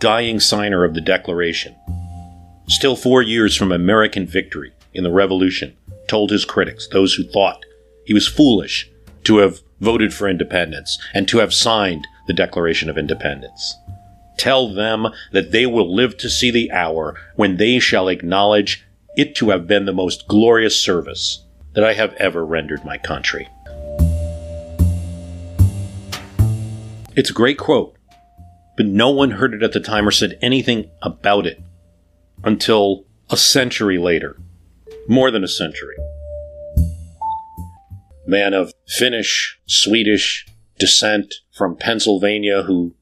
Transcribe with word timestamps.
dying 0.00 0.40
signer 0.40 0.82
of 0.82 0.94
the 0.94 1.00
Declaration, 1.00 1.76
still 2.66 2.96
four 2.96 3.22
years 3.22 3.54
from 3.54 3.70
American 3.70 4.26
victory 4.26 4.72
in 4.94 5.04
the 5.04 5.12
Revolution, 5.12 5.76
told 6.08 6.30
his 6.30 6.44
critics, 6.44 6.88
those 6.88 7.14
who 7.14 7.22
thought 7.22 7.64
he 8.04 8.14
was 8.14 8.26
foolish 8.26 8.90
to 9.24 9.38
have 9.38 9.60
voted 9.80 10.12
for 10.12 10.28
independence 10.28 10.98
and 11.14 11.28
to 11.28 11.38
have 11.38 11.54
signed 11.54 12.06
the 12.26 12.32
Declaration 12.32 12.88
of 12.88 12.98
Independence. 12.98 13.76
Tell 14.38 14.72
them 14.72 15.08
that 15.32 15.52
they 15.52 15.66
will 15.66 15.94
live 15.94 16.16
to 16.16 16.30
see 16.30 16.50
the 16.50 16.72
hour 16.72 17.14
when 17.36 17.58
they 17.58 17.78
shall 17.78 18.08
acknowledge 18.08 18.86
it 19.16 19.34
to 19.36 19.50
have 19.50 19.66
been 19.66 19.84
the 19.84 19.92
most 19.92 20.26
glorious 20.28 20.80
service 20.80 21.44
that 21.74 21.84
I 21.84 21.92
have 21.92 22.14
ever 22.14 22.44
rendered 22.44 22.84
my 22.84 22.96
country. 22.96 23.46
It's 27.14 27.28
a 27.28 27.34
great 27.34 27.58
quote, 27.58 27.96
but 28.80 28.86
no 28.86 29.10
one 29.10 29.32
heard 29.32 29.52
it 29.52 29.62
at 29.62 29.72
the 29.72 29.78
time 29.78 30.08
or 30.08 30.10
said 30.10 30.38
anything 30.40 30.90
about 31.02 31.46
it 31.46 31.60
until 32.44 33.04
a 33.28 33.36
century 33.36 33.98
later. 33.98 34.40
More 35.06 35.30
than 35.30 35.44
a 35.44 35.48
century. 35.48 35.96
Man 38.26 38.54
of 38.54 38.72
Finnish, 38.88 39.60
Swedish 39.66 40.46
descent 40.78 41.34
from 41.52 41.76
Pennsylvania 41.76 42.62
who 42.62 42.94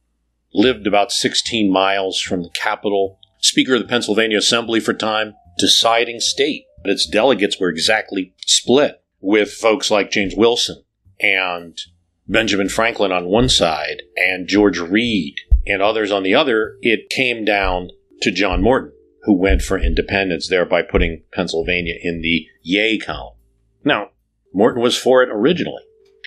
lived 0.52 0.88
about 0.88 1.12
16 1.12 1.70
miles 1.70 2.20
from 2.20 2.42
the 2.42 2.50
capital, 2.50 3.20
Speaker 3.40 3.76
of 3.76 3.82
the 3.82 3.86
Pennsylvania 3.86 4.38
Assembly 4.38 4.80
for 4.80 4.94
time, 4.94 5.34
deciding 5.58 6.18
state. 6.18 6.64
But 6.82 6.90
its 6.90 7.06
delegates 7.06 7.60
were 7.60 7.68
exactly 7.68 8.34
split 8.44 9.00
with 9.20 9.52
folks 9.52 9.92
like 9.92 10.10
James 10.10 10.34
Wilson 10.34 10.82
and 11.20 11.78
Benjamin 12.26 12.68
Franklin 12.68 13.12
on 13.12 13.26
one 13.26 13.48
side 13.48 14.02
and 14.16 14.48
George 14.48 14.80
Read 14.80 15.36
and 15.68 15.82
others 15.82 16.10
on 16.10 16.22
the 16.22 16.34
other. 16.34 16.76
It 16.80 17.10
came 17.10 17.44
down 17.44 17.90
to 18.22 18.30
John 18.30 18.62
Morton, 18.62 18.92
who 19.22 19.34
went 19.34 19.62
for 19.62 19.78
independence, 19.78 20.48
thereby 20.48 20.82
putting 20.82 21.22
Pennsylvania 21.32 21.94
in 22.02 22.22
the 22.22 22.46
yay 22.62 22.98
column. 22.98 23.36
Now, 23.84 24.10
Morton 24.52 24.82
was 24.82 24.96
for 24.96 25.22
it 25.22 25.28
originally. 25.30 25.82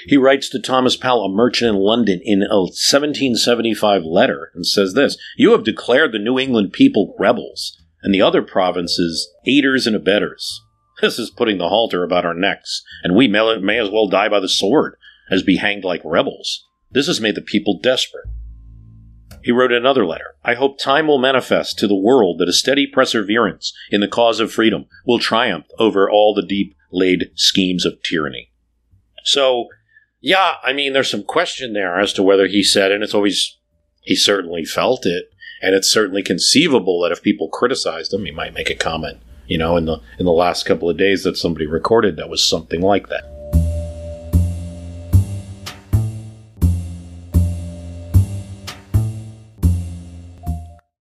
He 0.08 0.18
writes 0.18 0.50
to 0.50 0.60
Thomas 0.60 0.96
Powell, 0.96 1.26
a 1.26 1.30
merchant 1.30 1.76
in 1.76 1.82
London, 1.82 2.22
in 2.24 2.42
a 2.44 2.62
1775 2.62 4.04
letter 4.04 4.52
and 4.56 4.66
says 4.66 4.94
this 4.94 5.18
You 5.38 5.52
have 5.52 5.64
declared 5.64 6.12
the 6.12 6.20
New 6.20 6.40
England 6.40 6.74
people 6.74 7.16
rebels, 7.20 7.78
and 8.02 8.14
the 8.14 8.22
other 8.22 8.42
provinces 8.42 9.32
aiders 9.46 9.86
and 9.86 9.96
abettors. 9.96 10.62
This 11.02 11.20
is 11.20 11.32
putting 11.32 11.58
the 11.58 11.70
halter 11.70 12.04
about 12.04 12.26
our 12.26 12.34
necks, 12.34 12.84
and 13.04 13.16
we 13.16 13.28
may, 13.28 13.58
may 13.60 13.80
as 13.80 13.90
well 13.90 14.08
die 14.08 14.30
by 14.30 14.40
the 14.40 14.50
sword 14.50 14.96
as 15.30 15.44
be 15.44 15.58
hanged 15.58 15.84
like 15.84 16.02
rebels. 16.04 16.68
This 16.92 17.08
has 17.08 17.22
made 17.22 17.36
the 17.36 17.42
people 17.42 17.80
desperate. 17.82 18.28
He 19.44 19.52
wrote 19.52 19.72
another 19.72 20.06
letter. 20.06 20.36
I 20.44 20.54
hope 20.54 20.78
time 20.78 21.08
will 21.08 21.18
manifest 21.18 21.80
to 21.80 21.88
the 21.88 21.96
world 21.96 22.40
that 22.40 22.50
a 22.50 22.54
steady 22.54 22.88
perseverance 22.88 23.74
in 23.90 24.02
the 24.02 24.08
cause 24.08 24.40
of 24.40 24.52
freedom 24.52 24.86
will 25.06 25.20
triumph 25.20 25.66
over 25.80 26.10
all 26.10 26.34
the 26.34 26.46
deep 26.46 26.76
laid 26.92 27.32
schemes 27.36 27.86
of 27.86 28.02
tyranny. 28.04 28.52
So, 29.24 29.68
yeah, 30.20 30.56
I 30.64 30.74
mean, 30.74 30.94
there's 30.94 31.10
some 31.10 31.24
question 31.24 31.74
there 31.74 32.00
as 32.00 32.14
to 32.14 32.24
whether 32.24 32.48
he 32.48 32.64
said, 32.64 32.92
and 32.92 33.04
it's 33.04 33.14
always, 33.14 33.58
he 34.02 34.16
certainly 34.16 34.66
felt 34.66 35.06
it, 35.06 35.26
and 35.62 35.76
it's 35.76 35.92
certainly 35.92 36.24
conceivable 36.24 37.02
that 37.02 37.12
if 37.12 37.22
people 37.22 37.50
criticized 37.50 38.14
him, 38.14 38.26
he 38.26 38.32
might 38.32 38.54
make 38.54 38.70
a 38.70 38.76
comment. 38.76 39.20
You 39.48 39.58
know, 39.58 39.76
in 39.76 39.84
the 39.84 40.00
in 40.18 40.26
the 40.26 40.32
last 40.32 40.66
couple 40.66 40.90
of 40.90 40.96
days 40.96 41.24
that 41.24 41.36
somebody 41.36 41.66
recorded 41.66 42.16
that 42.16 42.30
was 42.30 42.42
something 42.42 42.80
like 42.80 43.10
that. 43.10 43.24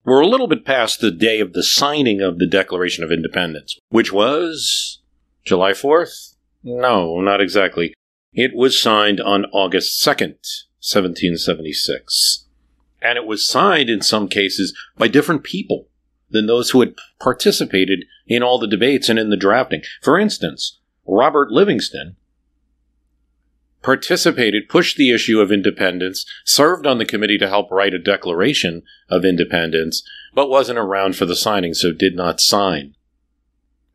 We're 0.09 0.23
a 0.23 0.27
little 0.27 0.49
bit 0.49 0.65
past 0.65 1.03
the 1.03 1.11
day 1.11 1.39
of 1.39 1.53
the 1.53 1.63
signing 1.63 2.23
of 2.23 2.39
the 2.39 2.47
Declaration 2.47 3.05
of 3.05 3.13
Independence, 3.13 3.79
which 3.91 4.11
was 4.11 5.03
July 5.45 5.73
4th? 5.73 6.35
No, 6.65 7.21
not 7.21 7.43
exactly. 7.43 7.93
It 8.33 8.53
was 8.55 8.81
signed 8.81 9.21
on 9.21 9.45
August 9.53 10.03
2nd, 10.03 10.41
1776. 10.81 12.47
And 13.03 13.19
it 13.19 13.27
was 13.27 13.47
signed 13.47 13.91
in 13.91 14.01
some 14.01 14.29
cases 14.29 14.75
by 14.97 15.09
different 15.09 15.43
people 15.45 15.89
than 16.31 16.47
those 16.47 16.71
who 16.71 16.81
had 16.81 16.95
participated 17.21 18.07
in 18.27 18.43
all 18.43 18.59
the 18.59 18.67
debates 18.67 19.11
and 19.11 19.19
in 19.19 19.29
the 19.29 19.37
drafting. 19.37 19.83
For 20.01 20.19
instance, 20.19 20.81
Robert 21.07 21.51
Livingston 21.51 22.17
participated, 23.83 24.69
pushed 24.69 24.97
the 24.97 25.13
issue 25.13 25.41
of 25.41 25.53
independence, 25.53 26.27
served 26.45 26.87
on 26.87 26.99
the 26.99 27.05
committee 27.05 27.39
to 27.39 27.49
help 27.49 27.71
write 27.71 27.95
a 27.95 27.99
declaration 27.99 28.83
of 29.09 29.25
independence, 29.25 30.03
but 30.35 30.51
wasn't 30.51 30.79
around 30.79 31.17
for 31.17 31.27
the 31.27 31.37
signing, 31.37 31.75
so 31.75 31.93
did 31.93 32.15
not 32.15 32.41
sign. 32.41 32.95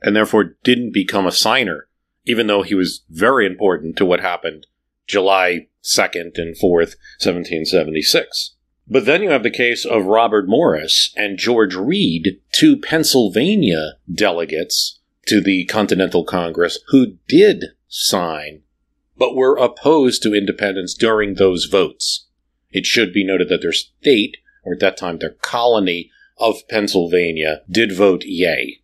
And 0.02 0.16
therefore 0.16 0.56
didn't 0.64 0.94
become 0.94 1.26
a 1.26 1.32
signer, 1.32 1.88
even 2.26 2.48
though 2.48 2.64
he 2.64 2.76
was 2.76 3.04
very 3.10 3.46
important 3.46 3.96
to 3.98 4.06
what 4.06 4.20
happened 4.20 4.68
July 5.08 5.68
2nd 5.84 6.38
and 6.38 6.56
4th, 6.56 6.96
1776. 7.20 8.56
But 8.88 9.06
then 9.06 9.22
you 9.22 9.30
have 9.30 9.44
the 9.44 9.50
case 9.50 9.86
of 9.86 10.06
Robert 10.06 10.48
Morris 10.48 11.14
and 11.16 11.38
George 11.38 11.76
Read, 11.76 12.40
two 12.52 12.78
Pennsylvania 12.78 13.94
delegates 14.14 15.00
to 15.28 15.42
the 15.42 15.66
Continental 15.66 16.26
Congress 16.26 16.80
who 16.90 17.18
did 17.28 17.66
sign, 17.88 18.62
but 19.18 19.35
were 19.35 19.57
opposed 19.57 20.24
to 20.24 20.34
independence 20.34 20.94
during 20.94 21.35
those 21.35 21.66
votes. 21.66 22.28
It 22.72 22.85
should 22.85 23.13
be 23.13 23.24
noted 23.24 23.50
that 23.50 23.62
their 23.62 23.74
state, 23.74 24.38
or 24.63 24.74
at 24.74 24.79
that 24.79 24.97
time 24.97 25.19
their 25.19 25.35
colony 25.41 26.09
of 26.38 26.68
Pennsylvania, 26.68 27.62
did 27.69 27.96
vote 27.96 28.23
yay. 28.25 28.81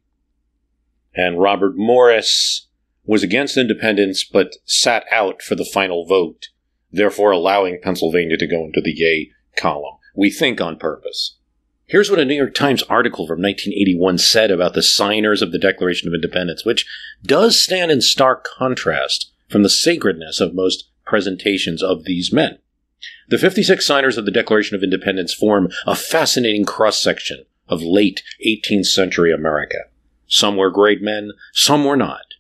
And 1.16 1.40
Robert 1.40 1.74
Morris 1.76 2.68
was 3.04 3.24
against 3.24 3.58
independence 3.58 4.24
but 4.24 4.58
sat 4.66 5.04
out 5.12 5.42
for 5.42 5.56
the 5.56 5.66
final 5.66 6.06
vote, 6.06 6.50
therefore 6.92 7.32
allowing 7.32 7.82
Pennsylvania 7.82 8.38
to 8.38 8.48
go 8.48 8.64
into 8.66 8.82
the 8.82 8.94
yay 8.96 9.32
column. 9.58 9.96
We 10.16 10.30
think 10.30 10.62
on 10.62 10.78
purpose. 10.78 11.38
Here's 11.86 12.12
what 12.12 12.20
a 12.20 12.26
New 12.26 12.36
York 12.36 12.54
Times 12.54 12.84
article 12.84 13.26
from 13.26 13.42
1981 13.42 14.20
said 14.20 14.52
about 14.52 14.76
the 14.76 14.84
signers 14.84 15.42
of 15.42 15.52
the 15.52 15.58
Declaration 15.58 16.08
of 16.08 16.14
Independence, 16.14 16.64
which 16.64 16.86
does 17.24 17.60
stand 17.60 17.90
in 17.90 18.00
stark 18.00 18.46
contrast 18.46 19.32
from 19.50 19.64
the 19.64 19.70
sacredness 19.70 20.40
of 20.40 20.54
most 20.54 20.90
presentations 21.06 21.84
of 21.84 22.06
these 22.06 22.32
men. 22.32 22.60
The 23.30 23.38
56 23.38 23.86
signers 23.86 24.18
of 24.18 24.26
the 24.26 24.32
Declaration 24.32 24.76
of 24.76 24.84
Independence 24.84 25.34
form 25.34 25.70
a 25.86 25.96
fascinating 25.96 26.66
cross 26.66 27.02
section 27.02 27.46
of 27.68 27.82
late 27.82 28.24
18th 28.46 28.88
century 28.88 29.34
America. 29.34 29.78
Some 30.28 30.58
were 30.58 30.72
great 30.72 31.02
men, 31.02 31.32
some 31.54 31.86
were 31.86 31.98
not. 31.98 32.36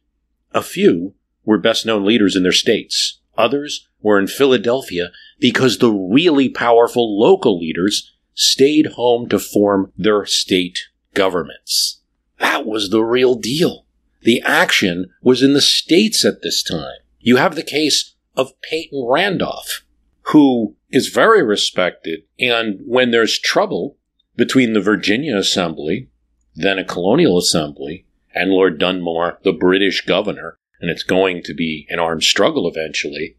A 0.53 0.61
few 0.61 1.13
were 1.45 1.57
best 1.57 1.85
known 1.85 2.05
leaders 2.05 2.35
in 2.35 2.43
their 2.43 2.51
states. 2.51 3.19
Others 3.37 3.87
were 4.01 4.19
in 4.19 4.27
Philadelphia 4.27 5.11
because 5.39 5.77
the 5.77 5.91
really 5.91 6.49
powerful 6.49 7.19
local 7.19 7.59
leaders 7.59 8.11
stayed 8.33 8.87
home 8.95 9.27
to 9.29 9.39
form 9.39 9.91
their 9.97 10.25
state 10.25 10.79
governments. 11.13 12.01
That 12.39 12.65
was 12.65 12.89
the 12.89 13.03
real 13.03 13.35
deal. 13.35 13.85
The 14.21 14.41
action 14.41 15.11
was 15.21 15.41
in 15.41 15.53
the 15.53 15.61
states 15.61 16.25
at 16.25 16.41
this 16.41 16.61
time. 16.61 16.97
You 17.19 17.37
have 17.37 17.55
the 17.55 17.63
case 17.63 18.15
of 18.35 18.59
Peyton 18.61 19.05
Randolph, 19.07 19.83
who 20.31 20.75
is 20.89 21.07
very 21.07 21.43
respected, 21.43 22.21
and 22.39 22.79
when 22.85 23.11
there's 23.11 23.39
trouble 23.39 23.97
between 24.35 24.73
the 24.73 24.81
Virginia 24.81 25.35
Assembly, 25.37 26.09
then 26.55 26.79
a 26.79 26.83
colonial 26.83 27.37
assembly, 27.37 28.05
and 28.33 28.51
Lord 28.51 28.79
Dunmore, 28.79 29.39
the 29.43 29.53
British 29.53 30.01
governor, 30.05 30.57
and 30.79 30.89
it's 30.89 31.03
going 31.03 31.43
to 31.43 31.53
be 31.53 31.87
an 31.89 31.99
armed 31.99 32.23
struggle 32.23 32.67
eventually, 32.67 33.37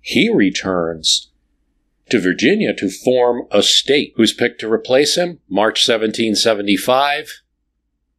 he 0.00 0.28
returns 0.28 1.30
to 2.10 2.20
Virginia 2.20 2.74
to 2.74 2.90
form 2.90 3.46
a 3.50 3.62
state. 3.62 4.12
Who's 4.16 4.34
picked 4.34 4.60
to 4.60 4.72
replace 4.72 5.16
him? 5.16 5.40
March 5.48 5.86
1775, 5.86 7.42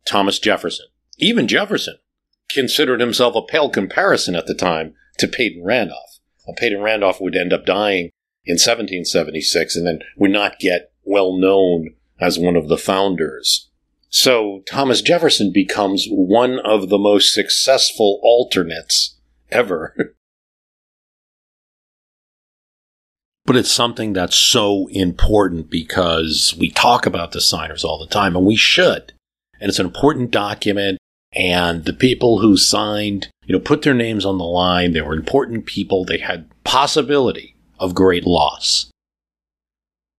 Thomas 0.05 0.39
Jefferson. 0.39 0.87
Even 1.17 1.47
Jefferson 1.47 1.97
considered 2.49 2.99
himself 2.99 3.35
a 3.35 3.41
pale 3.41 3.69
comparison 3.69 4.35
at 4.35 4.47
the 4.47 4.53
time 4.53 4.93
to 5.19 5.27
Peyton 5.27 5.63
Randolph. 5.63 6.19
Well, 6.45 6.55
Peyton 6.55 6.81
Randolph 6.81 7.21
would 7.21 7.35
end 7.35 7.53
up 7.53 7.65
dying 7.65 8.11
in 8.45 8.53
1776 8.53 9.75
and 9.75 9.87
then 9.87 9.99
would 10.17 10.31
not 10.31 10.59
get 10.59 10.91
well 11.03 11.37
known 11.37 11.95
as 12.19 12.39
one 12.39 12.55
of 12.55 12.67
the 12.67 12.77
founders. 12.77 13.69
So 14.09 14.61
Thomas 14.69 15.01
Jefferson 15.01 15.51
becomes 15.51 16.07
one 16.09 16.59
of 16.59 16.89
the 16.89 16.97
most 16.97 17.33
successful 17.33 18.19
alternates 18.23 19.17
ever. 19.51 19.95
but 23.45 23.55
it's 23.55 23.71
something 23.71 24.13
that's 24.13 24.37
so 24.37 24.87
important 24.91 25.69
because 25.69 26.55
we 26.57 26.69
talk 26.69 27.05
about 27.05 27.31
the 27.31 27.41
signers 27.41 27.83
all 27.83 27.99
the 27.99 28.07
time 28.07 28.35
and 28.35 28.45
we 28.45 28.55
should. 28.55 29.13
And 29.59 29.69
it's 29.69 29.79
an 29.79 29.85
important 29.85 30.31
document 30.31 30.97
and 31.35 31.85
the 31.85 31.93
people 31.93 32.39
who 32.39 32.57
signed, 32.57 33.27
you 33.45 33.53
know, 33.53 33.59
put 33.59 33.81
their 33.81 33.93
names 33.93 34.25
on 34.25 34.37
the 34.37 34.45
line. 34.45 34.93
They 34.93 35.01
were 35.01 35.13
important 35.13 35.65
people. 35.65 36.05
They 36.05 36.19
had 36.19 36.49
possibility 36.63 37.55
of 37.79 37.95
great 37.95 38.25
loss. 38.25 38.89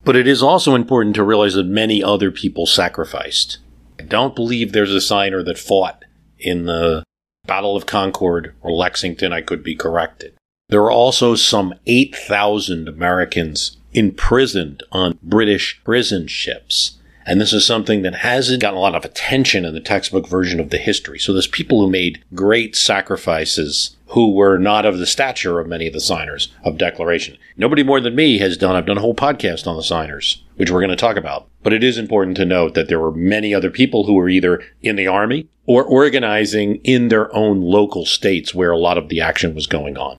But 0.04 0.16
it 0.16 0.28
is 0.28 0.42
also 0.42 0.74
important 0.74 1.16
to 1.16 1.24
realize 1.24 1.54
that 1.54 1.66
many 1.66 2.02
other 2.02 2.30
people 2.30 2.66
sacrificed. 2.66 3.58
I 3.98 4.02
don't 4.02 4.36
believe 4.36 4.72
there's 4.72 4.94
a 4.94 5.00
signer 5.00 5.42
that 5.42 5.58
fought 5.58 6.04
in 6.38 6.66
the 6.66 7.02
Battle 7.46 7.76
of 7.76 7.86
Concord 7.86 8.54
or 8.60 8.70
Lexington. 8.70 9.32
I 9.32 9.40
could 9.40 9.62
be 9.62 9.74
corrected. 9.74 10.36
There 10.68 10.82
are 10.82 10.90
also 10.90 11.34
some 11.34 11.74
8,000 11.86 12.88
Americans 12.88 13.78
imprisoned 13.92 14.82
on 14.92 15.18
British 15.22 15.80
prison 15.84 16.26
ships. 16.26 16.98
And 17.26 17.40
this 17.40 17.52
is 17.52 17.66
something 17.66 18.02
that 18.02 18.14
hasn't 18.14 18.62
gotten 18.62 18.78
a 18.78 18.80
lot 18.80 18.94
of 18.94 19.04
attention 19.04 19.64
in 19.64 19.74
the 19.74 19.80
textbook 19.80 20.28
version 20.28 20.60
of 20.60 20.70
the 20.70 20.78
history. 20.78 21.18
So 21.18 21.32
there's 21.32 21.48
people 21.48 21.80
who 21.80 21.90
made 21.90 22.22
great 22.32 22.76
sacrifices 22.76 23.96
who 24.10 24.32
were 24.32 24.58
not 24.58 24.86
of 24.86 24.98
the 24.98 25.06
stature 25.06 25.58
of 25.58 25.66
many 25.66 25.88
of 25.88 25.92
the 25.92 26.00
signers 26.00 26.52
of 26.64 26.78
Declaration. 26.78 27.36
Nobody 27.56 27.82
more 27.82 28.00
than 28.00 28.14
me 28.14 28.38
has 28.38 28.56
done, 28.56 28.76
I've 28.76 28.86
done 28.86 28.98
a 28.98 29.00
whole 29.00 29.14
podcast 29.14 29.66
on 29.66 29.76
the 29.76 29.82
signers, 29.82 30.44
which 30.54 30.70
we're 30.70 30.80
going 30.80 30.90
to 30.90 30.96
talk 30.96 31.16
about. 31.16 31.48
But 31.64 31.72
it 31.72 31.82
is 31.82 31.98
important 31.98 32.36
to 32.36 32.44
note 32.44 32.74
that 32.74 32.88
there 32.88 33.00
were 33.00 33.10
many 33.10 33.52
other 33.52 33.70
people 33.70 34.04
who 34.04 34.14
were 34.14 34.28
either 34.28 34.62
in 34.80 34.94
the 34.94 35.08
army 35.08 35.48
or 35.66 35.82
organizing 35.82 36.76
in 36.84 37.08
their 37.08 37.34
own 37.34 37.60
local 37.60 38.06
states 38.06 38.54
where 38.54 38.70
a 38.70 38.78
lot 38.78 38.96
of 38.96 39.08
the 39.08 39.20
action 39.20 39.52
was 39.52 39.66
going 39.66 39.98
on. 39.98 40.16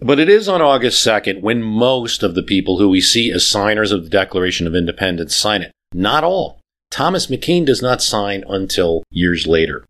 But 0.00 0.20
it 0.20 0.28
is 0.28 0.48
on 0.48 0.62
August 0.62 1.04
2nd 1.04 1.40
when 1.40 1.60
most 1.60 2.22
of 2.22 2.36
the 2.36 2.42
people 2.44 2.78
who 2.78 2.88
we 2.88 3.00
see 3.00 3.32
as 3.32 3.46
signers 3.46 3.90
of 3.90 4.04
the 4.04 4.08
Declaration 4.08 4.68
of 4.68 4.76
Independence 4.76 5.34
sign 5.34 5.62
it. 5.62 5.72
Not 5.92 6.24
all. 6.24 6.60
Thomas 6.90 7.26
McKean 7.26 7.64
does 7.64 7.82
not 7.82 8.02
sign 8.02 8.44
until 8.48 9.02
years 9.10 9.46
later. 9.46 9.84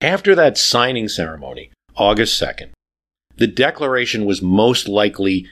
After 0.00 0.34
that 0.34 0.58
signing 0.58 1.08
ceremony, 1.08 1.70
August 1.96 2.40
2nd, 2.40 2.70
the 3.36 3.46
declaration 3.46 4.24
was 4.24 4.42
most 4.42 4.88
likely 4.88 5.48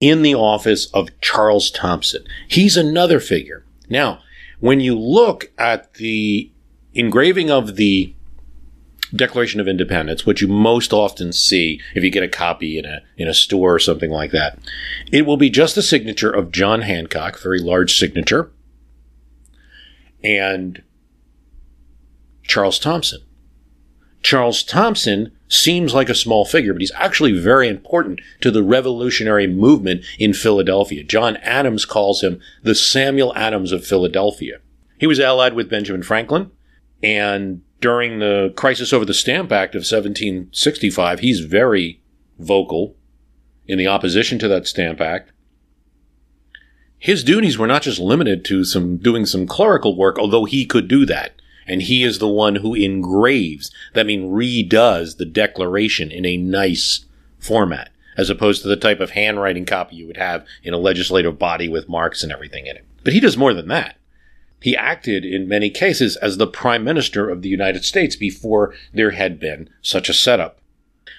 in 0.00 0.22
the 0.22 0.34
office 0.34 0.86
of 0.92 1.08
Charles 1.20 1.70
Thomson. 1.70 2.24
He's 2.48 2.76
another 2.76 3.20
figure. 3.20 3.64
Now, 3.88 4.20
when 4.60 4.80
you 4.80 4.98
look 4.98 5.52
at 5.58 5.94
the 5.94 6.50
engraving 6.94 7.50
of 7.50 7.76
the 7.76 8.14
Declaration 9.14 9.60
of 9.60 9.68
Independence, 9.68 10.24
which 10.24 10.40
you 10.40 10.48
most 10.48 10.92
often 10.92 11.32
see 11.32 11.80
if 11.94 12.04
you 12.04 12.10
get 12.10 12.22
a 12.22 12.28
copy 12.28 12.78
in 12.78 12.84
a 12.84 13.02
in 13.16 13.28
a 13.28 13.34
store 13.34 13.74
or 13.74 13.78
something 13.78 14.10
like 14.10 14.30
that. 14.30 14.58
It 15.10 15.26
will 15.26 15.36
be 15.36 15.50
just 15.50 15.74
the 15.74 15.82
signature 15.82 16.30
of 16.30 16.52
John 16.52 16.82
Hancock, 16.82 17.40
very 17.40 17.58
large 17.58 17.98
signature, 17.98 18.50
and 20.22 20.82
Charles 22.42 22.78
Thomson. 22.78 23.20
Charles 24.22 24.62
Thomson 24.62 25.32
seems 25.48 25.94
like 25.94 26.08
a 26.08 26.14
small 26.14 26.44
figure, 26.44 26.72
but 26.72 26.82
he's 26.82 26.92
actually 26.94 27.32
very 27.32 27.68
important 27.68 28.20
to 28.40 28.50
the 28.50 28.62
revolutionary 28.62 29.46
movement 29.46 30.04
in 30.18 30.34
Philadelphia. 30.34 31.02
John 31.02 31.36
Adams 31.38 31.84
calls 31.84 32.22
him 32.22 32.40
the 32.62 32.74
Samuel 32.74 33.34
Adams 33.34 33.72
of 33.72 33.86
Philadelphia. 33.86 34.60
He 34.98 35.06
was 35.06 35.18
allied 35.18 35.54
with 35.54 35.70
Benjamin 35.70 36.02
Franklin, 36.02 36.50
and 37.02 37.62
during 37.80 38.18
the 38.18 38.52
crisis 38.56 38.92
over 38.92 39.04
the 39.04 39.14
Stamp 39.14 39.50
Act 39.52 39.74
of 39.74 39.80
1765, 39.80 41.20
he's 41.20 41.40
very 41.40 42.00
vocal 42.38 42.96
in 43.66 43.78
the 43.78 43.86
opposition 43.86 44.38
to 44.38 44.48
that 44.48 44.66
Stamp 44.66 45.00
Act. 45.00 45.32
His 46.98 47.24
duties 47.24 47.56
were 47.56 47.66
not 47.66 47.82
just 47.82 47.98
limited 47.98 48.44
to 48.46 48.64
some 48.64 48.98
doing 48.98 49.24
some 49.24 49.46
clerical 49.46 49.96
work, 49.96 50.18
although 50.18 50.44
he 50.44 50.66
could 50.66 50.86
do 50.86 51.06
that. 51.06 51.32
And 51.66 51.82
he 51.82 52.02
is 52.02 52.18
the 52.18 52.28
one 52.28 52.56
who 52.56 52.74
engraves, 52.74 53.70
that 53.94 54.06
means 54.06 54.24
redoes 54.24 55.16
the 55.16 55.24
declaration 55.24 56.10
in 56.10 56.26
a 56.26 56.36
nice 56.36 57.06
format, 57.38 57.90
as 58.16 58.28
opposed 58.28 58.62
to 58.62 58.68
the 58.68 58.76
type 58.76 59.00
of 59.00 59.10
handwriting 59.10 59.64
copy 59.64 59.96
you 59.96 60.06
would 60.06 60.16
have 60.16 60.44
in 60.62 60.74
a 60.74 60.78
legislative 60.78 61.38
body 61.38 61.68
with 61.68 61.88
marks 61.88 62.22
and 62.22 62.32
everything 62.32 62.66
in 62.66 62.76
it. 62.76 62.84
But 63.04 63.12
he 63.12 63.20
does 63.20 63.36
more 63.36 63.54
than 63.54 63.68
that. 63.68 63.96
He 64.60 64.76
acted 64.76 65.24
in 65.24 65.48
many 65.48 65.70
cases 65.70 66.16
as 66.16 66.36
the 66.36 66.46
Prime 66.46 66.84
Minister 66.84 67.28
of 67.28 67.42
the 67.42 67.48
United 67.48 67.84
States 67.84 68.14
before 68.14 68.74
there 68.92 69.12
had 69.12 69.40
been 69.40 69.70
such 69.80 70.08
a 70.08 70.14
setup. 70.14 70.60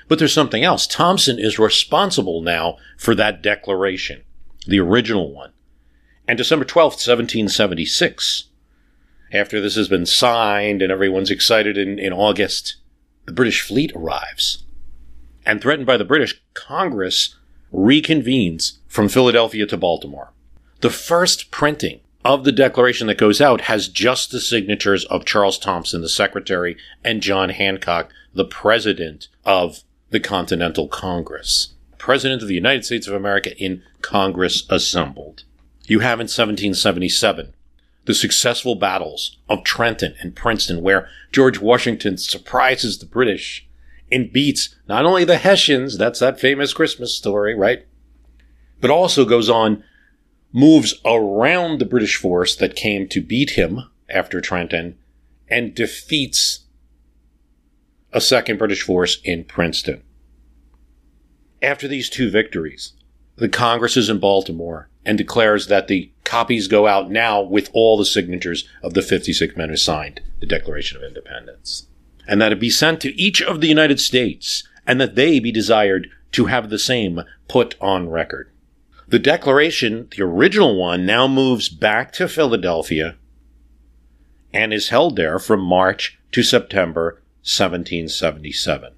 But 0.08 0.20
there's 0.20 0.34
something 0.34 0.64
else. 0.64 0.86
Thomson 0.86 1.40
is 1.40 1.58
responsible 1.58 2.42
now 2.42 2.78
for 2.98 3.16
that 3.16 3.42
declaration, 3.42 4.24
the 4.68 4.80
original 4.80 5.34
one. 5.34 5.54
And 6.28 6.38
December 6.38 6.66
12th, 6.66 7.02
1776, 7.02 8.50
after 9.34 9.60
this 9.60 9.76
has 9.76 9.88
been 9.88 10.06
signed 10.06 10.82
and 10.82 10.92
everyone's 10.92 11.32
excited 11.32 11.78
in, 11.78 11.98
in 11.98 12.14
August, 12.14 12.76
the 13.26 13.34
British 13.34 13.62
fleet 13.62 13.92
arrives. 13.96 14.66
And 15.46 15.60
threatened 15.62 15.88
by 15.88 15.98
the 15.98 16.06
British, 16.06 16.42
Congress 16.54 17.36
reconvenes 17.74 18.78
from 18.88 19.10
Philadelphia 19.10 19.66
to 19.66 19.78
Baltimore. 19.78 20.32
The 20.82 20.90
first 20.90 21.50
printing 21.50 22.01
of 22.24 22.44
the 22.44 22.52
declaration 22.52 23.08
that 23.08 23.18
goes 23.18 23.42
out 23.42 23.62
has 23.62 23.88
just 23.88 24.32
the 24.32 24.40
signatures 24.40 25.06
of 25.06 25.26
Charles 25.26 25.58
Thomson, 25.58 26.02
the 26.02 26.10
secretary, 26.10 26.78
and 27.04 27.22
John 27.22 27.50
Hancock, 27.50 28.12
the 28.34 28.46
president 28.46 29.28
of 29.46 29.84
the 30.12 30.20
Continental 30.20 30.88
Congress. 30.88 31.74
President 31.98 32.42
of 32.42 32.48
the 32.48 32.56
United 32.56 32.86
States 32.86 33.08
of 33.08 33.14
America 33.14 33.58
in 33.58 33.82
Congress 34.02 34.66
assembled. 34.70 35.44
You 35.86 36.00
have 36.00 36.20
in 36.20 36.26
1777 36.26 37.54
the 38.06 38.14
successful 38.14 38.76
battles 38.76 39.38
of 39.48 39.64
Trenton 39.64 40.16
and 40.22 40.36
Princeton, 40.36 40.82
where 40.82 41.08
George 41.32 41.60
Washington 41.60 42.18
surprises 42.18 42.98
the 42.98 43.06
British 43.06 43.68
and 44.12 44.34
beats 44.34 44.76
not 44.88 45.06
only 45.06 45.24
the 45.24 45.38
Hessians, 45.38 45.98
that's 45.98 46.20
that 46.20 46.40
famous 46.40 46.74
Christmas 46.74 47.16
story, 47.16 47.56
right? 47.56 47.86
But 48.80 48.90
also 48.90 49.26
goes 49.26 49.50
on 49.50 49.84
moves 50.52 50.96
around 51.06 51.80
the 51.80 51.86
British 51.86 52.16
force 52.16 52.56
that 52.56 52.76
came 52.76 53.08
to 53.08 53.22
beat 53.22 53.52
him 53.52 53.82
after 54.10 54.42
Trenton 54.42 54.98
and 55.48 55.76
defeats 55.76 56.66
a 58.12 58.22
second 58.22 58.58
British 58.58 58.82
force 58.82 59.20
in 59.24 59.44
Princeton. 59.46 60.04
After 61.62 61.88
these 61.88 62.10
two 62.10 62.30
victories, 62.30 62.94
the 63.36 63.50
Congress 63.50 63.96
is 63.96 64.10
in 64.10 64.20
Baltimore 64.20 64.90
and 65.06 65.18
declares 65.18 65.68
that 65.68 65.88
the 65.88 66.12
copies 66.24 66.68
go 66.68 66.88
out 66.88 67.10
now 67.10 67.42
with 67.42 67.70
all 67.74 67.98
the 67.98 68.06
signatures 68.06 68.68
of 68.84 68.94
the 68.94 69.02
56 69.02 69.56
men 69.56 69.70
who 69.70 69.78
signed 69.78 70.22
the 70.40 70.46
Declaration 70.46 70.98
of 70.98 71.04
Independence. 71.04 71.88
And 72.28 72.42
that 72.42 72.52
it 72.52 72.60
be 72.60 72.70
sent 72.70 73.02
to 73.02 73.20
each 73.20 73.42
of 73.42 73.62
the 73.62 73.68
United 73.68 74.00
States 74.00 74.68
and 74.86 75.00
that 75.00 75.16
they 75.16 75.40
be 75.40 75.52
desired 75.52 76.10
to 76.34 76.46
have 76.46 76.70
the 76.70 76.80
same 76.80 77.22
put 77.48 77.76
on 77.82 78.10
record. 78.10 78.51
The 79.12 79.20
declaration, 79.20 80.08
the 80.16 80.24
original 80.24 80.78
one, 80.78 81.06
now 81.06 81.28
moves 81.28 81.68
back 81.68 82.14
to 82.14 82.30
Philadelphia 82.30 83.18
and 84.54 84.74
is 84.74 84.88
held 84.88 85.18
there 85.18 85.38
from 85.38 85.60
March 85.60 86.18
to 86.32 86.42
September 86.42 87.22
1777. 87.44 88.94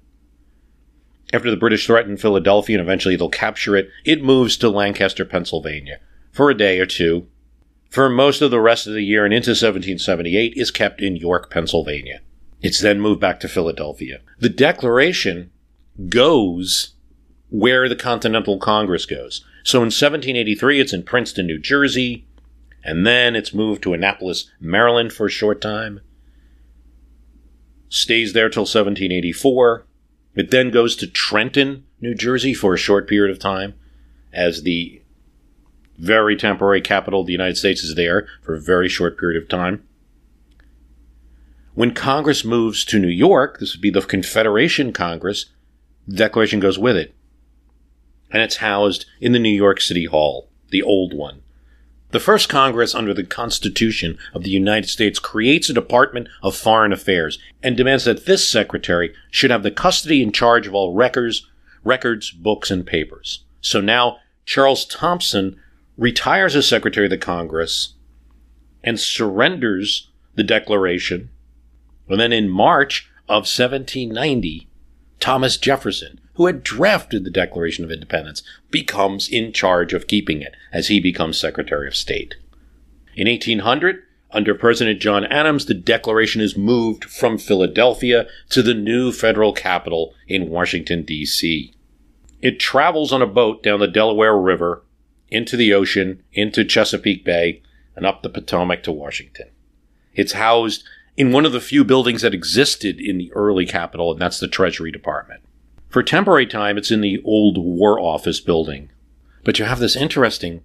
After 1.32 1.50
the 1.50 1.56
British 1.56 1.88
threaten 1.88 2.16
Philadelphia 2.16 2.78
and 2.78 2.86
eventually 2.86 3.16
they'll 3.16 3.28
capture 3.28 3.74
it, 3.74 3.90
it 4.04 4.22
moves 4.22 4.56
to 4.58 4.68
Lancaster, 4.68 5.24
Pennsylvania 5.24 5.98
for 6.30 6.48
a 6.48 6.56
day 6.56 6.78
or 6.78 6.86
two. 6.86 7.26
For 7.90 8.08
most 8.08 8.40
of 8.40 8.52
the 8.52 8.60
rest 8.60 8.86
of 8.86 8.94
the 8.94 9.02
year 9.02 9.24
and 9.24 9.34
into 9.34 9.50
1778 9.50 10.52
is 10.54 10.70
kept 10.70 11.00
in 11.02 11.16
York, 11.16 11.50
Pennsylvania. 11.50 12.20
It's 12.62 12.80
then 12.80 13.00
moved 13.00 13.20
back 13.20 13.40
to 13.40 13.48
Philadelphia. 13.48 14.20
The 14.38 14.48
Declaration 14.48 15.50
goes 16.08 16.94
where 17.50 17.88
the 17.88 17.96
Continental 17.96 18.58
Congress 18.58 19.06
goes. 19.06 19.44
So 19.64 19.78
in 19.78 19.86
1783, 19.86 20.78
it's 20.78 20.92
in 20.92 21.02
Princeton, 21.02 21.46
New 21.46 21.58
Jersey, 21.58 22.26
and 22.84 23.06
then 23.06 23.34
it's 23.34 23.54
moved 23.54 23.82
to 23.82 23.94
Annapolis, 23.94 24.50
Maryland 24.60 25.12
for 25.12 25.26
a 25.26 25.30
short 25.30 25.62
time. 25.62 26.00
Stays 27.88 28.34
there 28.34 28.50
till 28.50 28.62
1784, 28.62 29.86
It 30.36 30.50
then 30.50 30.70
goes 30.70 30.94
to 30.96 31.06
Trenton, 31.06 31.84
New 32.00 32.14
Jersey 32.14 32.52
for 32.52 32.74
a 32.74 32.78
short 32.78 33.08
period 33.08 33.30
of 33.30 33.38
time 33.38 33.74
as 34.34 34.62
the 34.62 35.00
very 35.96 36.36
temporary 36.36 36.82
capital 36.82 37.20
of 37.20 37.26
the 37.26 37.32
United 37.32 37.56
States 37.56 37.82
is 37.82 37.94
there 37.94 38.26
for 38.42 38.54
a 38.54 38.60
very 38.60 38.88
short 38.88 39.16
period 39.16 39.40
of 39.42 39.48
time. 39.48 39.86
When 41.72 41.94
Congress 41.94 42.44
moves 42.44 42.84
to 42.86 42.98
New 42.98 43.08
York, 43.08 43.60
this 43.60 43.74
would 43.74 43.80
be 43.80 43.90
the 43.90 44.02
Confederation 44.02 44.92
Congress, 44.92 45.46
the 46.06 46.16
Declaration 46.16 46.60
goes 46.60 46.78
with 46.78 46.96
it. 46.96 47.14
And 48.30 48.42
it's 48.42 48.56
housed 48.56 49.06
in 49.20 49.32
the 49.32 49.38
New 49.38 49.54
York 49.54 49.80
City 49.80 50.06
Hall, 50.06 50.48
the 50.70 50.82
old 50.82 51.14
one. 51.14 51.42
The 52.10 52.20
first 52.20 52.48
Congress 52.48 52.94
under 52.94 53.12
the 53.12 53.24
Constitution 53.24 54.18
of 54.32 54.44
the 54.44 54.50
United 54.50 54.88
States 54.88 55.18
creates 55.18 55.68
a 55.68 55.74
Department 55.74 56.28
of 56.42 56.56
Foreign 56.56 56.92
Affairs 56.92 57.38
and 57.62 57.76
demands 57.76 58.04
that 58.04 58.26
this 58.26 58.48
secretary 58.48 59.14
should 59.30 59.50
have 59.50 59.62
the 59.62 59.70
custody 59.70 60.22
and 60.22 60.34
charge 60.34 60.66
of 60.66 60.74
all 60.74 60.94
records, 60.94 61.48
records, 61.82 62.30
books, 62.30 62.70
and 62.70 62.86
papers. 62.86 63.44
So 63.60 63.80
now 63.80 64.18
Charles 64.46 64.86
Thomson 64.86 65.60
retires 65.96 66.54
as 66.54 66.68
Secretary 66.68 67.06
of 67.06 67.10
the 67.10 67.18
Congress 67.18 67.94
and 68.82 69.00
surrenders 69.00 70.10
the 70.34 70.44
Declaration 70.44 71.30
and 72.08 72.20
then 72.20 72.32
in 72.32 72.48
March 72.48 73.08
of 73.28 73.46
1790, 73.46 74.68
Thomas 75.20 75.56
Jefferson, 75.56 76.20
who 76.34 76.46
had 76.46 76.62
drafted 76.62 77.24
the 77.24 77.30
Declaration 77.30 77.84
of 77.84 77.90
Independence, 77.90 78.42
becomes 78.70 79.28
in 79.28 79.52
charge 79.52 79.92
of 79.92 80.06
keeping 80.06 80.42
it 80.42 80.54
as 80.72 80.88
he 80.88 81.00
becomes 81.00 81.38
Secretary 81.38 81.86
of 81.86 81.96
State. 81.96 82.36
In 83.14 83.28
1800, 83.28 84.02
under 84.32 84.54
President 84.54 85.00
John 85.00 85.24
Adams, 85.26 85.66
the 85.66 85.74
Declaration 85.74 86.40
is 86.40 86.56
moved 86.56 87.04
from 87.04 87.38
Philadelphia 87.38 88.26
to 88.50 88.62
the 88.62 88.74
new 88.74 89.12
federal 89.12 89.52
capital 89.52 90.12
in 90.26 90.50
Washington, 90.50 91.04
D.C. 91.04 91.72
It 92.42 92.58
travels 92.58 93.12
on 93.12 93.22
a 93.22 93.26
boat 93.26 93.62
down 93.62 93.78
the 93.78 93.86
Delaware 93.86 94.36
River, 94.36 94.82
into 95.28 95.56
the 95.56 95.72
ocean, 95.72 96.22
into 96.32 96.64
Chesapeake 96.64 97.24
Bay, 97.24 97.62
and 97.94 98.04
up 98.04 98.22
the 98.22 98.28
Potomac 98.28 98.82
to 98.82 98.92
Washington. 98.92 99.46
It's 100.14 100.32
housed 100.32 100.82
in 101.16 101.30
one 101.30 101.46
of 101.46 101.52
the 101.52 101.60
few 101.60 101.84
buildings 101.84 102.22
that 102.22 102.34
existed 102.34 103.00
in 103.00 103.18
the 103.18 103.32
early 103.34 103.66
capital, 103.66 104.10
and 104.10 104.20
that's 104.20 104.40
the 104.40 104.48
Treasury 104.48 104.90
Department. 104.90 105.43
For 105.94 106.02
temporary 106.02 106.46
time, 106.48 106.76
it's 106.76 106.90
in 106.90 107.02
the 107.02 107.22
old 107.24 107.56
War 107.56 108.00
Office 108.00 108.40
building. 108.40 108.90
But 109.44 109.60
you 109.60 109.64
have 109.64 109.78
this 109.78 109.94
interesting 109.94 110.64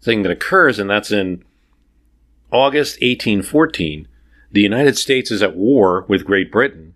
thing 0.00 0.22
that 0.22 0.32
occurs, 0.32 0.78
and 0.78 0.88
that's 0.88 1.12
in 1.12 1.44
August 2.50 2.94
1814. 3.02 4.08
The 4.50 4.62
United 4.62 4.96
States 4.96 5.30
is 5.30 5.42
at 5.42 5.56
war 5.56 6.06
with 6.08 6.24
Great 6.24 6.50
Britain. 6.50 6.94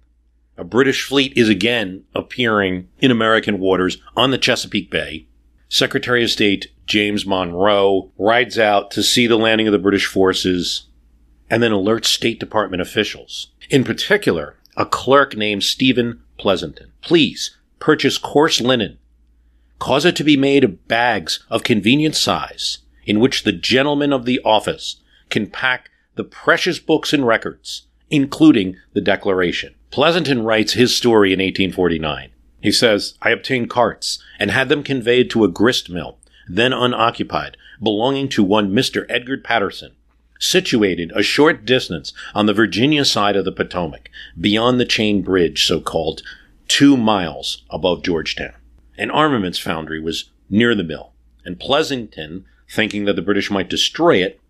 A 0.57 0.64
British 0.64 1.07
fleet 1.07 1.35
is 1.37 1.50
again 1.50 2.05
appearing 2.14 2.88
in 2.99 3.11
American 3.11 3.59
waters 3.59 3.99
on 4.17 4.31
the 4.31 4.38
Chesapeake 4.38 4.90
Bay. 4.90 5.26
Secretary 5.69 6.25
of 6.25 6.31
State 6.31 6.69
James 6.87 7.26
Monroe 7.26 8.11
rides 8.17 8.59
out 8.59 8.90
to 8.93 9.02
see 9.02 9.26
the 9.26 9.37
landing 9.37 9.69
of 9.69 9.73
the 9.73 9.79
British 9.79 10.07
forces 10.07 10.87
and 11.50 11.62
then 11.62 11.73
alerts 11.73 12.07
State 12.07 12.40
Department 12.40 12.81
officials. 12.81 13.49
In 13.69 13.85
particular, 13.85 14.57
a 14.79 14.87
clerk 14.87 15.37
named 15.37 15.62
Stephen 15.62 16.23
Pleasonton. 16.41 16.91
Please 17.03 17.57
purchase 17.79 18.17
coarse 18.17 18.61
linen. 18.61 18.99
Cause 19.79 20.05
it 20.05 20.17
to 20.17 20.25
be 20.25 20.37
made 20.37 20.65
of 20.65 20.89
bags 20.89 21.45
of 21.51 21.63
convenient 21.63 22.17
size 22.17 22.79
in 23.05 23.21
which 23.21 23.45
the 23.45 23.53
gentlemen 23.53 24.13
of 24.13 24.25
the 24.25 24.41
office 24.45 24.97
can 25.29 25.47
pack 25.47 25.91
the 26.17 26.25
precious 26.25 26.79
books 26.79 27.13
and 27.13 27.27
records, 27.27 27.87
including 28.11 28.77
the 28.93 29.01
Declaration. 29.01 29.75
Pleasonton 29.91 30.45
writes 30.45 30.73
his 30.75 30.95
story 30.95 31.33
in 31.33 31.39
1849. 31.39 32.31
He 32.63 32.73
says, 32.73 33.15
I 33.23 33.31
obtained 33.31 33.71
carts 33.71 34.23
and 34.39 34.51
had 34.51 34.69
them 34.69 34.83
conveyed 34.83 35.31
to 35.31 35.45
a 35.45 35.49
grist 35.49 35.89
mill, 35.91 36.19
then 36.49 36.73
unoccupied, 36.73 37.57
belonging 37.83 38.29
to 38.31 38.45
one 38.45 38.71
Mr. 38.71 39.07
Edgar 39.09 39.39
Patterson, 39.39 39.93
situated 40.41 41.13
a 41.15 41.23
short 41.23 41.65
distance 41.65 42.13
on 42.35 42.47
the 42.47 42.55
Virginia 42.55 43.05
side 43.05 43.37
of 43.37 43.45
the 43.45 43.53
Potomac, 43.53 44.11
beyond 44.41 44.81
the 44.81 44.85
chain 44.85 45.23
bridge, 45.23 45.65
so 45.65 45.81
called, 45.81 46.23
two 46.67 46.97
miles 46.97 47.63
above 47.71 48.03
Georgetown. 48.03 48.55
An 48.99 49.11
armaments 49.11 49.59
foundry 49.59 50.01
was 50.01 50.31
near 50.49 50.75
the 50.75 50.83
mill, 50.83 51.13
and 51.45 51.61
Pleasonton, 51.61 52.45
thinking 52.69 53.05
that 53.05 53.15
the 53.15 53.23
British 53.23 53.51
might 53.51 53.71
destroy 53.71 54.17
it, 54.17 54.41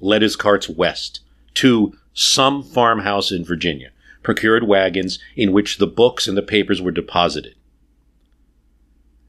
led 0.00 0.22
his 0.22 0.36
carts 0.36 0.68
west 0.68 1.20
to 1.54 1.96
some 2.12 2.62
farmhouse 2.62 3.30
in 3.30 3.44
Virginia, 3.44 3.90
procured 4.22 4.66
wagons 4.66 5.18
in 5.36 5.52
which 5.52 5.78
the 5.78 5.86
books 5.86 6.26
and 6.26 6.36
the 6.36 6.42
papers 6.42 6.80
were 6.82 6.90
deposited. 6.90 7.54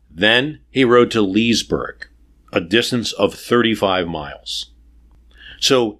Then 0.09 0.59
he 0.71 0.83
rode 0.83 1.11
to 1.11 1.21
Leesburg, 1.21 2.07
a 2.51 2.61
distance 2.61 3.11
of 3.13 3.35
35 3.35 4.07
miles. 4.07 4.71
So 5.59 5.99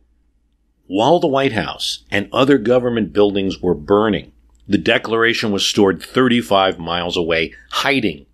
while 0.87 1.19
the 1.19 1.27
White 1.27 1.53
House 1.53 2.05
and 2.09 2.29
other 2.31 2.57
government 2.57 3.13
buildings 3.13 3.61
were 3.61 3.75
burning, 3.75 4.31
the 4.67 4.77
Declaration 4.77 5.51
was 5.51 5.65
stored 5.65 6.01
35 6.01 6.79
miles 6.79 7.15
away, 7.15 7.53
hiding 7.71 8.25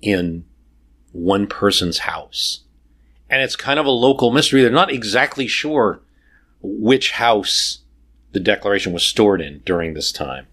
in 0.00 0.44
one 1.12 1.46
person's 1.46 1.98
house. 1.98 2.64
And 3.28 3.42
it's 3.42 3.56
kind 3.56 3.78
of 3.78 3.86
a 3.86 3.90
local 3.90 4.32
mystery. 4.32 4.62
They're 4.62 4.70
not 4.70 4.92
exactly 4.92 5.46
sure 5.46 6.02
which 6.62 7.12
house 7.12 7.78
the 8.32 8.40
Declaration 8.40 8.92
was 8.92 9.04
stored 9.04 9.40
in 9.40 9.60
during 9.64 9.94
this 9.94 10.12
time, 10.12 10.46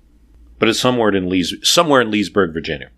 but 0.59 0.69
it's 0.69 0.79
somewhere 0.79 1.13
in, 1.13 1.29
Lees- 1.29 1.55
somewhere 1.63 2.01
in 2.01 2.11
Leesburg, 2.11 2.53
Virginia. 2.53 2.89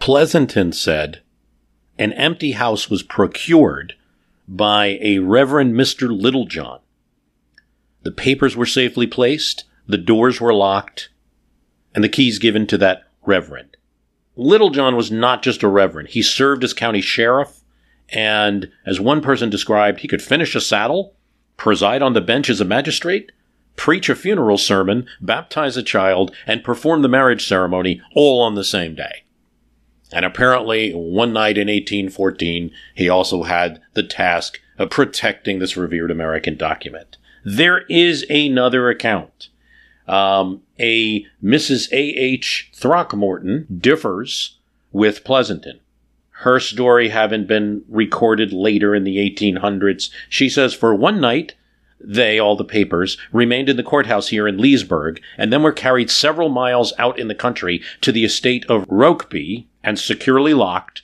Pleasonton 0.00 0.74
said 0.74 1.22
an 1.98 2.12
empty 2.14 2.52
house 2.52 2.88
was 2.88 3.02
procured 3.02 3.94
by 4.50 4.98
a 5.00 5.20
Reverend 5.20 5.74
Mr. 5.74 6.10
Littlejohn. 6.10 6.80
The 8.02 8.10
papers 8.10 8.56
were 8.56 8.66
safely 8.66 9.06
placed, 9.06 9.64
the 9.86 9.96
doors 9.96 10.40
were 10.40 10.52
locked, 10.52 11.10
and 11.94 12.02
the 12.02 12.08
keys 12.08 12.40
given 12.40 12.66
to 12.66 12.78
that 12.78 13.04
Reverend. 13.24 13.76
Littlejohn 14.34 14.96
was 14.96 15.12
not 15.12 15.44
just 15.44 15.62
a 15.62 15.68
Reverend, 15.68 16.08
he 16.08 16.20
served 16.20 16.64
as 16.64 16.74
county 16.74 17.00
sheriff, 17.00 17.60
and 18.08 18.72
as 18.84 18.98
one 18.98 19.20
person 19.20 19.50
described, 19.50 20.00
he 20.00 20.08
could 20.08 20.22
finish 20.22 20.56
a 20.56 20.60
saddle, 20.60 21.14
preside 21.56 22.02
on 22.02 22.14
the 22.14 22.20
bench 22.20 22.50
as 22.50 22.60
a 22.60 22.64
magistrate, 22.64 23.30
preach 23.76 24.08
a 24.08 24.16
funeral 24.16 24.58
sermon, 24.58 25.06
baptize 25.20 25.76
a 25.76 25.82
child, 25.82 26.34
and 26.44 26.64
perform 26.64 27.02
the 27.02 27.08
marriage 27.08 27.46
ceremony 27.46 28.02
all 28.16 28.42
on 28.42 28.56
the 28.56 28.64
same 28.64 28.96
day. 28.96 29.22
And 30.12 30.24
apparently, 30.24 30.92
one 30.92 31.32
night 31.32 31.56
in 31.56 31.68
1814, 31.68 32.72
he 32.94 33.08
also 33.08 33.44
had 33.44 33.80
the 33.94 34.02
task 34.02 34.60
of 34.78 34.90
protecting 34.90 35.58
this 35.58 35.76
revered 35.76 36.10
American 36.10 36.56
document. 36.56 37.16
There 37.44 37.82
is 37.88 38.24
another 38.28 38.88
account. 38.88 39.48
Um, 40.08 40.62
a 40.78 41.24
Mrs. 41.42 41.90
A.H. 41.92 42.70
Throckmorton 42.74 43.66
differs 43.80 44.58
with 44.92 45.22
Pleasonton. 45.22 45.78
Her 46.30 46.58
story 46.58 47.10
having 47.10 47.44
been 47.44 47.84
recorded 47.88 48.52
later 48.52 48.94
in 48.94 49.04
the 49.04 49.18
1800s. 49.18 50.10
She 50.28 50.48
says, 50.48 50.74
for 50.74 50.94
one 50.94 51.20
night, 51.20 51.54
they, 52.00 52.38
all 52.38 52.56
the 52.56 52.64
papers, 52.64 53.18
remained 53.30 53.68
in 53.68 53.76
the 53.76 53.82
courthouse 53.82 54.28
here 54.28 54.48
in 54.48 54.56
Leesburg, 54.56 55.20
and 55.36 55.52
then 55.52 55.62
were 55.62 55.72
carried 55.72 56.10
several 56.10 56.48
miles 56.48 56.94
out 56.98 57.18
in 57.18 57.28
the 57.28 57.34
country 57.34 57.82
to 58.00 58.10
the 58.10 58.24
estate 58.24 58.64
of 58.70 58.86
Rokeby, 58.88 59.66
and 59.82 59.98
securely 59.98 60.54
locked 60.54 61.02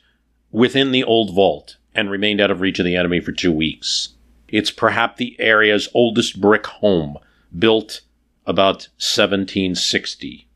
within 0.50 0.92
the 0.92 1.04
old 1.04 1.34
vault 1.34 1.76
and 1.94 2.10
remained 2.10 2.40
out 2.40 2.50
of 2.50 2.60
reach 2.60 2.78
of 2.78 2.84
the 2.84 2.96
enemy 2.96 3.20
for 3.20 3.32
two 3.32 3.52
weeks. 3.52 4.10
It's 4.48 4.70
perhaps 4.70 5.18
the 5.18 5.36
area's 5.40 5.88
oldest 5.94 6.40
brick 6.40 6.66
home, 6.66 7.18
built 7.56 8.02
about 8.46 8.88
1760 8.98 10.46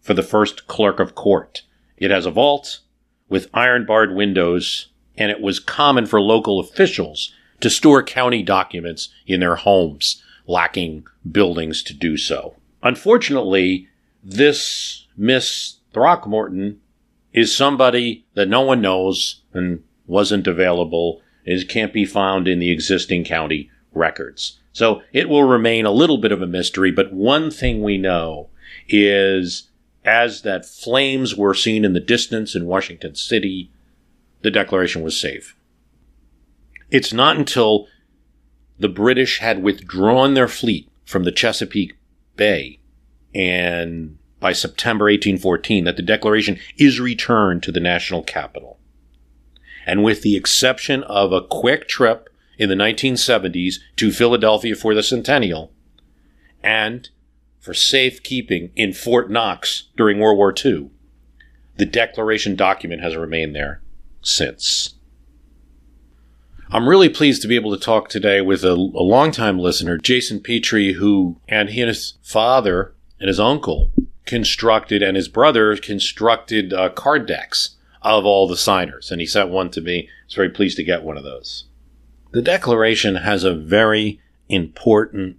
for 0.00 0.14
the 0.14 0.22
first 0.22 0.66
clerk 0.66 1.00
of 1.00 1.14
court. 1.14 1.62
It 1.96 2.10
has 2.10 2.26
a 2.26 2.30
vault 2.30 2.80
with 3.28 3.48
iron 3.54 3.86
barred 3.86 4.14
windows, 4.14 4.88
and 5.16 5.30
it 5.30 5.40
was 5.40 5.58
common 5.58 6.06
for 6.06 6.20
local 6.20 6.60
officials 6.60 7.32
to 7.60 7.70
store 7.70 8.02
county 8.02 8.42
documents 8.42 9.08
in 9.26 9.40
their 9.40 9.56
homes, 9.56 10.22
lacking 10.46 11.04
buildings 11.30 11.82
to 11.84 11.94
do 11.94 12.16
so. 12.16 12.54
Unfortunately, 12.82 13.88
this 14.22 15.06
Miss 15.16 15.76
Throckmorton 15.92 16.80
is 17.34 17.54
somebody 17.54 18.24
that 18.34 18.48
no 18.48 18.62
one 18.62 18.80
knows 18.80 19.42
and 19.52 19.82
wasn't 20.06 20.46
available, 20.46 21.20
is 21.44 21.64
can't 21.64 21.92
be 21.92 22.06
found 22.06 22.48
in 22.48 22.60
the 22.60 22.70
existing 22.70 23.24
county 23.24 23.68
records. 23.92 24.60
So 24.72 25.02
it 25.12 25.28
will 25.28 25.44
remain 25.44 25.84
a 25.84 25.90
little 25.90 26.18
bit 26.18 26.32
of 26.32 26.40
a 26.40 26.46
mystery, 26.46 26.90
but 26.90 27.12
one 27.12 27.50
thing 27.50 27.82
we 27.82 27.98
know 27.98 28.48
is 28.88 29.70
as 30.04 30.42
that 30.42 30.66
flames 30.66 31.34
were 31.34 31.54
seen 31.54 31.84
in 31.84 31.92
the 31.92 32.00
distance 32.00 32.54
in 32.54 32.66
Washington 32.66 33.14
City, 33.14 33.70
the 34.42 34.50
declaration 34.50 35.02
was 35.02 35.18
safe. 35.18 35.56
It's 36.90 37.12
not 37.12 37.36
until 37.36 37.88
the 38.78 38.88
British 38.88 39.38
had 39.38 39.62
withdrawn 39.62 40.34
their 40.34 40.48
fleet 40.48 40.88
from 41.04 41.24
the 41.24 41.32
Chesapeake 41.32 41.96
Bay 42.36 42.78
and 43.34 44.18
by 44.44 44.52
September 44.52 45.06
1814 45.06 45.84
that 45.84 45.96
the 45.96 46.02
Declaration 46.02 46.58
is 46.76 47.00
returned 47.00 47.62
to 47.62 47.72
the 47.72 47.80
national 47.80 48.22
capital. 48.22 48.78
And 49.86 50.04
with 50.04 50.20
the 50.20 50.36
exception 50.36 51.02
of 51.04 51.32
a 51.32 51.40
quick 51.40 51.88
trip 51.88 52.28
in 52.58 52.68
the 52.68 52.74
1970s 52.74 53.76
to 53.96 54.12
Philadelphia 54.12 54.74
for 54.74 54.94
the 54.94 55.02
centennial, 55.02 55.72
and 56.62 57.08
for 57.58 57.72
safekeeping 57.72 58.70
in 58.76 58.92
Fort 58.92 59.30
Knox 59.30 59.84
during 59.96 60.18
World 60.18 60.36
War 60.36 60.52
II, 60.62 60.90
the 61.78 61.86
Declaration 61.86 62.54
document 62.54 63.00
has 63.00 63.16
remained 63.16 63.56
there 63.56 63.80
since. 64.20 64.96
I'm 66.68 66.86
really 66.86 67.08
pleased 67.08 67.40
to 67.40 67.48
be 67.48 67.56
able 67.56 67.74
to 67.74 67.82
talk 67.82 68.10
today 68.10 68.42
with 68.42 68.62
a, 68.62 68.72
a 68.72 68.74
longtime 68.74 69.58
listener, 69.58 69.96
Jason 69.96 70.42
Petrie, 70.42 70.92
who 70.92 71.40
and 71.48 71.70
he 71.70 71.80
and 71.80 71.88
his 71.88 72.18
father 72.22 72.94
and 73.18 73.28
his 73.28 73.40
uncle 73.40 73.90
constructed, 74.26 75.02
and 75.02 75.16
his 75.16 75.28
brother 75.28 75.76
constructed 75.76 76.72
uh, 76.72 76.88
card 76.90 77.26
decks 77.26 77.76
of 78.02 78.24
all 78.24 78.46
the 78.46 78.56
signers. 78.56 79.10
And 79.10 79.20
he 79.20 79.26
sent 79.26 79.48
one 79.48 79.70
to 79.70 79.80
me. 79.80 80.08
I 80.08 80.24
was 80.26 80.34
very 80.34 80.50
pleased 80.50 80.76
to 80.76 80.84
get 80.84 81.02
one 81.02 81.16
of 81.16 81.24
those. 81.24 81.64
The 82.32 82.42
Declaration 82.42 83.16
has 83.16 83.44
a 83.44 83.54
very 83.54 84.20
important 84.48 85.38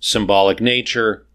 symbolic 0.00 0.60
nature, 0.60 1.26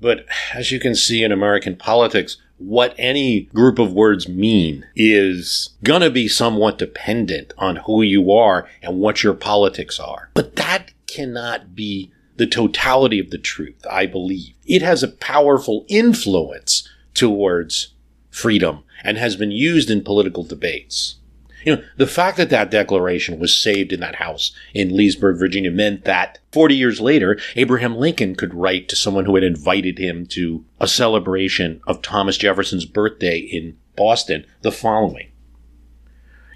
but 0.00 0.26
as 0.52 0.70
you 0.70 0.78
can 0.78 0.94
see 0.94 1.24
in 1.24 1.32
American 1.32 1.76
politics, 1.76 2.36
what 2.58 2.94
any 2.98 3.42
group 3.42 3.78
of 3.78 3.92
words 3.92 4.28
mean 4.28 4.86
is 4.94 5.70
gonna 5.82 6.10
be 6.10 6.28
somewhat 6.28 6.78
dependent 6.78 7.52
on 7.58 7.76
who 7.76 8.02
you 8.02 8.30
are 8.30 8.68
and 8.82 9.00
what 9.00 9.22
your 9.22 9.34
politics 9.34 9.98
are. 9.98 10.30
But 10.34 10.56
that 10.56 10.92
cannot 11.06 11.74
be 11.74 12.12
the 12.36 12.46
totality 12.46 13.18
of 13.18 13.30
the 13.30 13.38
truth, 13.38 13.86
I 13.90 14.06
believe. 14.06 14.54
It 14.66 14.82
has 14.82 15.02
a 15.02 15.08
powerful 15.08 15.84
influence 15.88 16.88
towards 17.14 17.94
freedom 18.30 18.82
and 19.02 19.16
has 19.16 19.36
been 19.36 19.52
used 19.52 19.90
in 19.90 20.02
political 20.02 20.42
debates. 20.42 21.16
You 21.64 21.76
know, 21.76 21.84
the 21.96 22.06
fact 22.06 22.36
that 22.36 22.50
that 22.50 22.70
declaration 22.70 23.38
was 23.38 23.56
saved 23.56 23.92
in 23.92 24.00
that 24.00 24.16
house 24.16 24.52
in 24.74 24.94
Leesburg, 24.94 25.38
Virginia 25.38 25.70
meant 25.70 26.04
that 26.04 26.38
40 26.52 26.76
years 26.76 27.00
later, 27.00 27.38
Abraham 27.56 27.96
Lincoln 27.96 28.34
could 28.34 28.52
write 28.52 28.88
to 28.88 28.96
someone 28.96 29.24
who 29.24 29.34
had 29.34 29.44
invited 29.44 29.98
him 29.98 30.26
to 30.26 30.64
a 30.78 30.86
celebration 30.86 31.80
of 31.86 32.02
Thomas 32.02 32.36
Jefferson's 32.36 32.84
birthday 32.84 33.38
in 33.38 33.78
Boston 33.96 34.44
the 34.60 34.72
following. 34.72 35.30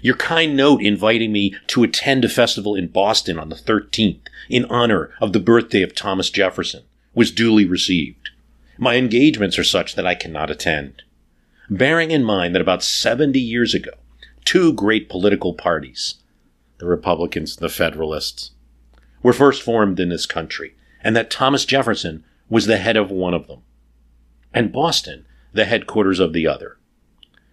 Your 0.01 0.15
kind 0.15 0.55
note 0.55 0.81
inviting 0.81 1.31
me 1.31 1.55
to 1.67 1.83
attend 1.83 2.23
a 2.23 2.29
festival 2.29 2.75
in 2.75 2.87
Boston 2.87 3.39
on 3.39 3.49
the 3.49 3.55
13th 3.55 4.28
in 4.49 4.65
honor 4.65 5.11
of 5.21 5.31
the 5.31 5.39
birthday 5.39 5.83
of 5.83 5.95
Thomas 5.95 6.29
Jefferson 6.29 6.83
was 7.13 7.31
duly 7.31 7.65
received. 7.65 8.31
My 8.77 8.95
engagements 8.95 9.57
are 9.59 9.63
such 9.63 9.95
that 9.95 10.07
I 10.07 10.15
cannot 10.15 10.49
attend. 10.49 11.03
Bearing 11.69 12.11
in 12.11 12.23
mind 12.23 12.55
that 12.55 12.61
about 12.61 12.83
70 12.83 13.39
years 13.39 13.73
ago, 13.73 13.91
two 14.43 14.73
great 14.73 15.07
political 15.07 15.53
parties, 15.53 16.15
the 16.79 16.87
Republicans 16.87 17.57
and 17.57 17.63
the 17.63 17.71
Federalists, 17.71 18.51
were 19.21 19.33
first 19.33 19.61
formed 19.61 19.99
in 19.99 20.09
this 20.09 20.25
country, 20.25 20.75
and 21.03 21.15
that 21.15 21.29
Thomas 21.29 21.65
Jefferson 21.65 22.23
was 22.49 22.65
the 22.65 22.77
head 22.77 22.97
of 22.97 23.11
one 23.11 23.33
of 23.33 23.47
them, 23.47 23.61
and 24.53 24.71
Boston 24.71 25.25
the 25.53 25.65
headquarters 25.65 26.19
of 26.19 26.33
the 26.33 26.47
other. 26.47 26.77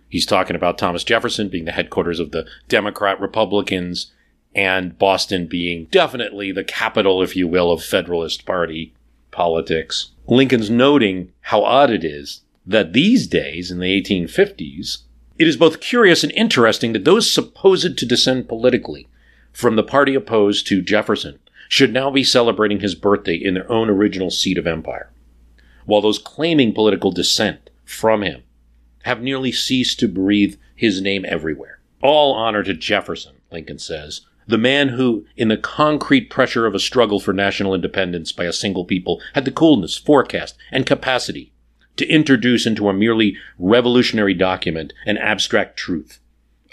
He's 0.08 0.26
talking 0.26 0.56
about 0.56 0.78
Thomas 0.78 1.04
Jefferson 1.04 1.48
being 1.48 1.64
the 1.64 1.72
headquarters 1.72 2.20
of 2.20 2.30
the 2.30 2.46
Democrat 2.68 3.20
Republicans 3.20 4.12
and 4.56 4.98
Boston 4.98 5.46
being 5.46 5.84
definitely 5.90 6.50
the 6.50 6.64
capital, 6.64 7.22
if 7.22 7.36
you 7.36 7.46
will, 7.46 7.70
of 7.70 7.84
Federalist 7.84 8.46
Party 8.46 8.94
politics. 9.30 10.12
Lincoln's 10.26 10.70
noting 10.70 11.30
how 11.42 11.62
odd 11.62 11.90
it 11.90 12.02
is 12.02 12.40
that 12.64 12.94
these 12.94 13.26
days, 13.26 13.70
in 13.70 13.78
the 13.78 14.02
1850s, 14.02 15.02
it 15.38 15.46
is 15.46 15.58
both 15.58 15.80
curious 15.80 16.24
and 16.24 16.32
interesting 16.32 16.94
that 16.94 17.04
those 17.04 17.30
supposed 17.30 17.98
to 17.98 18.06
descend 18.06 18.48
politically 18.48 19.06
from 19.52 19.76
the 19.76 19.82
party 19.82 20.14
opposed 20.14 20.66
to 20.66 20.80
Jefferson 20.80 21.38
should 21.68 21.92
now 21.92 22.10
be 22.10 22.24
celebrating 22.24 22.80
his 22.80 22.94
birthday 22.94 23.36
in 23.36 23.54
their 23.54 23.70
own 23.70 23.90
original 23.90 24.30
seat 24.30 24.56
of 24.56 24.66
empire, 24.66 25.10
while 25.84 26.00
those 26.00 26.18
claiming 26.18 26.72
political 26.72 27.10
descent 27.10 27.68
from 27.84 28.22
him 28.22 28.42
have 29.02 29.20
nearly 29.20 29.52
ceased 29.52 30.00
to 30.00 30.08
breathe 30.08 30.56
his 30.74 31.02
name 31.02 31.26
everywhere. 31.28 31.78
All 32.02 32.32
honor 32.32 32.62
to 32.62 32.72
Jefferson, 32.72 33.36
Lincoln 33.52 33.78
says, 33.78 34.22
the 34.46 34.58
man 34.58 34.90
who, 34.90 35.26
in 35.36 35.48
the 35.48 35.56
concrete 35.56 36.30
pressure 36.30 36.66
of 36.66 36.74
a 36.74 36.78
struggle 36.78 37.18
for 37.18 37.32
national 37.32 37.74
independence 37.74 38.32
by 38.32 38.44
a 38.44 38.52
single 38.52 38.84
people, 38.84 39.20
had 39.34 39.44
the 39.44 39.50
coolness, 39.50 39.96
forecast, 39.96 40.56
and 40.70 40.86
capacity 40.86 41.52
to 41.96 42.06
introduce 42.08 42.66
into 42.66 42.88
a 42.88 42.92
merely 42.92 43.36
revolutionary 43.58 44.34
document 44.34 44.92
an 45.06 45.18
abstract 45.18 45.76
truth, 45.76 46.20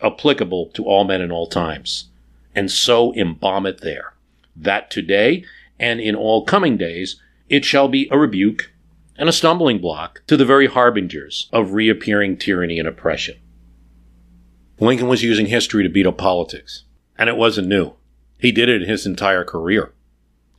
applicable 0.01 0.67
to 0.73 0.85
all 0.85 1.03
men 1.03 1.21
in 1.21 1.31
all 1.31 1.47
times, 1.47 2.09
and 2.53 2.69
so 2.69 3.13
embalm 3.15 3.65
it 3.65 3.81
there, 3.81 4.13
that 4.55 4.91
today 4.91 5.43
and 5.79 5.99
in 5.99 6.15
all 6.15 6.45
coming 6.45 6.77
days 6.77 7.19
it 7.49 7.65
shall 7.65 7.87
be 7.87 8.07
a 8.11 8.17
rebuke 8.17 8.71
and 9.17 9.29
a 9.29 9.33
stumbling 9.33 9.79
block 9.79 10.21
to 10.27 10.37
the 10.37 10.45
very 10.45 10.67
harbingers 10.67 11.49
of 11.51 11.73
reappearing 11.73 12.37
tyranny 12.37 12.79
and 12.79 12.87
oppression. 12.87 13.37
Lincoln 14.79 15.07
was 15.07 15.23
using 15.23 15.45
history 15.45 15.83
to 15.83 15.89
beat 15.89 16.07
up 16.07 16.17
politics, 16.17 16.83
and 17.17 17.29
it 17.29 17.37
wasn't 17.37 17.67
new. 17.67 17.93
He 18.37 18.51
did 18.51 18.69
it 18.69 18.87
his 18.87 19.05
entire 19.05 19.43
career. 19.43 19.93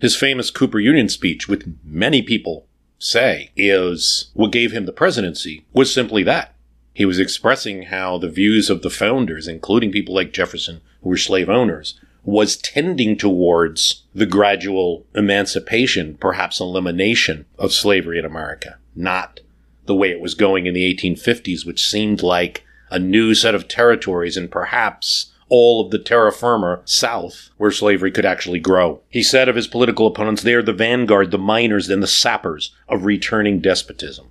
His 0.01 0.17
famous 0.17 0.51
Cooper 0.51 0.81
Union 0.81 1.09
speech, 1.09 1.49
which 1.49 1.65
many 1.85 2.23
people 2.23 2.67
say 2.99 3.51
is 3.57 4.31
what 4.35 4.53
gave 4.53 4.73
him 4.73 4.87
the 4.87 4.93
presidency 4.93 5.65
was 5.73 5.93
simply 5.93 6.23
that. 6.25 6.55
He 6.93 7.05
was 7.05 7.19
expressing 7.19 7.85
how 7.85 8.19
the 8.19 8.29
views 8.29 8.71
of 8.71 8.83
the 8.83 8.91
founders, 8.91 9.49
including 9.49 9.91
people 9.91 10.15
like 10.15 10.33
Jefferson, 10.33 10.81
who 11.03 11.11
were 11.11 11.17
slave 11.17 11.51
owners, 11.51 12.01
was 12.23 12.57
tending 12.57 13.17
towards 13.17 14.05
the 14.15 14.27
gradual 14.27 15.05
emancipation, 15.15 16.17
perhaps 16.17 16.61
elimination 16.61 17.45
of 17.59 17.73
slavery 17.73 18.19
in 18.19 18.25
America, 18.25 18.79
not 18.95 19.41
the 19.87 19.95
way 19.95 20.11
it 20.11 20.21
was 20.21 20.35
going 20.35 20.67
in 20.67 20.73
the 20.73 20.95
1850s, 20.95 21.67
which 21.67 21.87
seemed 21.87 22.23
like 22.23 22.65
a 22.91 22.99
new 22.99 23.35
set 23.35 23.55
of 23.55 23.69
territories 23.69 24.37
and 24.37 24.51
perhaps 24.51 25.33
all 25.57 25.81
of 25.81 25.93
the 25.93 26.01
terra 26.01 26.33
firma 26.33 26.81
south 26.85 27.51
where 27.59 27.71
slavery 27.71 28.11
could 28.11 28.27
actually 28.27 28.59
grow. 28.59 29.01
He 29.09 29.23
said 29.23 29.49
of 29.49 29.55
his 29.55 29.69
political 29.69 30.09
opponents, 30.09 30.43
they 30.43 30.55
are 30.55 30.65
the 30.65 30.73
vanguard, 30.73 31.31
the 31.31 31.39
miners, 31.39 31.89
and 31.89 32.03
the 32.03 32.09
sappers 32.09 32.75
of 32.89 33.05
returning 33.05 33.61
despotism, 33.61 34.31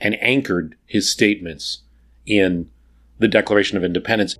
and 0.00 0.20
anchored 0.20 0.74
his 0.86 1.08
statements 1.08 1.82
in 2.26 2.68
the 3.20 3.28
Declaration 3.28 3.76
of 3.76 3.84
Independence. 3.84 4.36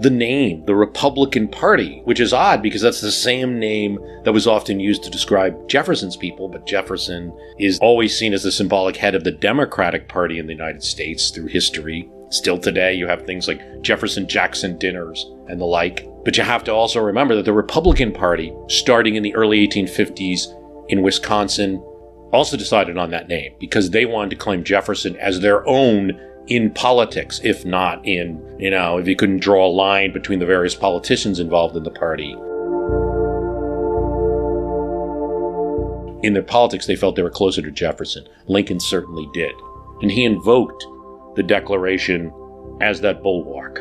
The 0.00 0.10
name, 0.10 0.64
the 0.64 0.76
Republican 0.76 1.48
Party, 1.48 2.00
which 2.04 2.20
is 2.20 2.32
odd 2.32 2.62
because 2.62 2.82
that's 2.82 3.00
the 3.00 3.10
same 3.10 3.58
name 3.58 3.98
that 4.24 4.32
was 4.32 4.46
often 4.46 4.78
used 4.78 5.02
to 5.02 5.10
describe 5.10 5.68
Jefferson's 5.68 6.16
people, 6.16 6.48
but 6.48 6.66
Jefferson 6.66 7.36
is 7.58 7.78
always 7.80 8.16
seen 8.16 8.32
as 8.32 8.44
the 8.44 8.52
symbolic 8.52 8.96
head 8.96 9.14
of 9.14 9.24
the 9.24 9.32
Democratic 9.32 10.08
Party 10.08 10.38
in 10.38 10.46
the 10.46 10.52
United 10.52 10.84
States 10.84 11.30
through 11.30 11.46
history. 11.46 12.08
Still 12.30 12.58
today, 12.58 12.94
you 12.94 13.08
have 13.08 13.26
things 13.26 13.48
like 13.48 13.82
Jefferson 13.82 14.28
Jackson 14.28 14.78
dinners 14.78 15.24
and 15.48 15.60
the 15.60 15.64
like. 15.64 16.06
But 16.24 16.36
you 16.36 16.44
have 16.44 16.62
to 16.64 16.72
also 16.72 17.00
remember 17.00 17.34
that 17.34 17.44
the 17.44 17.52
Republican 17.52 18.12
Party, 18.12 18.54
starting 18.68 19.16
in 19.16 19.22
the 19.22 19.34
early 19.34 19.66
1850s 19.66 20.46
in 20.90 21.02
Wisconsin, 21.02 21.82
also 22.32 22.56
decided 22.56 22.98
on 22.98 23.10
that 23.10 23.28
name 23.28 23.54
because 23.58 23.90
they 23.90 24.04
wanted 24.04 24.30
to 24.30 24.36
claim 24.36 24.62
Jefferson 24.62 25.16
as 25.16 25.40
their 25.40 25.66
own 25.66 26.20
in 26.48 26.70
politics, 26.70 27.40
if 27.44 27.64
not 27.64 28.04
in, 28.06 28.42
you 28.58 28.70
know, 28.70 28.98
if 28.98 29.06
you 29.06 29.14
couldn't 29.14 29.40
draw 29.40 29.66
a 29.66 29.68
line 29.68 30.12
between 30.12 30.38
the 30.38 30.46
various 30.46 30.74
politicians 30.74 31.38
involved 31.38 31.76
in 31.76 31.82
the 31.82 31.90
party. 31.90 32.32
In 36.26 36.32
their 36.32 36.42
politics, 36.42 36.86
they 36.86 36.96
felt 36.96 37.16
they 37.16 37.22
were 37.22 37.30
closer 37.30 37.62
to 37.62 37.70
Jefferson. 37.70 38.26
Lincoln 38.46 38.80
certainly 38.80 39.28
did. 39.32 39.52
And 40.00 40.10
he 40.10 40.24
invoked 40.24 40.84
the 41.36 41.42
Declaration 41.42 42.32
as 42.80 43.02
that 43.02 43.22
bulwark. 43.22 43.80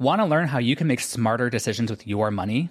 Want 0.00 0.20
to 0.20 0.26
learn 0.26 0.48
how 0.48 0.58
you 0.58 0.76
can 0.76 0.86
make 0.86 1.00
smarter 1.00 1.50
decisions 1.50 1.90
with 1.90 2.06
your 2.06 2.30
money? 2.30 2.70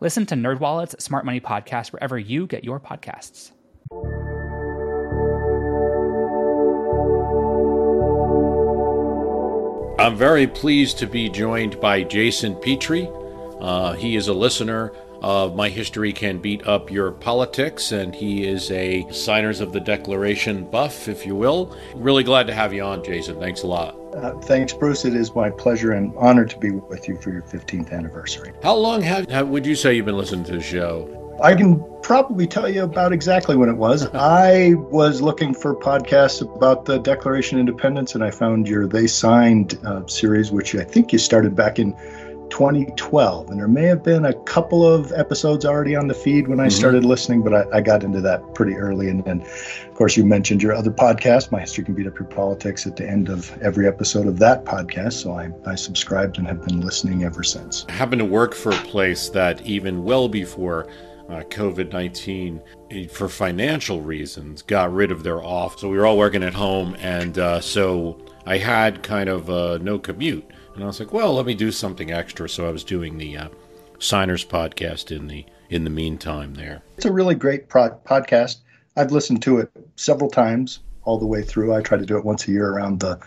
Listen 0.00 0.26
to 0.26 0.34
NerdWallet's 0.34 1.02
Smart 1.02 1.24
Money 1.24 1.40
Podcast 1.40 1.92
wherever 1.92 2.18
you 2.18 2.46
get 2.46 2.64
your 2.64 2.80
podcasts. 2.80 3.52
I'm 9.98 10.16
very 10.16 10.46
pleased 10.46 10.98
to 10.98 11.06
be 11.06 11.30
joined 11.30 11.80
by 11.80 12.02
Jason 12.02 12.56
Petrie. 12.60 13.08
Uh, 13.60 13.94
he 13.94 14.16
is 14.16 14.28
a 14.28 14.34
listener 14.34 14.92
of 15.22 15.56
My 15.56 15.70
History 15.70 16.12
Can 16.12 16.38
Beat 16.38 16.66
Up 16.66 16.90
Your 16.90 17.12
Politics, 17.12 17.92
and 17.92 18.14
he 18.14 18.46
is 18.46 18.70
a 18.70 19.10
Signers 19.10 19.60
of 19.60 19.72
the 19.72 19.80
Declaration 19.80 20.68
buff, 20.70 21.08
if 21.08 21.24
you 21.24 21.34
will. 21.34 21.74
Really 21.94 22.22
glad 22.22 22.46
to 22.48 22.54
have 22.54 22.74
you 22.74 22.82
on, 22.82 23.02
Jason. 23.02 23.40
Thanks 23.40 23.62
a 23.62 23.66
lot. 23.66 23.96
Uh, 24.16 24.32
thanks, 24.42 24.72
Bruce. 24.72 25.04
It 25.04 25.14
is 25.14 25.34
my 25.34 25.50
pleasure 25.50 25.92
and 25.92 26.12
honor 26.16 26.44
to 26.44 26.58
be 26.58 26.70
with 26.70 27.08
you 27.08 27.16
for 27.16 27.30
your 27.30 27.42
15th 27.42 27.92
anniversary. 27.92 28.52
How 28.62 28.74
long 28.74 29.02
have, 29.02 29.28
have 29.28 29.48
would 29.48 29.66
you 29.66 29.74
say 29.74 29.94
you've 29.94 30.06
been 30.06 30.16
listening 30.16 30.44
to 30.46 30.52
the 30.52 30.60
show? 30.60 31.20
I 31.42 31.54
can 31.56 31.84
probably 32.02 32.46
tell 32.46 32.68
you 32.68 32.84
about 32.84 33.12
exactly 33.12 33.56
when 33.56 33.68
it 33.68 33.76
was. 33.76 34.06
I 34.14 34.74
was 34.74 35.20
looking 35.20 35.52
for 35.52 35.74
podcasts 35.74 36.42
about 36.42 36.84
the 36.84 36.98
Declaration 36.98 37.58
of 37.58 37.60
Independence, 37.60 38.14
and 38.14 38.22
I 38.22 38.30
found 38.30 38.68
your 38.68 38.86
They 38.86 39.08
Signed 39.08 39.78
uh, 39.84 40.06
series, 40.06 40.52
which 40.52 40.74
I 40.76 40.84
think 40.84 41.12
you 41.12 41.18
started 41.18 41.56
back 41.56 41.78
in 41.78 41.96
2012. 42.50 43.50
And 43.50 43.58
there 43.58 43.68
may 43.68 43.84
have 43.84 44.02
been 44.02 44.24
a 44.24 44.34
couple 44.44 44.86
of 44.86 45.12
episodes 45.12 45.64
already 45.64 45.96
on 45.96 46.08
the 46.08 46.14
feed 46.14 46.48
when 46.48 46.60
I 46.60 46.64
mm-hmm. 46.64 46.70
started 46.70 47.04
listening, 47.04 47.42
but 47.42 47.54
I, 47.54 47.78
I, 47.78 47.80
got 47.80 48.02
into 48.02 48.20
that 48.22 48.54
pretty 48.54 48.74
early. 48.74 49.08
And 49.08 49.24
then, 49.24 49.40
of 49.42 49.94
course, 49.94 50.16
you 50.16 50.24
mentioned 50.24 50.62
your 50.62 50.74
other 50.74 50.90
podcast, 50.90 51.50
My 51.50 51.60
History 51.60 51.84
Can 51.84 51.94
Beat 51.94 52.06
Up 52.06 52.18
Your 52.18 52.28
Politics, 52.28 52.86
at 52.86 52.96
the 52.96 53.08
end 53.08 53.28
of 53.28 53.56
every 53.62 53.86
episode 53.86 54.26
of 54.26 54.38
that 54.38 54.64
podcast. 54.64 55.14
So 55.14 55.32
I, 55.32 55.50
I 55.66 55.74
subscribed 55.74 56.38
and 56.38 56.46
have 56.46 56.64
been 56.64 56.80
listening 56.80 57.24
ever 57.24 57.42
since. 57.42 57.86
I 57.88 57.92
happen 57.92 58.18
to 58.18 58.24
work 58.24 58.54
for 58.54 58.72
a 58.72 58.82
place 58.82 59.28
that 59.30 59.62
even 59.62 60.04
well 60.04 60.28
before 60.28 60.88
uh, 61.28 61.40
COVID 61.42 61.92
19 61.92 62.60
eh, 62.90 63.06
for 63.06 63.28
financial 63.28 64.00
reasons 64.00 64.62
got 64.62 64.92
rid 64.92 65.10
of 65.10 65.22
their 65.22 65.42
off. 65.42 65.78
So 65.78 65.88
we 65.88 65.96
were 65.96 66.06
all 66.06 66.18
working 66.18 66.42
at 66.42 66.54
home. 66.54 66.96
And 66.98 67.38
uh, 67.38 67.60
so 67.60 68.18
I 68.46 68.58
had 68.58 69.02
kind 69.02 69.28
of 69.28 69.48
uh, 69.48 69.78
no 69.78 69.98
commute. 69.98 70.50
And 70.74 70.82
I 70.82 70.86
was 70.86 70.98
like, 70.98 71.12
well, 71.12 71.34
let 71.34 71.46
me 71.46 71.54
do 71.54 71.70
something 71.70 72.10
extra. 72.10 72.48
So 72.48 72.68
I 72.68 72.72
was 72.72 72.84
doing 72.84 73.16
the 73.16 73.36
uh, 73.36 73.48
Signers 73.98 74.44
podcast 74.44 75.16
in 75.16 75.28
the 75.28 75.44
in 75.70 75.84
the 75.84 75.90
meantime. 75.90 76.54
There, 76.54 76.82
it's 76.96 77.06
a 77.06 77.12
really 77.12 77.34
great 77.34 77.68
pro- 77.68 77.98
podcast. 78.04 78.58
I've 78.96 79.12
listened 79.12 79.42
to 79.42 79.58
it 79.58 79.70
several 79.96 80.30
times 80.30 80.80
all 81.04 81.18
the 81.18 81.26
way 81.26 81.42
through. 81.42 81.74
I 81.74 81.80
try 81.80 81.98
to 81.98 82.06
do 82.06 82.16
it 82.16 82.24
once 82.24 82.48
a 82.48 82.50
year 82.50 82.70
around 82.70 83.00
the 83.00 83.18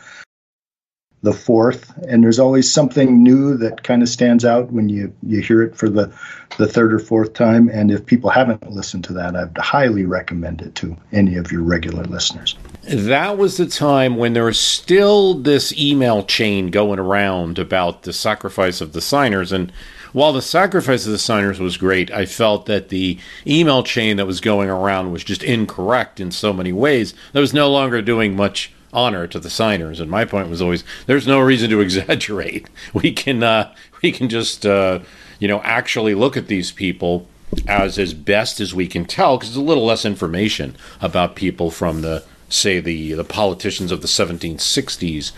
the 1.27 1.33
fourth, 1.33 1.93
and 2.07 2.23
there's 2.23 2.39
always 2.39 2.71
something 2.71 3.21
new 3.21 3.57
that 3.57 3.83
kind 3.83 4.01
of 4.01 4.07
stands 4.07 4.45
out 4.45 4.71
when 4.71 4.87
you 4.87 5.13
you 5.23 5.41
hear 5.41 5.61
it 5.61 5.75
for 5.75 5.89
the 5.89 6.09
the 6.55 6.65
third 6.65 6.93
or 6.93 6.99
fourth 6.99 7.33
time. 7.33 7.67
And 7.67 7.91
if 7.91 8.05
people 8.05 8.29
haven't 8.29 8.71
listened 8.71 9.03
to 9.05 9.13
that, 9.13 9.35
I'd 9.35 9.57
highly 9.57 10.05
recommend 10.05 10.61
it 10.61 10.73
to 10.75 10.95
any 11.11 11.35
of 11.35 11.51
your 11.51 11.63
regular 11.63 12.05
listeners. 12.05 12.55
That 12.83 13.37
was 13.37 13.57
the 13.57 13.65
time 13.65 14.15
when 14.15 14.31
there 14.31 14.45
was 14.45 14.57
still 14.57 15.33
this 15.33 15.77
email 15.77 16.23
chain 16.23 16.71
going 16.71 16.97
around 16.97 17.59
about 17.59 18.03
the 18.03 18.13
sacrifice 18.13 18.79
of 18.79 18.93
the 18.93 19.01
signers, 19.01 19.51
and 19.51 19.73
while 20.13 20.31
the 20.31 20.41
sacrifice 20.41 21.05
of 21.05 21.11
the 21.11 21.17
signers 21.17 21.59
was 21.59 21.75
great, 21.75 22.09
I 22.09 22.25
felt 22.25 22.67
that 22.67 22.87
the 22.87 23.19
email 23.45 23.83
chain 23.83 24.15
that 24.15 24.25
was 24.25 24.39
going 24.39 24.69
around 24.69 25.11
was 25.11 25.25
just 25.25 25.43
incorrect 25.43 26.21
in 26.21 26.31
so 26.31 26.53
many 26.53 26.71
ways. 26.71 27.13
That 27.33 27.41
was 27.41 27.53
no 27.53 27.69
longer 27.69 28.01
doing 28.01 28.33
much 28.33 28.71
honor 28.93 29.27
to 29.27 29.39
the 29.39 29.49
signers. 29.49 29.99
And 29.99 30.09
my 30.09 30.25
point 30.25 30.49
was 30.49 30.61
always, 30.61 30.83
there's 31.05 31.27
no 31.27 31.39
reason 31.39 31.69
to 31.69 31.81
exaggerate. 31.81 32.67
We 32.93 33.11
can 33.11 33.43
uh, 33.43 33.73
we 34.01 34.11
can 34.11 34.29
just 34.29 34.65
uh, 34.65 34.99
you 35.39 35.47
know 35.47 35.61
actually 35.61 36.15
look 36.15 36.37
at 36.37 36.47
these 36.47 36.71
people 36.71 37.27
as 37.67 37.97
as 37.97 38.13
best 38.13 38.59
as 38.59 38.73
we 38.73 38.87
can 38.87 39.05
tell 39.05 39.37
because 39.37 39.49
there's 39.49 39.57
a 39.57 39.61
little 39.61 39.85
less 39.85 40.05
information 40.05 40.75
about 41.01 41.35
people 41.35 41.71
from 41.71 42.01
the 42.01 42.23
say 42.49 42.79
the 42.79 43.13
the 43.13 43.23
politicians 43.23 43.91
of 43.91 44.01
the 44.01 44.07
1760s 44.07 45.31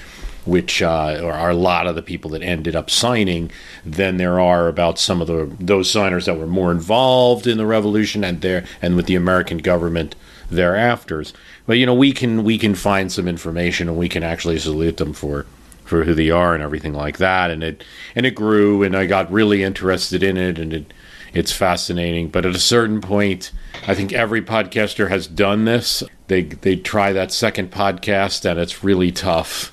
which 0.45 0.81
uh, 0.81 1.19
are 1.23 1.49
a 1.49 1.55
lot 1.55 1.85
of 1.85 1.95
the 1.95 2.01
people 2.01 2.31
that 2.31 2.41
ended 2.41 2.75
up 2.75 2.89
signing 2.89 3.51
than 3.85 4.17
there 4.17 4.39
are 4.39 4.67
about 4.67 4.97
some 4.97 5.21
of 5.21 5.27
the 5.27 5.51
those 5.59 5.91
signers 5.91 6.25
that 6.25 6.37
were 6.37 6.47
more 6.47 6.71
involved 6.71 7.45
in 7.45 7.57
the 7.57 7.65
revolution 7.65 8.23
and 8.23 8.41
there 8.41 8.65
and 8.81 8.95
with 8.95 9.05
the 9.05 9.15
American 9.15 9.59
government 9.59 10.15
thereafter. 10.49 11.23
But 11.69 11.77
you 11.77 11.85
know, 11.85 11.93
we 11.93 12.13
can 12.13 12.43
we 12.43 12.57
can 12.57 12.73
find 12.73 13.11
some 13.11 13.27
information 13.27 13.89
and 13.89 13.95
we 13.95 14.09
can 14.09 14.23
actually 14.23 14.57
salute 14.57 14.97
them 14.97 15.13
for 15.13 15.45
for 15.85 16.03
who 16.03 16.15
they 16.15 16.31
are 16.31 16.55
and 16.55 16.63
everything 16.63 16.93
like 16.95 17.19
that. 17.19 17.51
And 17.51 17.61
it 17.61 17.83
and 18.15 18.25
it 18.25 18.33
grew, 18.33 18.81
and 18.81 18.97
I 18.97 19.05
got 19.05 19.31
really 19.31 19.61
interested 19.61 20.23
in 20.23 20.35
it, 20.35 20.57
and 20.57 20.73
it 20.73 20.91
it's 21.31 21.51
fascinating. 21.51 22.29
But 22.29 22.47
at 22.47 22.55
a 22.55 22.59
certain 22.59 23.01
point, 23.01 23.51
I 23.87 23.93
think 23.93 24.11
every 24.11 24.41
podcaster 24.41 25.09
has 25.09 25.27
done 25.27 25.65
this. 25.65 26.01
They 26.25 26.41
they 26.41 26.75
try 26.75 27.13
that 27.13 27.31
second 27.31 27.69
podcast, 27.69 28.49
and 28.49 28.59
it's 28.59 28.83
really 28.83 29.11
tough. 29.11 29.71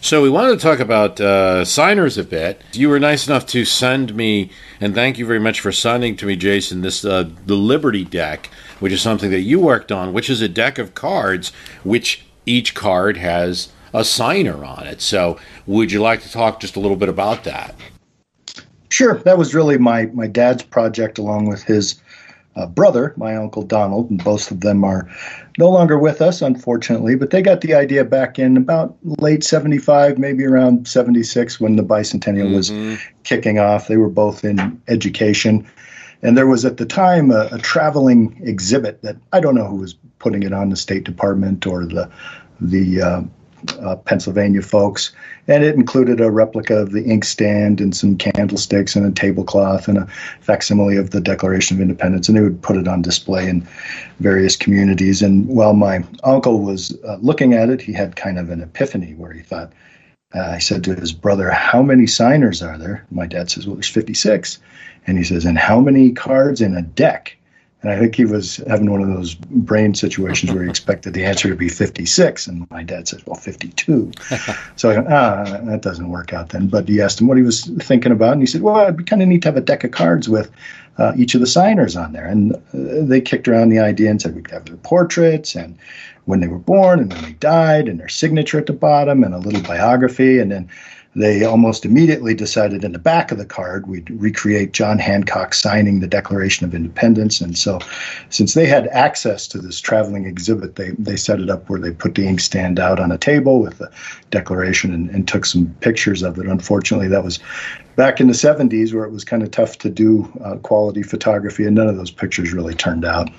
So 0.00 0.22
we 0.22 0.30
wanted 0.30 0.58
to 0.58 0.66
talk 0.66 0.80
about 0.80 1.20
uh, 1.20 1.64
signers 1.64 2.18
a 2.18 2.24
bit. 2.24 2.60
You 2.72 2.88
were 2.88 2.98
nice 2.98 3.28
enough 3.28 3.46
to 3.46 3.64
send 3.64 4.16
me, 4.16 4.50
and 4.80 4.96
thank 4.96 5.16
you 5.16 5.24
very 5.24 5.38
much 5.38 5.60
for 5.60 5.70
sending 5.70 6.16
to 6.16 6.26
me, 6.26 6.34
Jason, 6.34 6.80
this 6.80 7.04
uh, 7.04 7.30
the 7.46 7.54
Liberty 7.54 8.04
deck 8.04 8.50
which 8.80 8.92
is 8.92 9.00
something 9.00 9.30
that 9.30 9.40
you 9.40 9.60
worked 9.60 9.92
on, 9.92 10.12
which 10.12 10.30
is 10.30 10.40
a 10.40 10.48
deck 10.48 10.78
of 10.78 10.94
cards, 10.94 11.52
which 11.84 12.24
each 12.44 12.74
card 12.74 13.16
has 13.16 13.68
a 13.92 14.04
signer 14.04 14.64
on 14.64 14.86
it. 14.86 15.00
So, 15.00 15.38
would 15.66 15.90
you 15.90 16.00
like 16.00 16.22
to 16.22 16.30
talk 16.30 16.60
just 16.60 16.76
a 16.76 16.80
little 16.80 16.96
bit 16.96 17.08
about 17.08 17.44
that? 17.44 17.74
Sure. 18.88 19.18
That 19.18 19.38
was 19.38 19.54
really 19.54 19.78
my 19.78 20.06
my 20.06 20.26
dad's 20.26 20.62
project, 20.62 21.18
along 21.18 21.48
with 21.48 21.62
his 21.64 22.00
uh, 22.56 22.66
brother, 22.66 23.12
my 23.16 23.36
uncle 23.36 23.62
Donald, 23.62 24.10
and 24.10 24.22
both 24.22 24.50
of 24.50 24.60
them 24.60 24.84
are 24.84 25.08
no 25.58 25.68
longer 25.68 25.98
with 25.98 26.22
us, 26.22 26.40
unfortunately. 26.40 27.14
But 27.14 27.30
they 27.30 27.42
got 27.42 27.60
the 27.60 27.74
idea 27.74 28.04
back 28.04 28.38
in 28.38 28.56
about 28.56 28.96
late 29.20 29.44
'75, 29.44 30.18
maybe 30.18 30.44
around 30.44 30.88
'76, 30.88 31.60
when 31.60 31.76
the 31.76 31.82
bicentennial 31.82 32.46
mm-hmm. 32.46 32.90
was 32.90 33.00
kicking 33.24 33.58
off. 33.58 33.88
They 33.88 33.96
were 33.96 34.08
both 34.08 34.44
in 34.44 34.80
education 34.88 35.66
and 36.22 36.36
there 36.36 36.46
was 36.46 36.64
at 36.64 36.76
the 36.76 36.86
time 36.86 37.30
a, 37.30 37.48
a, 37.52 37.58
traveling 37.58 38.40
exhibit 38.42 39.02
that 39.02 39.16
I 39.32 39.40
don't 39.40 39.54
know 39.54 39.66
who 39.66 39.76
was 39.76 39.94
putting 40.18 40.42
it 40.42 40.52
on 40.52 40.70
the 40.70 40.76
State 40.76 41.04
Department 41.04 41.66
or 41.66 41.84
the 41.84 42.10
the 42.60 43.02
uh, 43.02 43.22
uh, 43.80 43.96
Pennsylvania 43.96 44.62
folks, 44.62 45.12
and 45.48 45.64
it 45.64 45.74
included 45.74 46.20
a 46.20 46.30
replica 46.30 46.76
of 46.76 46.92
the 46.92 47.04
inkstand 47.04 47.80
and 47.80 47.96
some 47.96 48.16
candlesticks 48.16 48.94
and 48.96 49.06
a 49.06 49.10
tablecloth 49.10 49.88
and 49.88 49.98
a 49.98 50.06
facsimile 50.40 50.96
of 50.96 51.10
the 51.10 51.20
Declaration 51.20 51.76
of 51.76 51.80
Independence, 51.80 52.28
and 52.28 52.36
they 52.36 52.42
would 52.42 52.62
put 52.62 52.76
it 52.76 52.88
on 52.88 53.02
display 53.02 53.48
in 53.48 53.66
various 54.20 54.56
communities. 54.56 55.22
And 55.22 55.46
while 55.48 55.74
my 55.74 56.04
uncle 56.24 56.60
was 56.60 56.96
uh, 57.04 57.16
looking 57.20 57.54
at 57.54 57.68
it, 57.70 57.80
he 57.80 57.92
had 57.92 58.16
kind 58.16 58.38
of 58.38 58.50
an 58.50 58.62
epiphany 58.62 59.14
where 59.14 59.32
he 59.32 59.42
thought. 59.42 59.72
Uh, 60.34 60.40
I 60.40 60.58
said 60.58 60.84
to 60.84 60.94
his 60.94 61.12
brother, 61.12 61.50
"How 61.50 61.82
many 61.82 62.06
signers 62.06 62.62
are 62.62 62.78
there?" 62.78 63.06
My 63.10 63.26
dad 63.26 63.50
says, 63.50 63.66
"Well, 63.66 63.76
there's 63.76 63.88
56." 63.88 64.58
And 65.06 65.18
he 65.18 65.24
says, 65.24 65.44
and 65.44 65.58
how 65.58 65.80
many 65.80 66.12
cards 66.12 66.60
in 66.60 66.76
a 66.76 66.82
deck? 66.82 67.36
And 67.82 67.92
I 67.92 67.98
think 67.98 68.16
he 68.16 68.24
was 68.24 68.56
having 68.68 68.90
one 68.90 69.02
of 69.02 69.08
those 69.08 69.34
brain 69.34 69.94
situations 69.94 70.52
where 70.52 70.64
he 70.64 70.70
expected 70.70 71.14
the 71.14 71.24
answer 71.24 71.48
to 71.48 71.54
be 71.54 71.68
56. 71.68 72.46
And 72.46 72.68
my 72.70 72.82
dad 72.82 73.06
says, 73.06 73.24
well, 73.26 73.36
52. 73.36 74.10
so 74.76 74.90
I 74.90 74.96
went, 74.96 75.12
ah, 75.12 75.60
that 75.64 75.82
doesn't 75.82 76.08
work 76.08 76.32
out 76.32 76.48
then. 76.48 76.66
But 76.66 76.88
he 76.88 77.00
asked 77.00 77.20
him 77.20 77.28
what 77.28 77.36
he 77.36 77.44
was 77.44 77.64
thinking 77.80 78.12
about. 78.12 78.32
And 78.32 78.42
he 78.42 78.46
said, 78.46 78.62
well, 78.62 78.82
it'd 78.82 78.96
be 78.96 79.04
kind 79.04 79.22
of 79.22 79.28
neat 79.28 79.42
to 79.42 79.48
have 79.48 79.56
a 79.56 79.60
deck 79.60 79.84
of 79.84 79.92
cards 79.92 80.28
with 80.28 80.50
uh, 80.98 81.12
each 81.16 81.34
of 81.34 81.40
the 81.40 81.46
signers 81.46 81.94
on 81.94 82.12
there. 82.12 82.26
And 82.26 82.54
uh, 82.54 82.58
they 82.72 83.20
kicked 83.20 83.46
around 83.46 83.68
the 83.68 83.78
idea 83.78 84.10
and 84.10 84.20
said 84.20 84.34
we'd 84.34 84.50
have 84.50 84.64
their 84.64 84.76
portraits 84.78 85.54
and 85.54 85.78
when 86.26 86.40
they 86.40 86.48
were 86.48 86.58
born 86.58 87.00
and 87.00 87.12
when 87.12 87.22
they 87.22 87.32
died 87.32 87.88
and 87.88 87.98
their 87.98 88.08
signature 88.08 88.58
at 88.58 88.66
the 88.66 88.72
bottom 88.72 89.24
and 89.24 89.34
a 89.34 89.38
little 89.38 89.62
biography. 89.62 90.38
And 90.38 90.52
then 90.52 90.68
they 91.16 91.44
almost 91.44 91.86
immediately 91.86 92.34
decided 92.34 92.84
in 92.84 92.92
the 92.92 92.98
back 92.98 93.32
of 93.32 93.38
the 93.38 93.46
card 93.46 93.86
we'd 93.86 94.10
recreate 94.10 94.72
John 94.72 94.98
Hancock 94.98 95.54
signing 95.54 96.00
the 96.00 96.06
Declaration 96.06 96.66
of 96.66 96.74
Independence. 96.74 97.40
And 97.40 97.56
so, 97.56 97.80
since 98.28 98.52
they 98.52 98.66
had 98.66 98.88
access 98.88 99.48
to 99.48 99.58
this 99.58 99.80
traveling 99.80 100.26
exhibit, 100.26 100.76
they, 100.76 100.90
they 100.90 101.16
set 101.16 101.40
it 101.40 101.48
up 101.48 101.70
where 101.70 101.80
they 101.80 101.90
put 101.90 102.16
the 102.16 102.28
inkstand 102.28 102.78
out 102.78 103.00
on 103.00 103.10
a 103.10 103.18
table 103.18 103.60
with 103.60 103.78
the 103.78 103.90
Declaration 104.30 104.92
and, 104.92 105.08
and 105.10 105.28
took 105.28 105.44
some 105.44 105.74
pictures 105.80 106.22
of 106.22 106.38
it. 106.38 106.46
Unfortunately, 106.46 107.08
that 107.08 107.24
was 107.24 107.38
back 107.96 108.20
in 108.20 108.26
the 108.26 108.34
70s 108.34 108.92
where 108.92 109.04
it 109.04 109.10
was 109.10 109.24
kind 109.24 109.42
of 109.42 109.50
tough 109.50 109.78
to 109.78 109.90
do 109.90 110.30
uh, 110.44 110.56
quality 110.56 111.02
photography, 111.02 111.64
and 111.64 111.74
none 111.74 111.88
of 111.88 111.96
those 111.96 112.10
pictures 112.10 112.52
really 112.52 112.74
turned 112.74 113.04
out. 113.04 113.30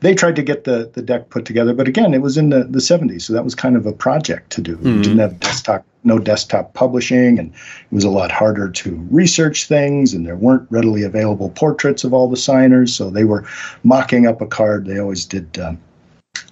They 0.00 0.14
tried 0.14 0.36
to 0.36 0.42
get 0.42 0.64
the, 0.64 0.90
the 0.92 1.02
deck 1.02 1.30
put 1.30 1.44
together, 1.44 1.72
but 1.72 1.88
again, 1.88 2.12
it 2.12 2.22
was 2.22 2.36
in 2.36 2.50
the, 2.50 2.64
the 2.64 2.78
70s, 2.78 3.22
so 3.22 3.32
that 3.32 3.44
was 3.44 3.54
kind 3.54 3.76
of 3.76 3.86
a 3.86 3.92
project 3.92 4.50
to 4.52 4.60
do. 4.60 4.76
Mm-hmm. 4.76 4.96
We 4.96 5.02
didn't 5.02 5.18
have 5.18 5.40
desktop 5.40 5.84
no 6.04 6.18
desktop 6.20 6.72
publishing, 6.74 7.36
and 7.38 7.52
it 7.52 7.94
was 7.94 8.04
a 8.04 8.10
lot 8.10 8.30
harder 8.30 8.70
to 8.70 9.06
research 9.10 9.66
things, 9.66 10.14
and 10.14 10.24
there 10.24 10.36
weren't 10.36 10.66
readily 10.70 11.02
available 11.02 11.50
portraits 11.50 12.04
of 12.04 12.14
all 12.14 12.28
the 12.28 12.36
signers, 12.36 12.94
so 12.94 13.10
they 13.10 13.24
were 13.24 13.44
mocking 13.82 14.24
up 14.24 14.40
a 14.40 14.46
card. 14.46 14.86
They 14.86 14.98
always 14.98 15.24
did. 15.24 15.58
Um, 15.58 15.78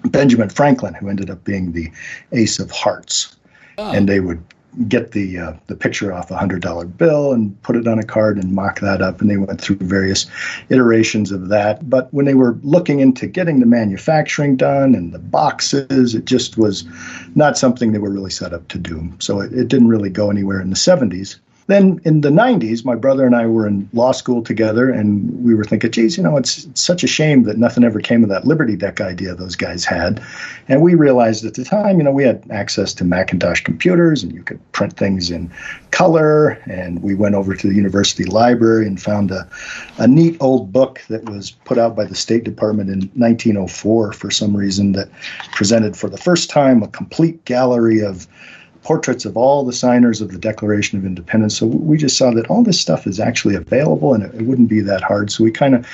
Benjamin 0.07 0.49
Franklin, 0.49 0.95
who 0.95 1.09
ended 1.09 1.31
up 1.31 1.45
being 1.45 1.73
the 1.73 1.91
Ace 2.33 2.59
of 2.59 2.71
Hearts, 2.71 3.37
and 3.79 4.09
they 4.09 4.21
would 4.21 4.43
get 4.89 5.13
the 5.13 5.39
uh, 5.39 5.53
the 5.67 5.77
picture 5.77 6.13
off 6.13 6.31
a 6.31 6.37
hundred 6.37 6.61
dollar 6.61 6.85
bill 6.85 7.33
and 7.33 7.61
put 7.63 7.77
it 7.77 7.87
on 7.87 7.99
a 7.99 8.03
card 8.03 8.37
and 8.37 8.53
mock 8.53 8.81
that 8.81 9.01
up. 9.01 9.21
And 9.21 9.31
they 9.31 9.37
went 9.37 9.61
through 9.61 9.77
various 9.77 10.27
iterations 10.69 11.31
of 11.31 11.49
that. 11.49 11.89
But 11.89 12.13
when 12.13 12.27
they 12.27 12.35
were 12.35 12.59
looking 12.63 13.01
into 13.01 13.27
getting 13.27 13.61
the 13.61 13.67
manufacturing 13.67 14.57
done 14.57 14.95
and 14.95 15.13
the 15.13 15.19
boxes, 15.19 16.15
it 16.15 16.25
just 16.25 16.59
was 16.59 16.85
not 17.35 17.57
something 17.57 17.93
they 17.93 17.99
were 17.99 18.11
really 18.11 18.31
set 18.31 18.53
up 18.53 18.67
to 18.69 18.79
do. 18.79 19.13
So 19.19 19.41
it, 19.41 19.53
it 19.53 19.69
didn't 19.69 19.89
really 19.89 20.11
go 20.11 20.31
anywhere 20.31 20.61
in 20.61 20.71
the 20.71 20.77
70s. 20.77 21.39
Then 21.67 21.99
in 22.05 22.21
the 22.21 22.29
90s, 22.29 22.85
my 22.85 22.95
brother 22.95 23.25
and 23.25 23.35
I 23.35 23.47
were 23.47 23.67
in 23.67 23.89
law 23.95 24.13
school 24.13 24.43
together, 24.43 24.91
and 24.91 25.43
we 25.43 25.55
were 25.55 25.65
thinking, 25.65 25.91
geez, 25.91 26.17
you 26.17 26.23
know, 26.23 26.37
it's, 26.37 26.67
it's, 26.67 26.81
such 26.81 27.03
a 27.03 27.07
shame 27.07 27.45
that 27.45 27.57
nothing 27.57 27.85
ever 27.85 28.01
came 28.01 28.23
of 28.23 28.29
that 28.29 28.47
Liberty 28.47 28.77
Deck 28.77 29.01
idea 29.01 29.35
those 29.35 29.57
guys 29.57 29.85
had. 29.85 30.23
And 30.69 30.83
we 30.83 30.95
realized 30.95 31.45
at 31.47 31.55
the 31.55 31.65
time, 31.65 31.97
you 31.97 32.05
know, 32.05 32.11
we 32.11 32.25
had 32.25 32.45
access 32.51 32.93
to 32.95 33.05
Macintosh 33.05 33.63
computers, 33.63 34.23
and 34.23 34.33
you 34.33 34.43
could 34.43 34.61
print 34.73 34.99
things 34.99 35.31
in 35.31 35.51
color. 35.91 36.51
And 36.67 37.03
we 37.03 37.15
went 37.15 37.35
over 37.35 37.55
to 37.55 37.69
the 37.69 37.75
university 37.75 38.25
library 38.25 38.87
and 38.87 39.01
found 39.01 39.31
a, 39.31 39.49
a 39.99 40.07
neat 40.07 40.37
old 40.41 40.71
book 40.71 41.01
that 41.09 41.25
was 41.31 41.51
put 41.51 41.79
out 41.79 41.97
by 41.97 42.05
the 42.05 42.15
State 42.15 42.45
Department 42.45 42.91
in 42.91 43.09
1904 43.15 44.13
for 44.13 44.31
some 44.31 44.55
reason 44.55 44.93
that 44.93 45.09
presented 45.53 45.97
for 45.97 46.11
the 46.11 46.19
first 46.19 46.51
time 46.51 46.83
a 46.83 46.89
complete 46.89 47.43
gallery 47.47 48.01
of 48.01 48.29
portraits 48.85 49.25
of 49.25 49.37
all 49.37 49.65
the 49.65 49.73
signers 49.73 50.21
of 50.21 50.31
the 50.31 50.39
Declaration 50.39 50.99
of 50.99 51.05
Independence. 51.05 51.59
So 51.59 51.67
we 51.67 51.97
just 51.97 52.17
saw 52.17 52.31
that 52.33 52.47
all 52.47 52.63
this 52.63 52.81
stuff 52.81 53.07
is 53.07 53.19
actually 53.19 53.57
available 53.57 54.15
and 54.15 54.23
it, 54.23 54.35
it 54.35 54.43
wouldn't 54.43 54.69
be 54.69 54.81
that 54.81 55.03
hard. 55.03 55.33
So 55.33 55.43
we 55.43 55.51
kind 55.51 55.75
of 55.75 55.87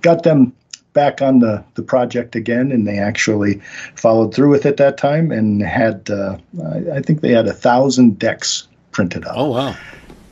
got 0.00 0.24
them 0.24 0.52
back 0.94 1.22
on 1.22 1.38
the, 1.38 1.62
the 1.74 1.82
project 1.82 2.34
again 2.34 2.72
and 2.72 2.86
they 2.86 2.98
actually 2.98 3.60
followed 3.94 4.34
through 4.34 4.50
with 4.50 4.66
it 4.66 4.78
that 4.78 4.96
time 4.96 5.30
and 5.30 5.62
had, 5.62 6.10
uh, 6.10 6.36
I, 6.64 6.96
I 6.96 7.02
think 7.02 7.20
they 7.20 7.32
had 7.32 7.46
a 7.46 7.52
thousand 7.52 8.18
decks 8.18 8.66
printed 8.90 9.24
up. 9.26 9.34
Oh, 9.36 9.50
wow. 9.50 9.76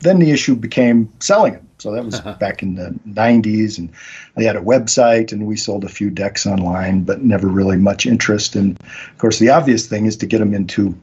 Then 0.00 0.18
the 0.18 0.30
issue 0.30 0.56
became 0.56 1.12
selling 1.20 1.52
them. 1.52 1.66
So 1.78 1.92
that 1.92 2.04
was 2.04 2.20
back 2.40 2.62
in 2.62 2.76
the 2.76 2.98
90s, 3.06 3.78
and 3.78 3.90
they 4.34 4.44
had 4.44 4.56
a 4.56 4.60
website, 4.60 5.30
and 5.30 5.46
we 5.46 5.56
sold 5.56 5.84
a 5.84 5.88
few 5.90 6.08
decks 6.08 6.46
online, 6.46 7.04
but 7.04 7.22
never 7.22 7.48
really 7.48 7.76
much 7.76 8.06
interest. 8.06 8.56
And 8.56 8.80
of 8.80 9.18
course, 9.18 9.38
the 9.38 9.50
obvious 9.50 9.86
thing 9.86 10.06
is 10.06 10.16
to 10.16 10.26
get 10.26 10.38
them 10.38 10.54
into 10.54 10.98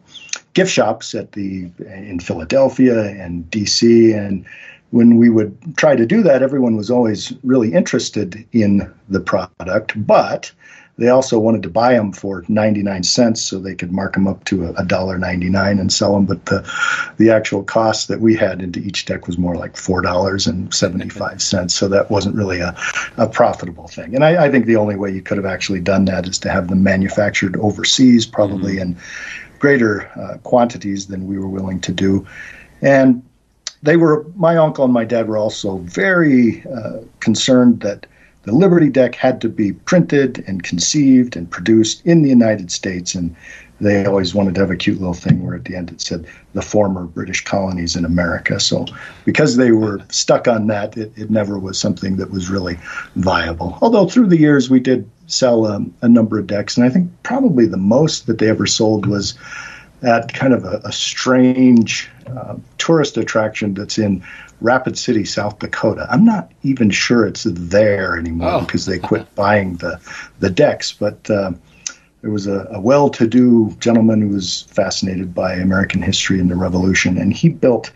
gift 0.54 0.72
shops 0.72 1.16
at 1.16 1.32
the 1.34 1.70
in 1.80 2.20
Philadelphia 2.20 3.04
and 3.04 3.50
DC 3.52 4.16
and 4.16 4.46
when 4.92 5.18
we 5.18 5.30
would 5.30 5.58
try 5.78 5.96
to 5.96 6.06
do 6.06 6.22
that 6.24 6.44
everyone 6.44 6.76
was 6.76 6.92
always 6.92 7.34
really 7.44 7.74
interested 7.74 8.46
in 8.52 8.92
the 9.10 9.20
product 9.20 9.94
but 9.96 10.52
they 10.98 11.10
also 11.10 11.40
wanted 11.40 11.64
to 11.64 11.70
buy 11.70 11.94
them 11.94 12.12
for 12.12 12.46
99 12.48 13.02
cents 13.04 13.42
so 13.42 13.58
they 13.58 13.74
could 13.74 13.92
mark 13.92 14.14
them 14.14 14.28
up 14.28 14.44
to 14.46 14.70
a 14.78 14.86
dollar 14.86 15.18
99 15.18 15.80
and 15.80 15.92
sell 15.92 16.14
them 16.14 16.26
but 16.26 16.46
the 16.46 16.62
the 17.18 17.32
actual 17.32 17.64
cost 17.64 18.08
that 18.08 18.20
we 18.20 18.36
had 18.36 18.62
into 18.62 18.80
each 18.80 19.06
deck 19.06 19.28
was 19.28 19.38
more 19.38 19.56
like 19.56 19.76
four 19.76 20.02
dollars 20.02 20.48
and 20.48 20.74
75 20.74 21.42
cents. 21.42 21.76
So 21.76 21.88
that 21.88 22.12
wasn't 22.12 22.36
really 22.36 22.60
a, 22.60 22.76
a 23.18 23.28
profitable 23.28 23.88
thing. 23.88 24.16
And 24.16 24.24
I, 24.24 24.46
I, 24.46 24.52
think 24.52 24.66
the 24.66 24.76
only 24.76 24.96
way 24.96 25.12
you 25.12 25.22
could 25.22 25.38
have 25.38 25.46
actually 25.46 25.80
done 25.80 26.06
that 26.06 26.28
is 26.28 26.40
to 26.40 26.50
have 26.50 26.68
them 26.68 26.84
manufactured 26.84 27.56
overseas 27.58 28.26
probably 28.26 28.74
mm-hmm. 28.74 28.94
and 28.94 28.98
greater 29.64 30.12
uh, 30.20 30.38
quantities 30.40 31.08
than 31.08 31.26
we 31.26 31.40
were 31.40 31.48
willing 31.48 31.80
to 31.80 31.94
do. 31.94 32.28
And 32.82 33.24
they 33.82 33.96
were, 33.96 34.26
my 34.36 34.58
uncle 34.58 34.84
and 34.84 34.94
my 34.94 35.06
dad 35.06 35.30
were 35.30 35.38
also 35.38 35.78
very 35.78 36.62
uh, 36.66 36.98
concerned 37.22 37.80
that 37.80 38.06
the 38.42 38.52
Liberty 38.52 38.90
deck 38.90 39.16
had 39.16 39.40
to 39.40 39.48
be 39.48 39.72
printed 39.72 40.44
and 40.48 40.64
conceived 40.64 41.38
and 41.38 41.50
produced 41.50 42.06
in 42.06 42.24
the 42.24 42.30
United 42.30 42.72
States. 42.72 43.16
And 43.16 43.34
they 43.84 44.06
always 44.06 44.34
wanted 44.34 44.56
to 44.56 44.62
have 44.62 44.72
a 44.72 44.76
cute 44.76 45.00
little 45.00 45.14
thing 45.14 45.46
where 45.46 45.56
at 45.56 45.66
the 45.66 45.76
end 45.76 45.92
it 45.92 46.02
said 46.02 46.26
the 46.54 46.62
former 46.62 47.06
British 47.06 47.44
colonies 47.44 47.96
in 47.96 48.06
America. 48.06 48.60
So 48.60 48.86
because 49.26 49.58
they 49.58 49.72
were 49.72 50.02
stuck 50.10 50.48
on 50.48 50.68
that, 50.68 50.98
it, 50.98 51.12
it 51.16 51.30
never 51.30 51.60
was 51.60 51.78
something 51.78 52.18
that 52.18 52.32
was 52.32 52.50
really 52.50 52.80
viable. 53.16 53.78
Although 53.82 54.08
through 54.08 54.28
the 54.28 54.38
years 54.38 54.70
we 54.70 54.80
did 54.80 55.10
sell 55.28 55.66
um, 55.66 55.94
a 56.02 56.10
number 56.10 56.40
of 56.40 56.48
decks, 56.48 56.78
and 56.78 56.86
I 56.86 56.90
think 56.90 57.12
probably 57.24 57.66
the 57.66 57.78
most 57.78 58.28
that 58.28 58.40
they 58.40 58.50
ever 58.50 58.66
sold 58.66 59.06
was 59.06 59.38
at 60.02 60.34
kind 60.34 60.54
of 60.54 60.66
a, 60.66 60.82
a 60.84 60.92
strange 60.92 62.10
uh, 62.28 62.56
tourist 62.78 63.18
attraction 63.18 63.74
that's 63.74 63.98
in 63.98 64.24
Rapid 64.62 64.98
City, 64.98 65.26
South 65.26 65.60
Dakota. 65.60 66.08
I'm 66.10 66.24
not 66.24 66.52
even 66.64 66.90
sure 66.90 67.26
it's 67.26 67.44
there 67.44 68.18
anymore 68.18 68.50
oh. 68.50 68.62
because 68.62 68.86
they 68.86 69.00
quit 69.10 69.34
buying 69.36 69.76
the 69.78 70.00
the 70.40 70.50
decks. 70.50 70.92
But 70.92 71.30
uh, 71.30 71.52
there 72.24 72.32
was 72.32 72.48
a, 72.48 72.68
a 72.72 72.80
well-to-do 72.80 73.76
gentleman 73.80 74.22
who 74.22 74.30
was 74.30 74.62
fascinated 74.62 75.36
by 75.36 75.54
American 75.54 76.02
history 76.02 76.40
and 76.40 76.50
the 76.50 76.56
Revolution, 76.56 77.18
and 77.18 77.34
he 77.34 77.50
built 77.50 77.92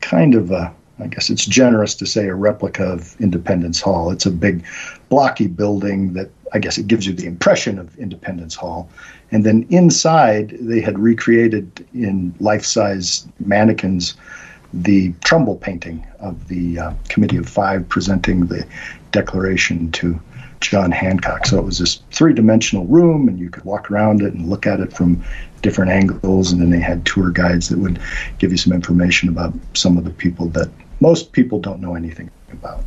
kind 0.00 0.34
of 0.34 0.52
a 0.52 0.72
I 1.00 1.08
guess 1.08 1.28
it's 1.28 1.44
generous 1.44 1.96
to 1.96 2.06
say 2.06 2.28
a 2.28 2.36
replica 2.36 2.84
of 2.84 3.20
Independence 3.20 3.80
Hall. 3.80 4.12
It's 4.12 4.26
a 4.26 4.30
big, 4.30 4.64
blocky 5.08 5.48
building 5.48 6.12
that 6.12 6.30
I 6.52 6.60
guess 6.60 6.78
it 6.78 6.86
gives 6.86 7.04
you 7.04 7.12
the 7.12 7.26
impression 7.26 7.80
of 7.80 7.98
Independence 7.98 8.54
Hall. 8.54 8.88
And 9.32 9.44
then 9.44 9.66
inside, 9.70 10.56
they 10.60 10.80
had 10.80 10.96
recreated 10.96 11.84
in 11.94 12.32
life 12.38 12.64
size 12.64 13.26
mannequins 13.40 14.14
the 14.72 15.12
Trumbull 15.24 15.56
painting 15.56 16.06
of 16.20 16.46
the 16.46 16.78
uh, 16.78 16.92
Committee 17.08 17.38
of 17.38 17.48
Five 17.48 17.88
presenting 17.88 18.46
the 18.46 18.64
Declaration 19.10 19.90
to 19.92 20.20
John 20.60 20.90
Hancock. 20.90 21.46
So 21.46 21.58
it 21.58 21.64
was 21.64 21.78
this 21.78 22.00
three 22.10 22.32
dimensional 22.32 22.86
room, 22.86 23.28
and 23.28 23.38
you 23.38 23.50
could 23.50 23.64
walk 23.64 23.90
around 23.90 24.22
it 24.22 24.34
and 24.34 24.48
look 24.48 24.66
at 24.66 24.80
it 24.80 24.92
from 24.92 25.22
different 25.62 25.90
angles. 25.90 26.52
And 26.52 26.60
then 26.60 26.70
they 26.70 26.80
had 26.80 27.04
tour 27.04 27.30
guides 27.30 27.68
that 27.68 27.78
would 27.78 28.00
give 28.38 28.50
you 28.50 28.58
some 28.58 28.72
information 28.72 29.28
about 29.28 29.54
some 29.74 29.96
of 29.98 30.04
the 30.04 30.10
people 30.10 30.48
that 30.50 30.70
most 31.00 31.32
people 31.32 31.60
don't 31.60 31.80
know 31.80 31.94
anything 31.94 32.30
about. 32.52 32.84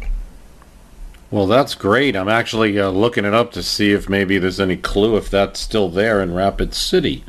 Well, 1.29 1.47
that's 1.47 1.75
great. 1.75 2.15
I'm 2.15 2.29
actually 2.29 2.79
uh, 2.79 2.89
looking 2.89 3.25
it 3.25 3.33
up 3.33 3.51
to 3.51 3.63
see 3.63 3.91
if 3.91 4.07
maybe 4.07 4.37
there's 4.37 4.61
any 4.61 4.77
clue 4.77 5.17
if 5.17 5.29
that's 5.29 5.59
still 5.59 5.89
there 5.89 6.21
in 6.21 6.33
Rapid 6.33 6.73
City. 6.73 7.25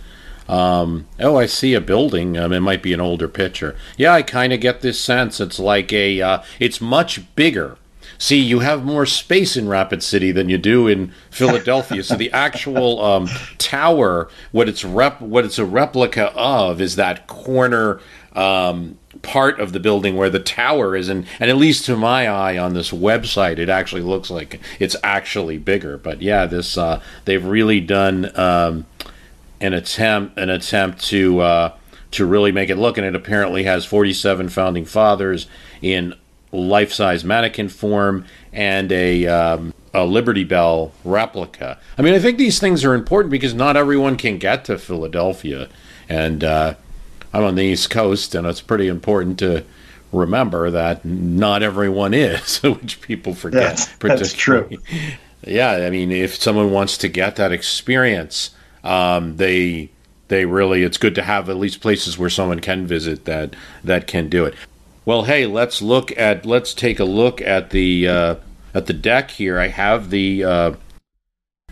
Um, 0.48 1.06
oh, 1.18 1.36
I 1.36 1.46
see 1.46 1.74
a 1.74 1.80
building. 1.80 2.38
Um, 2.38 2.52
it 2.52 2.60
might 2.60 2.82
be 2.82 2.92
an 2.92 3.00
older 3.00 3.28
picture. 3.28 3.76
Yeah, 3.96 4.14
I 4.14 4.22
kind 4.22 4.52
of 4.52 4.60
get 4.60 4.80
this 4.80 5.00
sense. 5.00 5.40
It's 5.40 5.58
like 5.58 5.92
a. 5.92 6.22
Uh, 6.22 6.42
it's 6.58 6.80
much 6.80 7.34
bigger. 7.34 7.76
See, 8.18 8.40
you 8.40 8.58
have 8.60 8.84
more 8.84 9.06
space 9.06 9.56
in 9.56 9.68
Rapid 9.68 10.02
City 10.02 10.32
than 10.32 10.48
you 10.48 10.58
do 10.58 10.88
in 10.88 11.12
Philadelphia. 11.30 12.02
so 12.02 12.16
the 12.16 12.32
actual 12.32 13.00
um, 13.00 13.28
tower, 13.58 14.28
what 14.50 14.68
it's 14.68 14.84
rep, 14.84 15.20
what 15.20 15.44
it's 15.44 15.58
a 15.58 15.64
replica 15.64 16.32
of, 16.34 16.80
is 16.80 16.96
that 16.96 17.28
corner 17.28 18.00
um, 18.32 18.98
part 19.22 19.60
of 19.60 19.72
the 19.72 19.80
building 19.80 20.16
where 20.16 20.30
the 20.30 20.40
tower 20.40 20.96
is. 20.96 21.08
And 21.08 21.26
and 21.38 21.50
at 21.50 21.56
least 21.56 21.84
to 21.86 21.96
my 21.96 22.26
eye 22.28 22.58
on 22.58 22.74
this 22.74 22.90
website 22.90 23.58
it 23.58 23.68
actually 23.68 24.02
looks 24.02 24.30
like 24.30 24.60
it's 24.78 24.96
actually 25.02 25.58
bigger. 25.58 25.98
But 25.98 26.22
yeah 26.22 26.46
this 26.46 26.76
uh, 26.76 27.00
they've 27.24 27.44
really 27.44 27.80
done 27.80 28.36
um, 28.38 28.86
an 29.60 29.74
attempt 29.74 30.38
an 30.38 30.50
attempt 30.50 31.04
to 31.06 31.40
uh, 31.40 31.76
to 32.12 32.26
really 32.26 32.52
make 32.52 32.70
it 32.70 32.76
look. 32.76 32.98
And 32.98 33.06
it 33.06 33.14
apparently 33.14 33.64
has 33.64 33.84
47 33.84 34.48
founding 34.48 34.84
fathers 34.84 35.46
in 35.82 36.14
life-size 36.52 37.24
mannequin 37.24 37.68
form 37.68 38.24
and 38.52 38.90
a 38.92 39.26
um, 39.26 39.74
a 39.94 40.04
Liberty 40.04 40.44
Bell 40.44 40.92
replica. 41.04 41.78
I 41.96 42.02
mean, 42.02 42.14
I 42.14 42.18
think 42.18 42.38
these 42.38 42.58
things 42.58 42.84
are 42.84 42.94
important 42.94 43.30
because 43.30 43.54
not 43.54 43.76
everyone 43.76 44.16
can 44.16 44.38
get 44.38 44.64
to 44.66 44.78
Philadelphia, 44.78 45.68
and 46.08 46.44
uh, 46.44 46.74
I'm 47.32 47.44
on 47.44 47.54
the 47.54 47.62
East 47.62 47.90
Coast, 47.90 48.34
and 48.34 48.46
it's 48.46 48.60
pretty 48.60 48.88
important 48.88 49.38
to 49.40 49.64
remember 50.12 50.70
that 50.70 51.04
not 51.04 51.62
everyone 51.62 52.14
is, 52.14 52.58
which 52.62 53.00
people 53.00 53.34
forget. 53.34 53.76
That's, 53.76 54.20
that's 54.20 54.32
true. 54.32 54.70
Yeah, 55.46 55.72
I 55.86 55.90
mean, 55.90 56.10
if 56.10 56.34
someone 56.36 56.70
wants 56.70 56.98
to 56.98 57.08
get 57.08 57.36
that 57.36 57.52
experience, 57.52 58.50
um, 58.82 59.36
they 59.36 59.90
they 60.28 60.44
really 60.44 60.82
it's 60.82 60.98
good 60.98 61.14
to 61.14 61.22
have 61.22 61.48
at 61.48 61.56
least 61.56 61.80
places 61.80 62.18
where 62.18 62.30
someone 62.30 62.60
can 62.60 62.86
visit 62.86 63.24
that 63.24 63.54
that 63.84 64.06
can 64.06 64.28
do 64.28 64.44
it. 64.44 64.54
Well, 65.08 65.22
hey, 65.22 65.46
let's 65.46 65.80
look 65.80 66.14
at 66.18 66.44
let's 66.44 66.74
take 66.74 67.00
a 67.00 67.04
look 67.06 67.40
at 67.40 67.70
the 67.70 68.06
uh, 68.06 68.34
at 68.74 68.84
the 68.84 68.92
deck 68.92 69.30
here. 69.30 69.58
I 69.58 69.68
have 69.68 70.10
the 70.10 70.44
uh, 70.44 70.72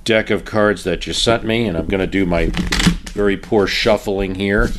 deck 0.04 0.30
of 0.30 0.46
cards 0.46 0.84
that 0.84 1.06
you 1.06 1.12
sent 1.12 1.44
me, 1.44 1.66
and 1.66 1.76
I'm 1.76 1.86
going 1.86 2.00
to 2.00 2.06
do 2.06 2.24
my 2.24 2.46
very 3.12 3.36
poor 3.36 3.66
shuffling 3.66 4.36
here. 4.36 4.70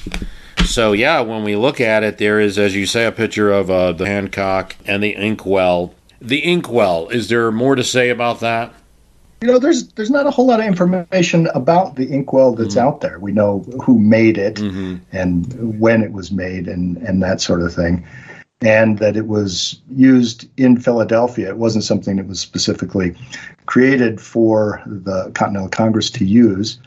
So 0.66 0.94
yeah, 0.94 1.22
when 1.22 1.44
we 1.44 1.56
look 1.56 1.80
at 1.80 2.02
it, 2.02 2.18
there 2.18 2.40
is, 2.40 2.58
as 2.58 2.76
you 2.76 2.88
say, 2.88 3.06
a 3.06 3.12
picture 3.12 3.52
of 3.52 3.70
uh, 3.70 3.92
the 3.92 4.08
Hancock 4.08 4.76
and 4.88 5.04
the 5.04 5.14
Inkwell. 5.14 5.94
The 6.20 6.40
Inkwell. 6.40 7.10
Is 7.10 7.30
there 7.30 7.52
more 7.52 7.76
to 7.76 7.84
say 7.84 8.10
about 8.10 8.40
that? 8.40 8.74
You 9.42 9.50
know, 9.50 9.60
there's 9.60 9.90
there's 9.90 10.10
not 10.10 10.26
a 10.26 10.32
whole 10.32 10.48
lot 10.48 10.62
of 10.62 10.66
information 10.66 11.46
about 11.54 11.96
the 11.96 12.12
inkwell 12.12 12.56
that's 12.56 12.74
mm-hmm. 12.74 12.88
out 12.88 13.02
there. 13.02 13.20
We 13.20 13.34
know 13.34 13.60
who 13.84 14.00
made 14.00 14.40
it 14.40 14.56
mm-hmm. 14.56 14.96
and 15.12 15.80
when 15.80 16.02
it 16.02 16.12
was 16.12 16.32
made 16.32 16.68
and 16.68 16.98
and 16.98 17.22
that 17.22 17.40
sort 17.40 17.62
of 17.62 17.72
thing, 17.72 18.04
and 18.62 19.00
that 19.00 19.16
it 19.16 19.28
was 19.28 19.82
used 19.90 20.50
in 20.58 20.80
Philadelphia. 20.80 21.50
It 21.50 21.58
wasn't 21.58 21.84
something 21.84 22.18
that 22.18 22.28
was 22.28 22.40
specifically 22.40 23.16
created 23.66 24.20
for 24.20 24.82
the 24.86 25.32
Continental 25.36 25.70
Congress 25.70 26.10
to 26.12 26.26
use, 26.26 26.80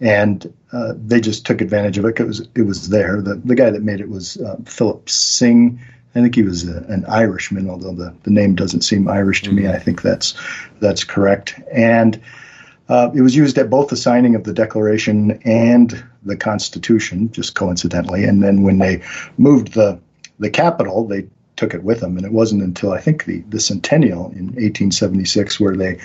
and 0.00 0.52
uh, 0.72 0.94
they 0.96 1.20
just 1.20 1.44
took 1.44 1.60
advantage 1.60 1.98
of 1.98 2.04
it 2.04 2.16
because 2.16 2.46
it 2.54 2.62
was 2.62 2.88
there. 2.88 3.20
The 3.20 3.36
the 3.36 3.54
guy 3.54 3.70
that 3.70 3.82
made 3.82 4.00
it 4.00 4.08
was 4.08 4.36
uh, 4.38 4.56
Philip 4.64 5.06
Syng 5.06 5.78
I 6.14 6.20
think 6.20 6.34
he 6.34 6.42
was 6.42 6.68
a, 6.68 6.78
an 6.88 7.04
Irishman, 7.06 7.70
although 7.70 7.94
the, 7.94 8.14
the 8.24 8.30
name 8.30 8.54
doesn't 8.54 8.82
seem 8.82 9.08
Irish 9.08 9.42
to 9.42 9.50
mm-hmm. 9.50 9.64
me. 9.64 9.68
I 9.68 9.78
think 9.78 10.02
that's 10.02 10.34
that's 10.80 11.04
correct. 11.04 11.58
And 11.72 12.20
uh, 12.88 13.10
it 13.14 13.22
was 13.22 13.34
used 13.34 13.56
at 13.56 13.70
both 13.70 13.88
the 13.88 13.96
signing 13.96 14.34
of 14.34 14.44
the 14.44 14.52
Declaration 14.52 15.40
and 15.44 16.04
the 16.24 16.36
Constitution, 16.36 17.32
just 17.32 17.54
coincidentally. 17.54 18.24
And 18.24 18.42
then 18.42 18.62
when 18.62 18.78
they 18.78 19.02
moved 19.38 19.72
the 19.72 19.98
the 20.42 20.50
capital, 20.50 21.06
they 21.06 21.26
took 21.56 21.74
it 21.74 21.82
with 21.82 22.00
them. 22.00 22.16
And 22.16 22.26
it 22.26 22.32
wasn't 22.32 22.62
until 22.62 22.92
I 22.92 23.00
think 23.00 23.24
the, 23.24 23.40
the 23.48 23.60
centennial 23.60 24.26
in 24.32 24.46
1876 24.46 25.60
where 25.60 25.76
they 25.76 25.98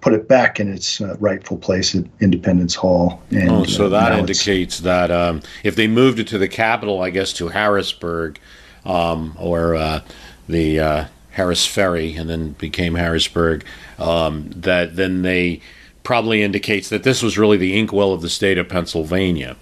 put 0.00 0.12
it 0.12 0.28
back 0.28 0.60
in 0.60 0.72
its 0.72 1.00
uh, 1.00 1.16
rightful 1.18 1.56
place 1.56 1.94
at 1.94 2.04
Independence 2.20 2.74
Hall. 2.74 3.22
And, 3.30 3.50
oh, 3.50 3.64
so 3.64 3.86
uh, 3.86 3.88
that 3.90 4.18
indicates 4.18 4.80
that 4.80 5.10
um, 5.10 5.42
if 5.64 5.76
they 5.76 5.86
moved 5.86 6.18
it 6.18 6.28
to 6.28 6.38
the 6.38 6.48
capital, 6.48 7.02
I 7.02 7.10
guess 7.10 7.32
to 7.34 7.48
Harrisburg, 7.48 8.38
um, 8.84 9.36
or 9.38 9.74
uh, 9.74 10.00
the 10.48 10.80
uh, 10.80 11.04
Harris 11.30 11.66
Ferry, 11.66 12.14
and 12.16 12.28
then 12.28 12.52
became 12.52 12.94
Harrisburg. 12.94 13.64
Um, 13.98 14.50
that 14.56 14.96
then 14.96 15.22
they 15.22 15.60
probably 16.02 16.42
indicates 16.42 16.88
that 16.88 17.04
this 17.04 17.22
was 17.22 17.38
really 17.38 17.56
the 17.56 17.78
inkwell 17.78 18.12
of 18.12 18.22
the 18.22 18.28
state 18.28 18.58
of 18.58 18.68
Pennsylvania. 18.68 19.56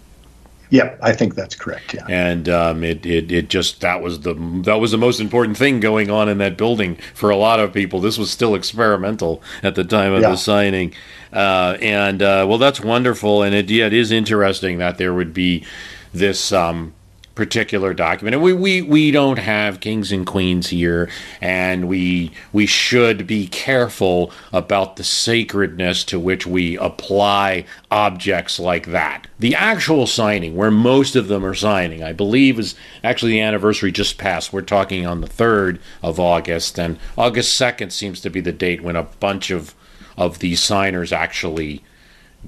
Yeah, 0.70 0.94
I 1.02 1.12
think 1.12 1.34
that's 1.34 1.56
correct. 1.56 1.94
Yeah, 1.94 2.06
and 2.08 2.48
um, 2.48 2.84
it, 2.84 3.04
it 3.04 3.32
it 3.32 3.48
just 3.48 3.80
that 3.80 4.00
was 4.00 4.20
the 4.20 4.34
that 4.64 4.76
was 4.76 4.92
the 4.92 4.98
most 4.98 5.20
important 5.20 5.56
thing 5.56 5.80
going 5.80 6.10
on 6.10 6.28
in 6.28 6.38
that 6.38 6.56
building 6.56 6.96
for 7.12 7.28
a 7.28 7.36
lot 7.36 7.58
of 7.58 7.72
people. 7.72 8.00
This 8.00 8.16
was 8.16 8.30
still 8.30 8.54
experimental 8.54 9.42
at 9.64 9.74
the 9.74 9.82
time 9.82 10.12
of 10.12 10.22
yeah. 10.22 10.30
the 10.30 10.36
signing, 10.36 10.94
uh, 11.32 11.76
and 11.82 12.22
uh, 12.22 12.46
well, 12.48 12.58
that's 12.58 12.80
wonderful, 12.80 13.42
and 13.42 13.52
it, 13.52 13.68
yeah, 13.68 13.86
it 13.86 13.92
is 13.92 14.12
interesting 14.12 14.78
that 14.78 14.96
there 14.96 15.12
would 15.12 15.34
be 15.34 15.64
this 16.12 16.52
um, 16.52 16.94
particular 17.34 17.94
document. 17.94 18.34
And 18.34 18.42
we, 18.42 18.52
we, 18.52 18.82
we 18.82 19.10
don't 19.10 19.38
have 19.38 19.80
kings 19.80 20.12
and 20.12 20.26
queens 20.26 20.68
here, 20.68 21.08
and 21.40 21.88
we 21.88 22.32
we 22.52 22.66
should 22.66 23.26
be 23.26 23.46
careful 23.46 24.32
about 24.52 24.96
the 24.96 25.04
sacredness 25.04 26.04
to 26.04 26.18
which 26.18 26.46
we 26.46 26.76
apply 26.78 27.64
objects 27.90 28.58
like 28.58 28.86
that. 28.86 29.26
The 29.38 29.54
actual 29.54 30.06
signing, 30.06 30.56
where 30.56 30.70
most 30.70 31.16
of 31.16 31.28
them 31.28 31.44
are 31.44 31.54
signing, 31.54 32.02
I 32.02 32.12
believe 32.12 32.58
is 32.58 32.74
actually 33.04 33.32
the 33.32 33.40
anniversary 33.40 33.92
just 33.92 34.18
passed. 34.18 34.52
We're 34.52 34.62
talking 34.62 35.06
on 35.06 35.20
the 35.20 35.26
third 35.26 35.80
of 36.02 36.20
August, 36.20 36.78
and 36.78 36.98
August 37.16 37.56
second 37.56 37.92
seems 37.92 38.20
to 38.20 38.30
be 38.30 38.40
the 38.40 38.52
date 38.52 38.82
when 38.82 38.96
a 38.96 39.04
bunch 39.04 39.50
of 39.50 39.74
of 40.16 40.40
these 40.40 40.60
signers 40.60 41.12
actually 41.12 41.82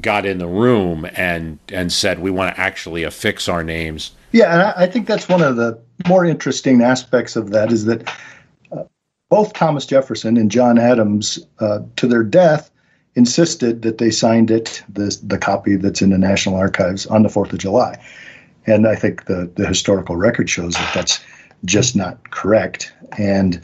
got 0.00 0.26
in 0.26 0.38
the 0.38 0.46
room 0.46 1.06
and 1.14 1.58
and 1.68 1.92
said 1.92 2.18
we 2.18 2.30
want 2.30 2.54
to 2.54 2.60
actually 2.60 3.02
affix 3.02 3.48
our 3.48 3.62
names 3.62 4.12
yeah, 4.32 4.52
and 4.52 4.62
I, 4.62 4.86
think 4.86 5.06
that's 5.06 5.28
one 5.28 5.42
of 5.42 5.56
the 5.56 5.78
more 6.08 6.24
interesting 6.24 6.82
aspects 6.82 7.36
of 7.36 7.50
that 7.50 7.70
is 7.70 7.84
that 7.84 8.08
uh, 8.72 8.84
both 9.28 9.52
Thomas 9.52 9.86
Jefferson 9.86 10.36
and 10.36 10.50
John 10.50 10.78
Adams, 10.78 11.38
uh, 11.58 11.80
to 11.96 12.06
their 12.06 12.22
death, 12.22 12.70
insisted 13.14 13.82
that 13.82 13.98
they 13.98 14.10
signed 14.10 14.50
it, 14.50 14.82
the, 14.88 15.16
the 15.22 15.38
copy 15.38 15.76
that's 15.76 16.02
in 16.02 16.10
the 16.10 16.18
National 16.18 16.56
Archives, 16.56 17.06
on 17.06 17.22
the 17.22 17.28
4th 17.28 17.52
of 17.52 17.58
July. 17.58 18.02
And 18.66 18.86
I 18.86 18.94
think 18.94 19.26
the, 19.26 19.50
the 19.54 19.66
historical 19.66 20.16
record 20.16 20.48
shows 20.48 20.74
that 20.74 20.94
that's 20.94 21.22
just 21.64 21.94
not 21.94 22.30
correct. 22.30 22.92
And 23.18 23.60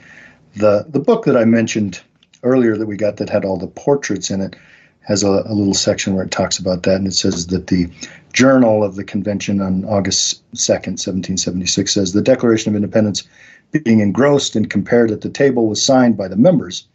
the, 0.57 0.85
the 0.89 1.01
book 1.01 1.25
that 1.25 1.37
I 1.37 1.45
mentioned 1.45 2.01
earlier 2.43 2.77
that 2.77 2.87
we 2.87 2.97
got 2.97 3.17
that 3.17 3.31
had 3.31 3.45
all 3.45 3.57
the 3.57 3.69
portraits 3.69 4.31
in 4.31 4.41
it 4.41 4.57
has 5.01 5.23
a, 5.23 5.43
a, 5.47 5.55
little 5.55 5.75
section 5.75 6.15
where 6.15 6.25
it 6.25 6.31
talks 6.31 6.59
about 6.59 6.83
that, 6.83 6.97
and 6.97 7.07
it 7.07 7.15
says 7.15 7.47
that 7.47 7.69
the 7.69 7.89
journal 8.33 8.85
of 8.85 8.97
the 8.97 9.05
convention 9.05 9.61
on 9.61 9.85
August 9.87 10.43
2nd, 10.55 10.99
1776, 10.99 11.93
says 11.93 12.13
the 12.13 12.23
Declaration 12.23 12.71
of 12.71 12.77
Independence, 12.77 13.25
being 13.73 14.01
engrossed 14.01 14.55
and 14.55 14.69
compared 14.71 15.11
at 15.11 15.23
the 15.23 15.31
table, 15.31 15.67
was 15.67 15.83
signed 15.83 16.17
by 16.17 16.29
the 16.29 16.37
members. 16.37 16.87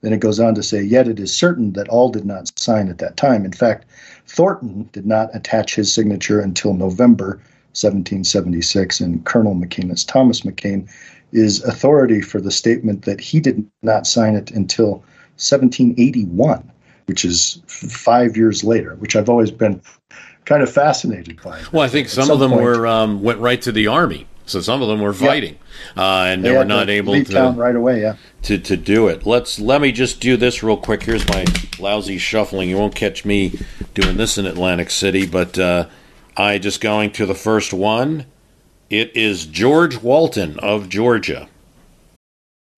Then 0.00 0.12
it 0.12 0.20
goes 0.20 0.40
on 0.40 0.54
to 0.56 0.62
say, 0.62 0.82
yet 0.82 1.06
it 1.06 1.20
is 1.20 1.32
certain 1.32 1.72
that 1.74 1.88
all 1.88 2.10
did 2.10 2.24
not 2.24 2.50
sign 2.58 2.88
at 2.88 2.98
that 2.98 3.16
time. 3.16 3.44
In 3.44 3.52
fact, 3.52 3.86
Thornton 4.26 4.88
did 4.92 5.06
not 5.06 5.30
attach 5.32 5.76
his 5.76 5.92
signature 5.92 6.40
until 6.40 6.74
November 6.74 7.40
1776, 7.74 9.00
and 9.00 9.24
Colonel 9.24 9.54
McKean, 9.54 10.06
Thomas 10.06 10.40
McKean, 10.40 10.88
is 11.32 11.62
authority 11.62 12.20
for 12.20 12.40
the 12.40 12.50
statement 12.50 13.02
that 13.02 13.20
he 13.20 13.40
did 13.40 13.64
not 13.82 14.06
sign 14.06 14.34
it 14.34 14.50
until 14.50 15.04
1781 15.38 16.70
which 17.06 17.24
is 17.24 17.60
five 17.66 18.36
years 18.36 18.64
later, 18.64 18.94
which 18.96 19.16
I've 19.16 19.28
always 19.28 19.50
been 19.50 19.80
kind 20.44 20.62
of 20.62 20.70
fascinated 20.70 21.40
by. 21.42 21.62
Well, 21.72 21.82
I 21.82 21.88
think 21.88 22.08
some, 22.08 22.24
some, 22.24 22.34
of 22.34 22.40
them 22.40 22.50
point, 22.50 22.62
were 22.62 22.86
um, 22.86 23.22
went 23.22 23.38
right 23.38 23.60
to 23.62 23.72
the 23.72 23.86
army, 23.86 24.26
so 24.46 24.60
some 24.60 24.82
of 24.82 24.88
them 24.88 25.00
were 25.00 25.12
fighting, 25.12 25.58
yeah. 25.96 26.02
uh, 26.02 26.24
and 26.24 26.44
they, 26.44 26.50
they 26.50 26.56
were 26.56 26.64
not 26.64 26.90
able 26.90 27.22
to 27.22 27.54
right 27.56 27.76
away. 27.76 28.02
Yeah, 28.02 28.16
to 28.42 28.58
to 28.58 28.76
do 28.76 29.08
it. 29.08 29.26
Let's 29.26 29.58
let 29.58 29.80
me 29.80 29.92
just 29.92 30.20
do 30.20 30.36
this 30.36 30.62
real 30.62 30.76
quick. 30.76 31.02
Here's 31.02 31.26
my 31.28 31.44
lousy 31.78 32.18
shuffling. 32.18 32.68
You 32.68 32.76
won't 32.78 32.94
catch 32.94 33.24
me 33.24 33.58
doing 33.94 34.16
this 34.16 34.38
in 34.38 34.46
Atlantic 34.46 34.90
City, 34.90 35.26
but 35.26 35.58
uh, 35.58 35.88
I 36.36 36.58
just 36.58 36.80
going 36.80 37.12
to 37.12 37.26
the 37.26 37.34
first 37.34 37.72
one. 37.72 38.26
It 38.90 39.16
is 39.16 39.46
George 39.46 40.02
Walton 40.02 40.58
of 40.58 40.90
Georgia. 40.90 41.48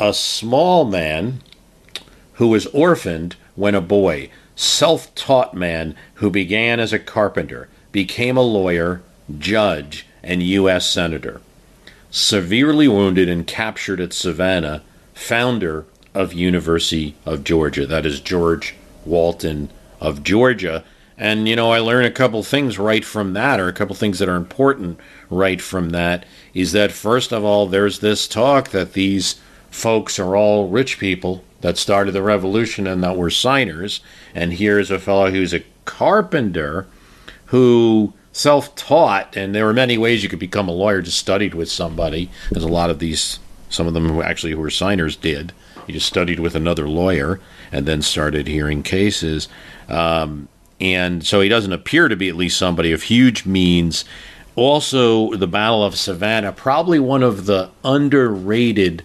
A 0.00 0.14
small 0.14 0.86
man 0.86 1.42
who 2.34 2.48
was 2.48 2.66
orphaned 2.68 3.36
when 3.54 3.74
a 3.74 3.82
boy, 3.82 4.30
self 4.56 5.14
taught 5.14 5.54
man 5.54 5.94
who 6.14 6.30
began 6.30 6.80
as 6.80 6.92
a 6.92 6.98
carpenter, 6.98 7.68
became 7.92 8.38
a 8.38 8.42
lawyer, 8.42 9.02
judge, 9.38 10.06
and 10.22 10.42
U.S. 10.42 10.88
Senator. 10.88 11.42
Severely 12.10 12.88
wounded 12.88 13.28
and 13.28 13.46
captured 13.46 14.00
at 14.00 14.14
Savannah, 14.14 14.82
founder 15.12 15.84
of 16.14 16.32
University 16.32 17.14
of 17.26 17.44
Georgia. 17.44 17.86
That 17.86 18.06
is 18.06 18.20
George 18.20 18.74
Walton 19.04 19.70
of 20.00 20.22
Georgia. 20.22 20.82
And, 21.18 21.46
you 21.46 21.54
know, 21.54 21.70
I 21.70 21.78
learned 21.78 22.06
a 22.06 22.10
couple 22.10 22.42
things 22.42 22.78
right 22.78 23.04
from 23.04 23.34
that, 23.34 23.60
or 23.60 23.68
a 23.68 23.72
couple 23.74 23.94
things 23.94 24.18
that 24.18 24.28
are 24.30 24.36
important 24.36 24.98
right 25.28 25.60
from 25.60 25.90
that, 25.90 26.24
is 26.54 26.72
that 26.72 26.90
first 26.90 27.32
of 27.32 27.44
all, 27.44 27.66
there's 27.66 27.98
this 27.98 28.26
talk 28.26 28.70
that 28.70 28.94
these 28.94 29.38
folks 29.70 30.18
are 30.18 30.36
all 30.36 30.68
rich 30.68 30.98
people 30.98 31.44
that 31.60 31.78
started 31.78 32.12
the 32.12 32.22
revolution 32.22 32.86
and 32.86 33.02
that 33.02 33.16
were 33.16 33.30
signers. 33.30 34.00
And 34.34 34.54
here's 34.54 34.90
a 34.90 34.98
fellow 34.98 35.30
who's 35.30 35.54
a 35.54 35.64
carpenter 35.84 36.86
who 37.46 38.12
self 38.32 38.74
taught, 38.74 39.36
and 39.36 39.54
there 39.54 39.64
were 39.64 39.72
many 39.72 39.98
ways 39.98 40.22
you 40.22 40.28
could 40.28 40.38
become 40.38 40.68
a 40.68 40.72
lawyer, 40.72 41.02
just 41.02 41.18
studied 41.18 41.54
with 41.54 41.70
somebody, 41.70 42.30
as 42.54 42.62
a 42.62 42.68
lot 42.68 42.90
of 42.90 42.98
these, 42.98 43.38
some 43.68 43.86
of 43.86 43.94
them 43.94 44.08
who 44.08 44.22
actually 44.22 44.52
who 44.52 44.60
were 44.60 44.70
signers 44.70 45.16
did. 45.16 45.52
You 45.86 45.94
just 45.94 46.06
studied 46.06 46.40
with 46.40 46.54
another 46.54 46.88
lawyer 46.88 47.40
and 47.72 47.86
then 47.86 48.02
started 48.02 48.46
hearing 48.46 48.82
cases. 48.82 49.48
Um, 49.88 50.48
and 50.80 51.26
so 51.26 51.40
he 51.40 51.48
doesn't 51.48 51.72
appear 51.72 52.08
to 52.08 52.16
be 52.16 52.28
at 52.28 52.36
least 52.36 52.58
somebody 52.58 52.92
of 52.92 53.02
huge 53.04 53.44
means. 53.44 54.04
Also, 54.56 55.34
the 55.34 55.46
Battle 55.46 55.84
of 55.84 55.96
Savannah, 55.96 56.52
probably 56.52 56.98
one 56.98 57.22
of 57.22 57.46
the 57.46 57.70
underrated 57.84 59.02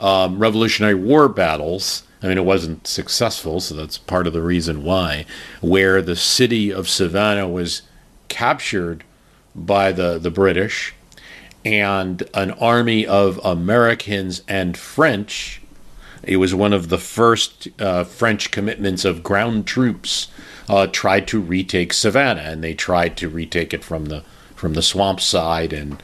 um, 0.00 0.38
Revolutionary 0.38 0.94
War 0.94 1.28
battles. 1.28 2.02
I 2.22 2.28
mean, 2.28 2.38
it 2.38 2.44
wasn't 2.44 2.86
successful, 2.86 3.60
so 3.60 3.74
that's 3.74 3.96
part 3.96 4.26
of 4.26 4.32
the 4.32 4.42
reason 4.42 4.84
why, 4.84 5.24
where 5.60 6.02
the 6.02 6.16
city 6.16 6.70
of 6.72 6.88
Savannah 6.88 7.48
was 7.48 7.82
captured 8.28 9.04
by 9.54 9.92
the, 9.92 10.18
the 10.18 10.30
British 10.30 10.94
and 11.64 12.22
an 12.34 12.50
army 12.52 13.06
of 13.06 13.38
Americans 13.44 14.42
and 14.48 14.76
French. 14.76 15.60
It 16.22 16.36
was 16.36 16.54
one 16.54 16.72
of 16.72 16.88
the 16.88 16.98
first 16.98 17.68
uh, 17.78 18.04
French 18.04 18.50
commitments 18.50 19.04
of 19.04 19.22
ground 19.22 19.66
troops. 19.66 20.28
Uh, 20.68 20.86
tried 20.86 21.26
to 21.26 21.40
retake 21.40 21.92
Savannah, 21.92 22.42
and 22.42 22.62
they 22.62 22.74
tried 22.74 23.16
to 23.16 23.28
retake 23.28 23.74
it 23.74 23.82
from 23.82 24.04
the 24.04 24.22
from 24.54 24.74
the 24.74 24.82
swamp 24.82 25.20
side, 25.20 25.72
and 25.72 26.00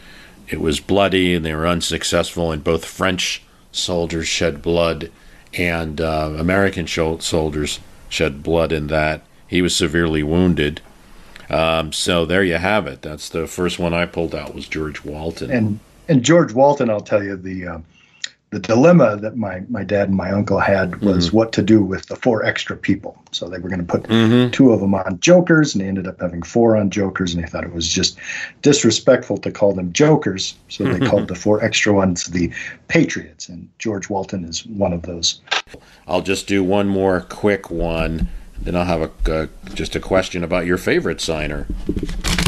it 0.49 0.61
was 0.61 0.81
bloody, 0.81 1.35
and 1.35 1.45
they 1.45 1.55
were 1.55 1.69
unsuccessful. 1.69 2.51
And 2.51 2.65
both 2.65 2.85
French 2.85 3.45
soldiers 3.77 4.27
shed 4.27 4.63
blood, 4.63 5.11
and 5.55 6.01
uh, 6.01 6.35
American 6.39 6.87
soldiers 6.87 7.81
shed 8.09 8.43
blood 8.43 8.73
in 8.73 8.87
that. 8.89 9.23
He 9.47 9.63
was 9.63 9.75
severely 9.77 10.23
wounded. 10.23 10.81
Um, 11.49 11.93
so 11.93 12.25
there 12.25 12.43
you 12.43 12.57
have 12.57 12.87
it. 12.87 13.03
That's 13.03 13.29
the 13.29 13.47
first 13.47 13.79
one 13.79 13.95
I 13.95 14.07
pulled 14.07 14.35
out 14.35 14.55
was 14.55 14.67
George 14.67 15.05
Walton. 15.05 15.51
And 15.51 15.81
and 16.09 16.23
George 16.23 16.53
Walton, 16.53 16.91
I'll 16.91 17.01
tell 17.01 17.23
you 17.23 17.37
the 17.37 17.67
uh, 17.67 17.79
the 18.51 18.61
dilemma 18.61 19.17
that 19.17 19.37
my 19.37 19.63
my 19.69 19.83
dad 19.83 20.09
and 20.09 20.17
my 20.17 20.31
uncle 20.31 20.61
had 20.61 21.03
was 21.03 21.27
mm-hmm. 21.27 21.37
what 21.37 21.53
to 21.53 21.63
do 21.63 21.83
with 21.83 22.07
the 22.07 22.17
four 22.17 22.45
extra 22.45 22.77
people. 22.77 23.21
So 23.33 23.49
they 23.49 23.59
were 23.59 23.69
going 23.69 23.85
to 23.85 23.87
put 23.87 24.05
mm-hmm. 24.05 24.51
two 24.51 24.73
of 24.73 24.81
them 24.81 24.95
on 24.95 25.19
jokers, 25.19 25.75
and 25.75 25.83
they 25.83 25.89
ended 25.89 26.07
up 26.07 26.21
having 26.21 26.43
four 26.43 26.77
on 26.77 26.91
jokers, 26.91 27.35
and 27.35 27.43
they 27.43 27.49
thought 27.49 27.65
it 27.65 27.73
was 27.73 27.89
just 27.89 28.19
disrespectful 28.63 29.39
to 29.39 29.51
call 29.51 29.73
them 29.75 29.93
jokers, 29.93 30.55
so 30.69 30.85
they 30.85 31.05
called 31.11 31.29
the 31.29 31.35
four 31.35 31.63
extra 31.63 31.93
ones 31.93 32.27
the 32.27 32.53
Patriots, 32.89 33.49
and 33.49 33.69
George 33.79 34.09
Walton 34.09 34.45
is 34.45 34.65
one 34.67 34.93
of 34.93 35.03
those. 35.03 35.41
I'll 36.07 36.23
just 36.23 36.47
do 36.47 36.63
one 36.63 36.89
more 36.89 37.23
quick 37.23 37.71
one. 37.71 38.29
Then 38.59 38.77
I'll 38.77 38.85
have 38.85 39.11
a 39.29 39.43
uh, 39.43 39.47
just 39.75 39.97
a 39.97 40.01
question 40.01 40.45
about 40.45 40.67
your 40.67 40.79
favorite 40.79 41.21
signer, 41.21 41.67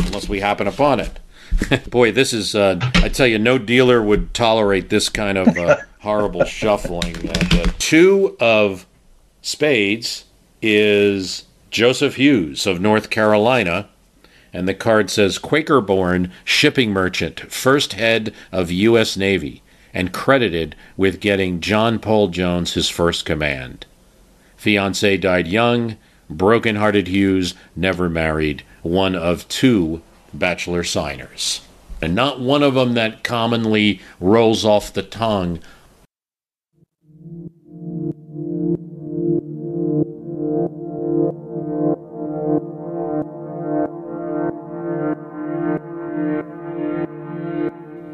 unless 0.07 0.29
we 0.29 0.41
happen 0.41 0.69
upon 0.69 1.01
it. 1.01 1.19
Boy, 1.91 2.13
this 2.13 2.33
is, 2.33 2.55
uh, 2.55 2.79
I 2.97 3.09
tell 3.09 3.27
you, 3.27 3.39
no 3.39 3.59
dealer 3.59 4.03
would 4.03 4.35
tolerate 4.35 4.89
this 4.89 5.09
kind 5.09 5.39
of 5.39 5.57
uh, 5.57 5.77
horrible 6.01 6.45
shuffling. 6.45 7.29
Uh, 7.29 7.67
two 7.79 8.37
of 8.41 8.87
spades 9.43 10.25
is 10.63 11.45
Joseph 11.71 12.17
Hewes 12.17 12.67
of 12.67 12.81
North 12.81 13.11
Carolina. 13.11 13.89
And 14.53 14.67
the 14.67 14.75
card 14.75 15.11
says 15.11 15.39
Quaker 15.39 15.81
born 15.81 16.33
shipping 16.43 16.91
merchant, 16.91 17.41
first 17.53 17.93
head 17.93 18.33
of 18.51 18.71
U.S. 18.71 19.17
Navy, 19.17 19.63
and 19.93 20.13
credited 20.13 20.75
with 20.97 21.21
getting 21.21 21.61
John 21.61 21.99
Paul 21.99 22.29
Jones 22.29 22.73
his 22.73 22.89
first 22.89 23.27
command. 23.27 23.85
Fiance 24.57 25.19
died 25.19 25.47
young, 25.47 25.97
broken 26.31 26.77
hearted 26.77 27.09
Hewes 27.09 27.55
never 27.77 28.09
married, 28.09 28.63
one 28.83 29.15
of 29.15 29.47
two 29.49 30.03
bachelor 30.33 30.85
signers. 30.85 31.63
And 32.01 32.15
not 32.15 32.41
one 32.41 32.63
of 32.63 32.75
them 32.75 32.95
that 32.95 33.25
commonly 33.25 34.01
rolls 34.21 34.65
off 34.65 34.93
the 34.93 35.03
tongue. 35.03 35.61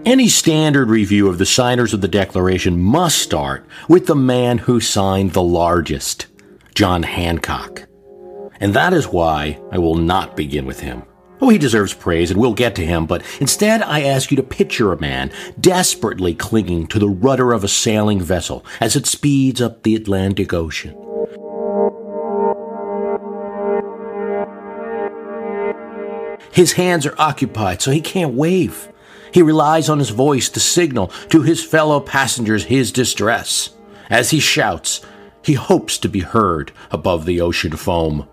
Any 0.06 0.28
standard 0.28 0.90
review 0.90 1.28
of 1.28 1.38
the 1.38 1.46
signers 1.46 1.94
of 1.94 2.00
the 2.02 2.08
Declaration 2.08 2.78
must 2.78 3.18
start 3.18 3.66
with 3.88 4.06
the 4.06 4.14
man 4.14 4.58
who 4.58 4.78
signed 4.78 5.32
the 5.32 5.42
largest, 5.42 6.26
John 6.74 7.02
Hancock. 7.02 7.88
And 8.60 8.74
that 8.74 8.92
is 8.92 9.08
why 9.08 9.58
I 9.72 9.78
will 9.78 9.96
not 9.96 10.36
begin 10.36 10.66
with 10.66 10.80
him. 10.80 11.02
Oh, 11.44 11.50
he 11.50 11.58
deserves 11.58 11.92
praise, 11.92 12.30
and 12.30 12.40
we'll 12.40 12.54
get 12.54 12.74
to 12.76 12.86
him, 12.86 13.04
but 13.04 13.22
instead 13.38 13.82
I 13.82 14.00
ask 14.00 14.30
you 14.30 14.36
to 14.38 14.42
picture 14.42 14.94
a 14.94 14.98
man 14.98 15.30
desperately 15.60 16.34
clinging 16.34 16.86
to 16.86 16.98
the 16.98 17.10
rudder 17.10 17.52
of 17.52 17.62
a 17.62 17.68
sailing 17.68 18.22
vessel 18.22 18.64
as 18.80 18.96
it 18.96 19.04
speeds 19.04 19.60
up 19.60 19.82
the 19.82 19.94
Atlantic 19.94 20.54
Ocean. 20.54 20.96
His 26.50 26.72
hands 26.72 27.04
are 27.04 27.20
occupied, 27.20 27.82
so 27.82 27.90
he 27.90 28.00
can't 28.00 28.32
wave. 28.32 28.88
He 29.30 29.42
relies 29.42 29.90
on 29.90 29.98
his 29.98 30.08
voice 30.08 30.48
to 30.48 30.60
signal 30.60 31.08
to 31.28 31.42
his 31.42 31.62
fellow 31.62 32.00
passengers 32.00 32.64
his 32.64 32.90
distress. 32.90 33.68
As 34.08 34.30
he 34.30 34.40
shouts, 34.40 35.02
he 35.42 35.52
hopes 35.52 35.98
to 35.98 36.08
be 36.08 36.20
heard 36.20 36.72
above 36.90 37.26
the 37.26 37.42
ocean 37.42 37.76
foam. 37.76 38.30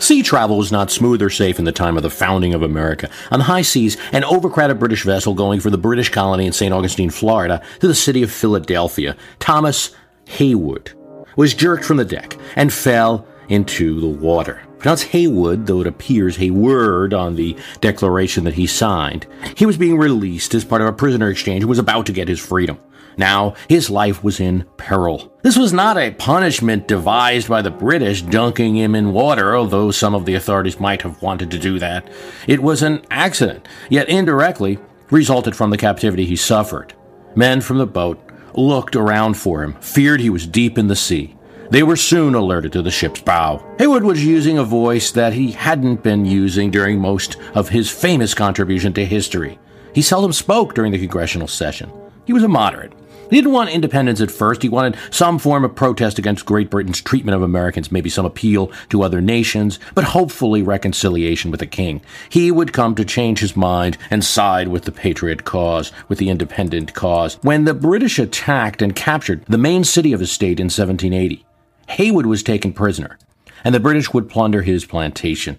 Sea 0.00 0.22
travel 0.22 0.56
was 0.56 0.72
not 0.72 0.90
smooth 0.90 1.20
or 1.20 1.28
safe 1.28 1.58
in 1.58 1.66
the 1.66 1.72
time 1.72 1.98
of 1.98 2.02
the 2.02 2.08
founding 2.08 2.54
of 2.54 2.62
America. 2.62 3.10
On 3.30 3.38
the 3.38 3.44
high 3.44 3.60
seas, 3.60 3.98
an 4.12 4.24
overcrowded 4.24 4.78
British 4.78 5.04
vessel 5.04 5.34
going 5.34 5.60
from 5.60 5.72
the 5.72 5.78
British 5.78 6.08
colony 6.08 6.46
in 6.46 6.54
St. 6.54 6.72
Augustine, 6.72 7.10
Florida, 7.10 7.62
to 7.80 7.86
the 7.86 7.94
city 7.94 8.22
of 8.22 8.32
Philadelphia, 8.32 9.14
Thomas 9.40 9.94
Haywood, 10.24 10.92
was 11.36 11.52
jerked 11.52 11.84
from 11.84 11.98
the 11.98 12.04
deck 12.06 12.38
and 12.56 12.72
fell 12.72 13.26
into 13.50 14.00
the 14.00 14.08
water. 14.08 14.62
Pronounced 14.78 15.08
Haywood, 15.08 15.66
though 15.66 15.82
it 15.82 15.86
appears 15.86 16.38
Heyward 16.38 17.12
on 17.12 17.36
the 17.36 17.54
declaration 17.82 18.44
that 18.44 18.54
he 18.54 18.66
signed. 18.66 19.26
He 19.54 19.66
was 19.66 19.76
being 19.76 19.98
released 19.98 20.54
as 20.54 20.64
part 20.64 20.80
of 20.80 20.88
a 20.88 20.94
prisoner 20.94 21.28
exchange 21.28 21.62
and 21.62 21.68
was 21.68 21.78
about 21.78 22.06
to 22.06 22.12
get 22.12 22.28
his 22.28 22.40
freedom. 22.40 22.78
Now, 23.16 23.54
his 23.68 23.90
life 23.90 24.22
was 24.24 24.40
in 24.40 24.64
peril. 24.76 25.32
This 25.42 25.56
was 25.56 25.72
not 25.72 25.98
a 25.98 26.12
punishment 26.12 26.88
devised 26.88 27.48
by 27.48 27.62
the 27.62 27.70
British 27.70 28.22
dunking 28.22 28.76
him 28.76 28.94
in 28.94 29.12
water, 29.12 29.56
although 29.56 29.90
some 29.90 30.14
of 30.14 30.24
the 30.24 30.34
authorities 30.34 30.80
might 30.80 31.02
have 31.02 31.20
wanted 31.22 31.50
to 31.50 31.58
do 31.58 31.78
that. 31.78 32.08
It 32.46 32.62
was 32.62 32.82
an 32.82 33.02
accident, 33.10 33.66
yet 33.88 34.08
indirectly 34.08 34.78
resulted 35.10 35.56
from 35.56 35.70
the 35.70 35.78
captivity 35.78 36.24
he 36.24 36.36
suffered. 36.36 36.94
Men 37.34 37.60
from 37.60 37.78
the 37.78 37.86
boat 37.86 38.20
looked 38.54 38.96
around 38.96 39.34
for 39.34 39.62
him, 39.62 39.74
feared 39.74 40.20
he 40.20 40.30
was 40.30 40.46
deep 40.46 40.78
in 40.78 40.88
the 40.88 40.96
sea. 40.96 41.36
They 41.70 41.84
were 41.84 41.96
soon 41.96 42.34
alerted 42.34 42.72
to 42.72 42.82
the 42.82 42.90
ship's 42.90 43.20
bow. 43.20 43.64
Haywood 43.78 44.02
was 44.02 44.24
using 44.24 44.58
a 44.58 44.64
voice 44.64 45.12
that 45.12 45.34
he 45.34 45.52
hadn't 45.52 46.02
been 46.02 46.24
using 46.24 46.70
during 46.70 46.98
most 46.98 47.36
of 47.54 47.68
his 47.68 47.88
famous 47.88 48.34
contribution 48.34 48.92
to 48.94 49.04
history. 49.04 49.58
He 49.94 50.02
seldom 50.02 50.32
spoke 50.32 50.74
during 50.74 50.90
the 50.90 50.98
congressional 50.98 51.46
session. 51.46 51.92
He 52.24 52.32
was 52.32 52.42
a 52.42 52.48
moderate. 52.48 52.92
He 53.30 53.36
didn't 53.36 53.52
want 53.52 53.70
independence 53.70 54.20
at 54.20 54.30
first. 54.30 54.62
He 54.62 54.68
wanted 54.68 54.98
some 55.10 55.38
form 55.38 55.64
of 55.64 55.76
protest 55.76 56.18
against 56.18 56.44
Great 56.44 56.68
Britain's 56.68 57.00
treatment 57.00 57.36
of 57.36 57.42
Americans, 57.42 57.92
maybe 57.92 58.10
some 58.10 58.26
appeal 58.26 58.72
to 58.88 59.02
other 59.02 59.20
nations, 59.20 59.78
but 59.94 60.04
hopefully 60.04 60.62
reconciliation 60.62 61.52
with 61.52 61.60
the 61.60 61.66
king. 61.66 62.00
He 62.28 62.50
would 62.50 62.72
come 62.72 62.96
to 62.96 63.04
change 63.04 63.38
his 63.38 63.56
mind 63.56 63.96
and 64.10 64.24
side 64.24 64.68
with 64.68 64.84
the 64.84 64.92
patriot 64.92 65.44
cause, 65.44 65.92
with 66.08 66.18
the 66.18 66.28
independent 66.28 66.92
cause. 66.94 67.38
When 67.42 67.64
the 67.64 67.74
British 67.74 68.18
attacked 68.18 68.82
and 68.82 68.96
captured 68.96 69.44
the 69.46 69.58
main 69.58 69.84
city 69.84 70.12
of 70.12 70.20
his 70.20 70.32
state 70.32 70.58
in 70.58 70.64
1780, 70.64 71.46
Haywood 71.90 72.26
was 72.26 72.42
taken 72.42 72.72
prisoner, 72.72 73.16
and 73.62 73.74
the 73.74 73.80
British 73.80 74.12
would 74.12 74.28
plunder 74.28 74.62
his 74.62 74.84
plantation. 74.84 75.58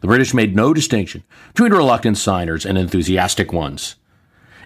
The 0.00 0.08
British 0.08 0.34
made 0.34 0.56
no 0.56 0.74
distinction 0.74 1.22
between 1.48 1.72
reluctant 1.72 2.18
signers 2.18 2.66
and 2.66 2.76
enthusiastic 2.76 3.52
ones. 3.52 3.94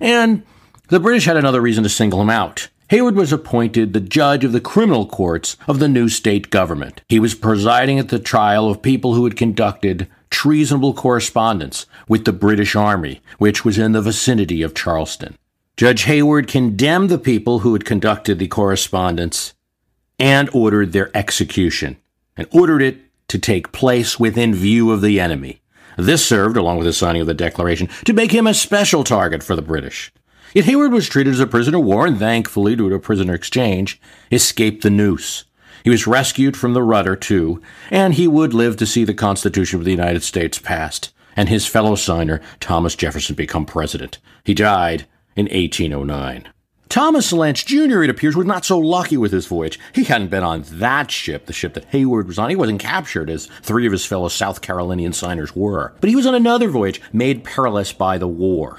And 0.01 0.43
the 0.89 1.01
British 1.01 1.25
had 1.25 1.37
another 1.37 1.61
reason 1.61 1.83
to 1.83 1.89
single 1.89 2.21
him 2.21 2.31
out. 2.31 2.69
Heyward 2.91 3.15
was 3.15 3.33
appointed 3.33 3.93
the 3.93 4.01
judge 4.01 4.45
of 4.45 4.53
the 4.53 4.61
criminal 4.61 5.07
courts 5.07 5.57
of 5.67 5.81
the 5.81 5.89
new 5.89 6.09
state 6.09 6.51
government. 6.51 7.03
He 7.09 7.19
was 7.19 7.35
presiding 7.35 7.99
at 7.99 8.11
the 8.11 8.21
trial 8.21 8.71
of 8.71 8.81
people 8.81 9.15
who 9.15 9.25
had 9.25 9.37
conducted 9.37 10.07
treasonable 10.31 10.95
correspondence 10.95 11.87
with 12.07 12.25
the 12.25 12.33
British 12.33 12.77
Army, 12.77 13.21
which 13.39 13.65
was 13.65 13.79
in 13.79 13.93
the 13.93 14.03
vicinity 14.03 14.63
of 14.63 14.75
Charleston. 14.75 15.37
Judge 15.77 16.05
Heyward 16.05 16.47
condemned 16.47 17.09
the 17.09 17.19
people 17.19 17.61
who 17.61 17.73
had 17.73 17.85
conducted 17.85 18.39
the 18.39 18.47
correspondence 18.47 19.55
and 20.19 20.49
ordered 20.53 20.93
their 20.93 21.15
execution, 21.15 21.97
and 22.37 22.47
ordered 22.53 22.81
it 22.81 22.99
to 23.29 23.39
take 23.39 23.73
place 23.73 24.19
within 24.19 24.55
view 24.55 24.93
of 24.93 25.01
the 25.01 25.21
enemy. 25.21 25.61
This 25.99 26.25
served, 26.25 26.57
along 26.57 26.79
with 26.79 26.87
the 26.87 26.93
signing 26.93 27.21
of 27.21 27.27
the 27.27 27.35
Declaration, 27.35 27.89
to 28.05 28.13
make 28.13 28.31
him 28.31 28.47
a 28.47 28.55
special 28.55 29.03
target 29.05 29.43
for 29.43 29.57
the 29.57 29.63
British. 29.63 30.13
Yet 30.55 30.65
Heyward 30.65 30.93
was 30.93 31.09
treated 31.09 31.35
as 31.35 31.41
a 31.41 31.47
prisoner 31.47 31.79
of 31.79 31.85
war 31.85 32.07
and 32.07 32.19
thankfully, 32.19 32.77
due 32.77 32.89
to 32.89 32.95
a 32.95 33.01
prisoner 33.01 33.35
exchange, 33.35 34.01
escaped 34.31 34.83
the 34.83 34.91
noose. 34.91 35.45
He 35.85 35.91
was 35.91 36.07
rescued 36.07 36.57
from 36.57 36.75
the 36.75 36.83
rudder, 36.83 37.15
too, 37.15 37.63
and 37.91 38.15
he 38.15 38.27
would 38.27 38.55
live 38.55 38.77
to 38.79 38.87
see 38.87 39.05
the 39.05 39.15
Constitution 39.15 39.79
of 39.79 39.85
the 39.85 39.91
United 39.93 40.23
States 40.23 40.59
passed 40.59 41.13
and 41.37 41.49
his 41.49 41.67
fellow 41.67 41.95
signer, 41.95 42.41
Thomas 42.59 42.97
Jefferson, 42.97 43.37
become 43.37 43.67
president. 43.67 44.19
He 44.43 44.55
died 44.55 45.07
in 45.37 45.45
1809. 45.47 46.49
Thomas 46.89 47.33
Lynch 47.33 47.67
Jr., 47.67 48.05
it 48.05 48.11
appears, 48.11 48.37
was 48.37 48.47
not 48.47 48.65
so 48.65 48.79
lucky 48.79 49.17
with 49.17 49.33
his 49.33 49.47
voyage. 49.47 49.79
He 49.93 50.05
hadn't 50.05 50.31
been 50.31 50.45
on 50.45 50.65
that 50.67 51.11
ship, 51.11 51.47
the 51.47 51.53
ship 51.53 51.75
that 51.75 51.91
Heyward 51.91 52.27
was 52.27 52.39
on. 52.39 52.49
He 52.49 52.57
wasn't 52.57 52.81
captured, 52.81 53.29
as 53.29 53.47
three 53.63 53.87
of 53.87 53.93
his 53.93 54.07
fellow 54.07 54.29
South 54.29 54.63
Carolinian 54.63 55.13
signers 55.13 55.55
were. 55.55 55.95
But 56.01 56.09
he 56.09 56.17
was 56.17 56.27
on 56.27 56.35
another 56.35 56.71
voyage 56.71 57.03
made 57.13 57.45
perilous 57.45 57.93
by 57.93 58.19
the 58.19 58.29
war. 58.29 58.79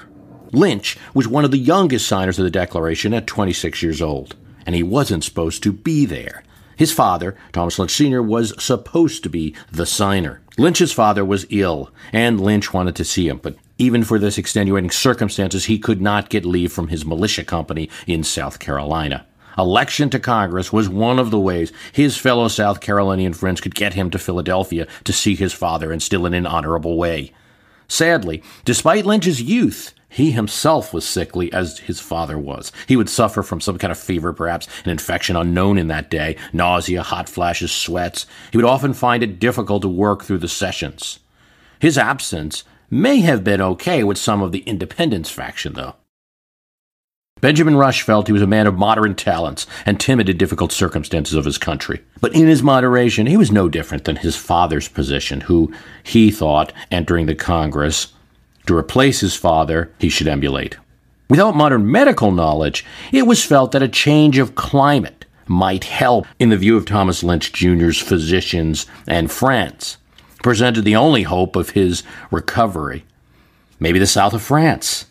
Lynch 0.52 0.96
was 1.14 1.28
one 1.28 1.44
of 1.44 1.50
the 1.50 1.58
youngest 1.58 2.06
signers 2.06 2.38
of 2.38 2.44
the 2.44 2.50
Declaration 2.50 3.12
at 3.14 3.26
26 3.26 3.82
years 3.82 4.00
old, 4.00 4.36
and 4.66 4.74
he 4.74 4.82
wasn't 4.82 5.24
supposed 5.24 5.62
to 5.62 5.72
be 5.72 6.06
there. 6.06 6.42
His 6.76 6.92
father, 6.92 7.36
Thomas 7.52 7.78
Lynch 7.78 7.90
Sr., 7.90 8.22
was 8.22 8.54
supposed 8.62 9.24
to 9.24 9.28
be 9.28 9.54
the 9.70 9.84
signer. 9.84 10.40
Lynch's 10.56 10.92
father 10.92 11.24
was 11.24 11.46
ill, 11.50 11.90
and 12.12 12.40
Lynch 12.40 12.72
wanted 12.72 12.94
to 12.96 13.04
see 13.04 13.28
him, 13.28 13.38
but 13.42 13.56
even 13.78 14.04
for 14.04 14.18
this 14.18 14.38
extenuating 14.38 14.90
circumstances, 14.90 15.64
he 15.64 15.78
could 15.78 16.00
not 16.00 16.30
get 16.30 16.44
leave 16.44 16.72
from 16.72 16.88
his 16.88 17.04
militia 17.04 17.44
company 17.44 17.90
in 18.06 18.22
South 18.22 18.58
Carolina. 18.58 19.26
Election 19.56 20.08
to 20.10 20.20
Congress 20.20 20.72
was 20.72 20.88
one 20.88 21.18
of 21.18 21.32
the 21.32 21.38
ways 21.38 21.72
his 21.92 22.16
fellow 22.16 22.46
South 22.46 22.80
Carolinian 22.80 23.32
friends 23.32 23.60
could 23.60 23.74
get 23.74 23.94
him 23.94 24.08
to 24.10 24.18
Philadelphia 24.18 24.86
to 25.02 25.12
see 25.12 25.34
his 25.34 25.52
father 25.52 25.90
and 25.90 26.00
still 26.00 26.26
in 26.26 26.34
an 26.34 26.46
honorable 26.46 26.96
way. 26.96 27.32
Sadly, 27.88 28.42
despite 28.64 29.04
Lynch's 29.04 29.42
youth, 29.42 29.94
he 30.08 30.30
himself 30.30 30.92
was 30.92 31.06
sickly 31.06 31.52
as 31.52 31.78
his 31.80 32.00
father 32.00 32.38
was. 32.38 32.72
He 32.86 32.96
would 32.96 33.08
suffer 33.08 33.42
from 33.42 33.60
some 33.60 33.78
kind 33.78 33.90
of 33.90 33.98
fever, 33.98 34.32
perhaps 34.32 34.66
an 34.84 34.90
infection 34.90 35.36
unknown 35.36 35.78
in 35.78 35.88
that 35.88 36.10
day, 36.10 36.36
nausea, 36.52 37.02
hot 37.02 37.28
flashes, 37.28 37.72
sweats. 37.72 38.26
He 38.50 38.56
would 38.56 38.64
often 38.64 38.94
find 38.94 39.22
it 39.22 39.38
difficult 39.38 39.82
to 39.82 39.88
work 39.88 40.24
through 40.24 40.38
the 40.38 40.48
sessions. 40.48 41.18
His 41.78 41.98
absence 41.98 42.64
may 42.90 43.20
have 43.20 43.44
been 43.44 43.60
okay 43.60 44.02
with 44.02 44.18
some 44.18 44.42
of 44.42 44.52
the 44.52 44.60
independence 44.60 45.30
faction, 45.30 45.74
though. 45.74 45.94
Benjamin 47.40 47.76
Rush 47.76 48.02
felt 48.02 48.26
he 48.26 48.32
was 48.32 48.42
a 48.42 48.48
man 48.48 48.66
of 48.66 48.76
moderate 48.76 49.16
talents 49.16 49.66
and 49.86 50.00
timid 50.00 50.28
in 50.28 50.36
difficult 50.36 50.72
circumstances 50.72 51.34
of 51.34 51.44
his 51.44 51.58
country. 51.58 52.02
But 52.20 52.34
in 52.34 52.48
his 52.48 52.64
moderation, 52.64 53.28
he 53.28 53.36
was 53.36 53.52
no 53.52 53.68
different 53.68 54.04
than 54.04 54.16
his 54.16 54.34
father's 54.34 54.88
position, 54.88 55.42
who 55.42 55.72
he 56.02 56.32
thought, 56.32 56.72
entering 56.90 57.26
the 57.26 57.36
Congress, 57.36 58.12
to 58.68 58.76
replace 58.76 59.20
his 59.20 59.34
father, 59.34 59.90
he 59.98 60.08
should 60.08 60.28
emulate. 60.28 60.76
Without 61.28 61.56
modern 61.56 61.90
medical 61.90 62.30
knowledge, 62.30 62.84
it 63.12 63.26
was 63.26 63.44
felt 63.44 63.72
that 63.72 63.82
a 63.82 63.88
change 63.88 64.38
of 64.38 64.54
climate 64.54 65.24
might 65.46 65.84
help 65.84 66.26
in 66.38 66.50
the 66.50 66.56
view 66.56 66.76
of 66.76 66.86
Thomas 66.86 67.22
Lynch 67.22 67.52
Jr.'s 67.52 67.98
physicians 67.98 68.86
and 69.06 69.30
friends, 69.30 69.98
presented 70.42 70.84
the 70.84 70.96
only 70.96 71.24
hope 71.24 71.56
of 71.56 71.70
his 71.70 72.02
recovery. 72.30 73.04
Maybe 73.80 73.98
the 73.98 74.06
south 74.06 74.34
of 74.34 74.42
France. 74.42 75.06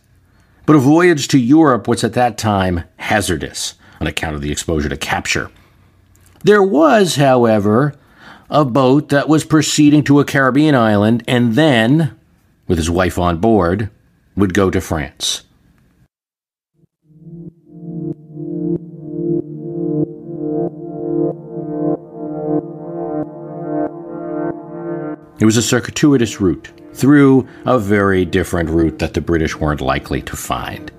But 0.65 0.75
a 0.75 0.79
voyage 0.79 1.27
to 1.29 1.39
Europe 1.39 1.87
was 1.87 2.03
at 2.03 2.13
that 2.13 2.37
time 2.37 2.83
hazardous 2.97 3.75
on 3.99 4.07
account 4.07 4.35
of 4.35 4.41
the 4.41 4.51
exposure 4.51 4.89
to 4.89 4.97
capture. 4.97 5.49
There 6.43 6.63
was, 6.63 7.15
however, 7.15 7.95
a 8.49 8.63
boat 8.63 9.09
that 9.09 9.27
was 9.27 9.43
proceeding 9.43 10.03
to 10.03 10.19
a 10.19 10.25
Caribbean 10.25 10.75
island 10.75 11.23
and 11.27 11.53
then 11.55 12.17
with 12.67 12.77
his 12.77 12.89
wife 12.89 13.17
on 13.17 13.37
board, 13.39 13.89
would 14.35 14.53
go 14.53 14.69
to 14.69 14.81
France. 14.81 15.43
It 25.39 25.45
was 25.45 25.57
a 25.57 25.61
circuitous 25.61 26.41
route 26.41 26.71
through 26.93 27.47
a 27.65 27.77
very 27.77 28.25
different 28.25 28.69
route 28.69 28.97
that 28.99 29.13
the 29.13 29.21
British 29.21 29.55
weren't 29.55 29.81
likely 29.81 30.21
to 30.23 30.35
find. 30.35 30.91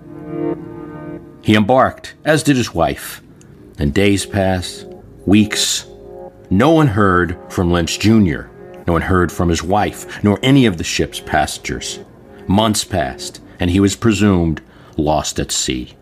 He 1.42 1.56
embarked, 1.56 2.14
as 2.24 2.44
did 2.44 2.56
his 2.56 2.72
wife, 2.72 3.20
and 3.78 3.92
days 3.92 4.26
passed, 4.26 4.86
weeks. 5.26 5.86
No 6.50 6.70
one 6.70 6.86
heard 6.86 7.36
from 7.48 7.72
Lynch 7.72 7.98
Jr. 7.98 8.47
No 8.88 8.94
one 8.94 9.02
heard 9.02 9.30
from 9.30 9.50
his 9.50 9.62
wife, 9.62 10.24
nor 10.24 10.38
any 10.42 10.64
of 10.64 10.78
the 10.78 10.82
ship's 10.82 11.20
passengers. 11.20 11.98
Months 12.46 12.84
passed, 12.84 13.38
and 13.60 13.68
he 13.68 13.80
was 13.80 13.94
presumed 13.94 14.62
lost 14.96 15.38
at 15.38 15.52
sea. 15.52 15.94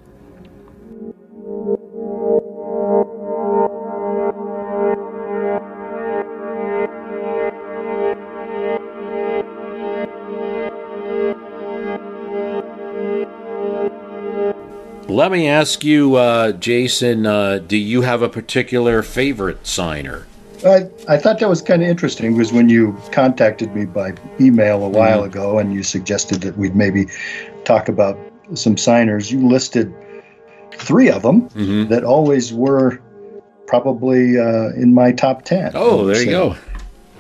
Let 15.08 15.32
me 15.32 15.48
ask 15.48 15.82
you, 15.82 16.14
uh, 16.14 16.52
Jason, 16.52 17.26
uh, 17.26 17.58
do 17.58 17.76
you 17.76 18.02
have 18.02 18.22
a 18.22 18.28
particular 18.28 19.02
favorite 19.02 19.66
signer? 19.66 20.28
I, 20.72 21.14
I 21.14 21.16
thought 21.18 21.38
that 21.40 21.48
was 21.48 21.62
kind 21.62 21.82
of 21.82 21.88
interesting 21.88 22.34
because 22.34 22.52
when 22.52 22.68
you 22.68 22.96
contacted 23.12 23.74
me 23.74 23.84
by 23.84 24.14
email 24.40 24.84
a 24.84 24.88
while 24.88 25.18
mm-hmm. 25.18 25.30
ago 25.30 25.58
and 25.58 25.72
you 25.72 25.82
suggested 25.82 26.40
that 26.42 26.56
we'd 26.56 26.76
maybe 26.76 27.06
talk 27.64 27.88
about 27.88 28.18
some 28.54 28.76
signers, 28.76 29.30
you 29.30 29.46
listed 29.46 29.94
three 30.74 31.10
of 31.10 31.22
them 31.22 31.48
mm-hmm. 31.50 31.88
that 31.88 32.04
always 32.04 32.52
were 32.52 33.00
probably 33.66 34.38
uh, 34.38 34.68
in 34.70 34.94
my 34.94 35.12
top 35.12 35.44
10. 35.44 35.72
Oh, 35.74 36.06
there 36.06 36.22
you 36.22 36.30
go. 36.30 36.56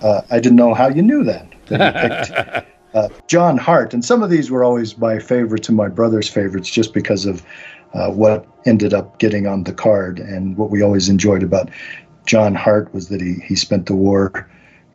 Uh, 0.02 0.22
I 0.30 0.38
didn't 0.38 0.56
know 0.56 0.74
how 0.74 0.88
you 0.88 1.02
knew 1.02 1.24
that. 1.24 1.52
that 1.66 2.28
you 2.28 2.34
picked, 2.34 2.66
uh, 2.94 3.08
John 3.26 3.56
Hart. 3.56 3.92
And 3.92 4.04
some 4.04 4.22
of 4.22 4.30
these 4.30 4.50
were 4.50 4.62
always 4.62 4.96
my 4.98 5.18
favorites 5.18 5.68
and 5.68 5.76
my 5.76 5.88
brother's 5.88 6.28
favorites 6.28 6.70
just 6.70 6.94
because 6.94 7.26
of 7.26 7.44
uh, 7.94 8.10
what 8.10 8.46
ended 8.66 8.92
up 8.92 9.18
getting 9.18 9.46
on 9.46 9.64
the 9.64 9.72
card 9.72 10.18
and 10.18 10.56
what 10.56 10.70
we 10.70 10.82
always 10.82 11.08
enjoyed 11.08 11.42
about 11.42 11.70
John 12.26 12.54
Hart 12.54 12.92
was 12.92 13.08
that 13.08 13.20
he 13.20 13.34
he 13.44 13.56
spent 13.56 13.86
the 13.86 13.96
war 13.96 14.48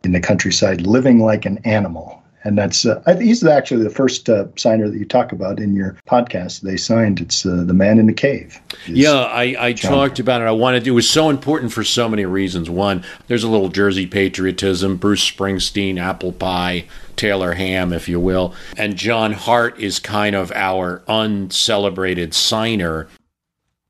in 0.04 0.12
the 0.12 0.20
countryside 0.20 0.82
living 0.82 1.20
like 1.20 1.44
an 1.44 1.58
animal. 1.64 2.18
And 2.44 2.58
that's 2.58 2.84
uh, 2.84 3.00
he's 3.20 3.44
actually 3.44 3.84
the 3.84 3.90
first 3.90 4.28
uh, 4.28 4.46
signer 4.56 4.88
that 4.88 4.98
you 4.98 5.04
talk 5.04 5.30
about 5.30 5.60
in 5.60 5.76
your 5.76 5.96
podcast. 6.08 6.62
They 6.62 6.76
signed 6.76 7.20
it's 7.20 7.46
uh, 7.46 7.62
the 7.64 7.72
man 7.72 8.00
in 8.00 8.08
the 8.08 8.12
cave. 8.12 8.60
Yeah, 8.88 9.12
I, 9.12 9.54
I 9.60 9.72
talked 9.74 10.18
about 10.18 10.40
it. 10.40 10.46
I 10.46 10.50
wanted 10.50 10.82
to. 10.82 10.90
It 10.90 10.94
was 10.94 11.08
so 11.08 11.30
important 11.30 11.72
for 11.72 11.84
so 11.84 12.08
many 12.08 12.24
reasons. 12.24 12.68
One, 12.68 13.04
there's 13.28 13.44
a 13.44 13.48
little 13.48 13.68
Jersey 13.68 14.08
patriotism. 14.08 14.96
Bruce 14.96 15.30
Springsteen, 15.30 16.00
apple 16.00 16.32
pie, 16.32 16.86
Taylor 17.14 17.52
Ham, 17.52 17.92
if 17.92 18.08
you 18.08 18.18
will, 18.18 18.54
and 18.76 18.96
John 18.96 19.34
Hart 19.34 19.78
is 19.78 20.00
kind 20.00 20.34
of 20.34 20.50
our 20.50 21.04
uncelebrated 21.06 22.34
signer 22.34 23.06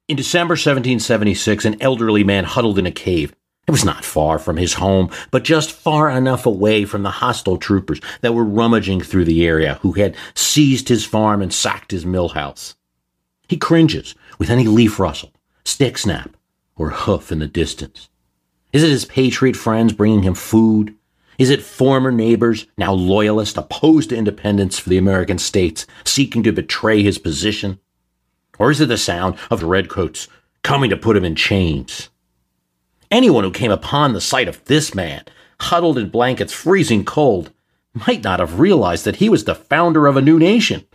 in 0.08 0.16
December 0.16 0.52
1776, 0.52 1.64
an 1.64 1.80
elderly 1.80 2.24
man 2.24 2.44
huddled 2.44 2.78
in 2.78 2.86
a 2.86 2.90
cave. 2.90 3.34
It 3.68 3.70
was 3.70 3.84
not 3.84 4.04
far 4.04 4.38
from 4.38 4.56
his 4.56 4.74
home, 4.74 5.10
but 5.30 5.44
just 5.44 5.70
far 5.70 6.10
enough 6.10 6.44
away 6.44 6.84
from 6.84 7.04
the 7.04 7.10
hostile 7.10 7.56
troopers 7.56 8.00
that 8.20 8.34
were 8.34 8.44
rummaging 8.44 9.00
through 9.00 9.24
the 9.24 9.46
area, 9.46 9.78
who 9.82 9.92
had 9.92 10.16
seized 10.34 10.88
his 10.88 11.04
farm 11.04 11.40
and 11.40 11.52
sacked 11.52 11.92
his 11.92 12.04
mill 12.04 12.30
house. 12.30 12.74
He 13.48 13.56
cringes 13.56 14.14
with 14.38 14.50
any 14.50 14.64
leaf 14.64 14.98
rustle, 14.98 15.32
stick 15.64 15.96
snap, 15.96 16.36
or 16.76 16.90
hoof 16.90 17.30
in 17.30 17.38
the 17.38 17.46
distance. 17.46 18.08
Is 18.72 18.82
it 18.82 18.90
his 18.90 19.04
patriot 19.04 19.54
friends 19.54 19.92
bringing 19.92 20.22
him 20.22 20.34
food? 20.34 20.96
Is 21.38 21.50
it 21.50 21.62
former 21.62 22.10
neighbors, 22.10 22.66
now 22.76 22.92
loyalists, 22.92 23.56
opposed 23.56 24.10
to 24.10 24.16
independence 24.16 24.78
for 24.78 24.88
the 24.88 24.98
American 24.98 25.38
states, 25.38 25.86
seeking 26.04 26.42
to 26.42 26.52
betray 26.52 27.02
his 27.02 27.18
position? 27.18 27.78
Or 28.62 28.70
is 28.70 28.80
it 28.80 28.86
the 28.86 28.96
sound 28.96 29.34
of 29.50 29.58
the 29.58 29.66
redcoats 29.66 30.28
coming 30.62 30.88
to 30.90 30.96
put 30.96 31.16
him 31.16 31.24
in 31.24 31.34
chains? 31.34 32.10
Anyone 33.10 33.42
who 33.42 33.50
came 33.50 33.72
upon 33.72 34.12
the 34.12 34.20
sight 34.20 34.46
of 34.46 34.64
this 34.66 34.94
man, 34.94 35.24
huddled 35.62 35.98
in 35.98 36.10
blankets, 36.10 36.52
freezing 36.52 37.04
cold, 37.04 37.52
might 37.92 38.22
not 38.22 38.38
have 38.38 38.60
realized 38.60 39.04
that 39.04 39.16
he 39.16 39.28
was 39.28 39.46
the 39.46 39.56
founder 39.56 40.06
of 40.06 40.16
a 40.16 40.22
new 40.22 40.38
nation 40.38 40.86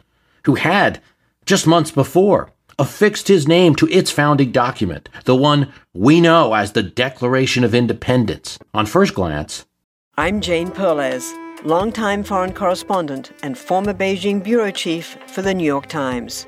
who 0.46 0.56
had, 0.56 1.02
just 1.46 1.68
months 1.68 1.92
before, 1.92 2.54
affixed 2.80 3.28
his 3.28 3.50
name 3.50 3.76
to 3.76 3.90
its 3.90 4.12
founding 4.12 4.54
document, 4.54 5.10
the 5.26 5.36
one 5.36 5.74
we 5.94 6.22
know 6.22 6.54
as 6.54 6.72
the 6.72 6.84
Declaration 6.84 7.66
of 7.66 7.76
Independence. 7.76 8.58
On 8.74 8.86
first 8.86 9.14
glance, 9.14 9.66
I'm 10.16 10.40
Jane 10.40 10.72
Perlez, 10.72 11.34
longtime 11.66 12.24
foreign 12.24 12.54
correspondent 12.54 13.34
and 13.44 13.58
former 13.58 13.94
Beijing 13.94 14.42
bureau 14.42 14.72
chief 14.72 15.18
for 15.28 15.42
the 15.42 15.54
New 15.54 15.66
York 15.66 15.88
Times. 15.88 16.48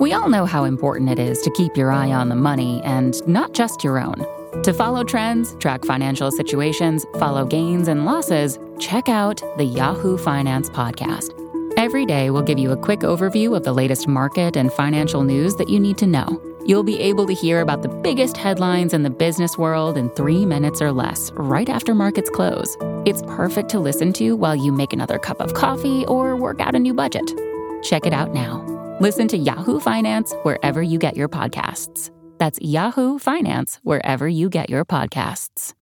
We 0.00 0.12
all 0.12 0.28
know 0.28 0.44
how 0.44 0.64
important 0.64 1.08
it 1.08 1.20
is 1.20 1.40
to 1.42 1.50
keep 1.50 1.76
your 1.76 1.92
eye 1.92 2.10
on 2.10 2.28
the 2.28 2.34
money 2.34 2.82
and 2.82 3.14
not 3.28 3.52
just 3.52 3.84
your 3.84 3.98
own. 3.98 4.26
To 4.64 4.72
follow 4.72 5.04
trends, 5.04 5.54
track 5.56 5.84
financial 5.84 6.32
situations, 6.32 7.06
follow 7.18 7.44
gains 7.44 7.86
and 7.86 8.04
losses, 8.04 8.58
check 8.80 9.08
out 9.08 9.40
the 9.56 9.64
Yahoo 9.64 10.16
Finance 10.16 10.68
Podcast. 10.70 11.30
Every 11.76 12.06
day, 12.06 12.30
we'll 12.30 12.42
give 12.42 12.58
you 12.58 12.72
a 12.72 12.76
quick 12.76 13.00
overview 13.00 13.56
of 13.56 13.62
the 13.62 13.72
latest 13.72 14.08
market 14.08 14.56
and 14.56 14.72
financial 14.72 15.22
news 15.22 15.54
that 15.56 15.68
you 15.68 15.78
need 15.78 15.98
to 15.98 16.06
know. 16.06 16.40
You'll 16.66 16.82
be 16.82 17.00
able 17.00 17.26
to 17.26 17.34
hear 17.34 17.60
about 17.60 17.82
the 17.82 17.88
biggest 17.88 18.36
headlines 18.36 18.94
in 18.94 19.04
the 19.04 19.10
business 19.10 19.56
world 19.58 19.96
in 19.96 20.10
three 20.10 20.44
minutes 20.44 20.82
or 20.82 20.90
less, 20.90 21.30
right 21.32 21.68
after 21.68 21.94
markets 21.94 22.30
close. 22.30 22.76
It's 23.06 23.22
perfect 23.22 23.68
to 23.70 23.80
listen 23.80 24.12
to 24.14 24.34
while 24.34 24.56
you 24.56 24.72
make 24.72 24.92
another 24.92 25.18
cup 25.18 25.40
of 25.40 25.54
coffee 25.54 26.04
or 26.06 26.34
work 26.36 26.60
out 26.60 26.74
a 26.74 26.80
new 26.80 26.94
budget. 26.94 27.32
Check 27.82 28.06
it 28.06 28.12
out 28.12 28.32
now. 28.32 28.83
Listen 29.00 29.26
to 29.26 29.36
Yahoo 29.36 29.80
Finance 29.80 30.32
wherever 30.44 30.80
you 30.80 31.00
get 31.00 31.16
your 31.16 31.28
podcasts. 31.28 32.12
That's 32.38 32.60
Yahoo 32.62 33.18
Finance 33.18 33.80
wherever 33.82 34.28
you 34.28 34.48
get 34.48 34.70
your 34.70 34.84
podcasts. 34.84 35.74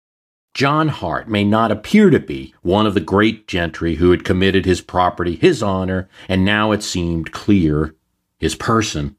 John 0.54 0.86
Hart 0.86 1.28
may 1.28 1.42
not 1.42 1.72
appear 1.72 2.10
to 2.10 2.20
be 2.20 2.54
one 2.62 2.86
of 2.86 2.94
the 2.94 3.00
great 3.00 3.48
gentry 3.48 3.96
who 3.96 4.12
had 4.12 4.22
committed 4.22 4.64
his 4.64 4.80
property, 4.80 5.34
his 5.34 5.60
honor, 5.60 6.08
and 6.28 6.44
now 6.44 6.70
it 6.70 6.84
seemed 6.84 7.32
clear, 7.32 7.96
his 8.38 8.54
person, 8.54 9.16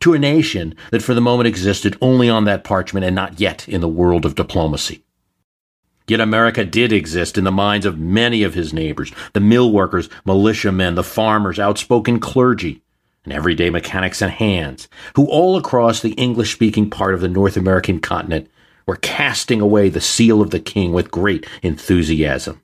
to 0.00 0.14
a 0.14 0.18
nation 0.18 0.74
that 0.90 1.02
for 1.02 1.12
the 1.12 1.20
moment 1.20 1.46
existed 1.46 1.94
only 2.00 2.30
on 2.30 2.44
that 2.44 2.64
parchment 2.64 3.04
and 3.04 3.14
not 3.14 3.38
yet 3.38 3.68
in 3.68 3.82
the 3.82 3.86
world 3.88 4.24
of 4.24 4.34
diplomacy. 4.34 5.04
Yet 6.08 6.20
America 6.20 6.64
did 6.64 6.90
exist 6.90 7.36
in 7.36 7.44
the 7.44 7.52
minds 7.52 7.84
of 7.84 7.98
many 7.98 8.42
of 8.44 8.54
his 8.54 8.72
neighbors, 8.72 9.12
the 9.34 9.40
mill 9.40 9.70
workers, 9.70 10.08
militiamen, 10.24 10.94
the 10.94 11.04
farmers, 11.04 11.58
outspoken 11.58 12.18
clergy, 12.18 12.82
and 13.26 13.34
everyday 13.34 13.68
mechanics 13.68 14.22
and 14.22 14.30
hands, 14.30 14.88
who 15.16 15.26
all 15.26 15.56
across 15.56 16.00
the 16.00 16.12
English 16.12 16.54
speaking 16.54 16.88
part 16.88 17.12
of 17.12 17.20
the 17.20 17.28
North 17.28 17.56
American 17.56 18.00
continent 18.00 18.48
were 18.86 18.96
casting 18.96 19.60
away 19.60 19.88
the 19.88 20.00
seal 20.00 20.40
of 20.40 20.50
the 20.50 20.60
king 20.60 20.92
with 20.92 21.10
great 21.10 21.44
enthusiasm. 21.62 22.62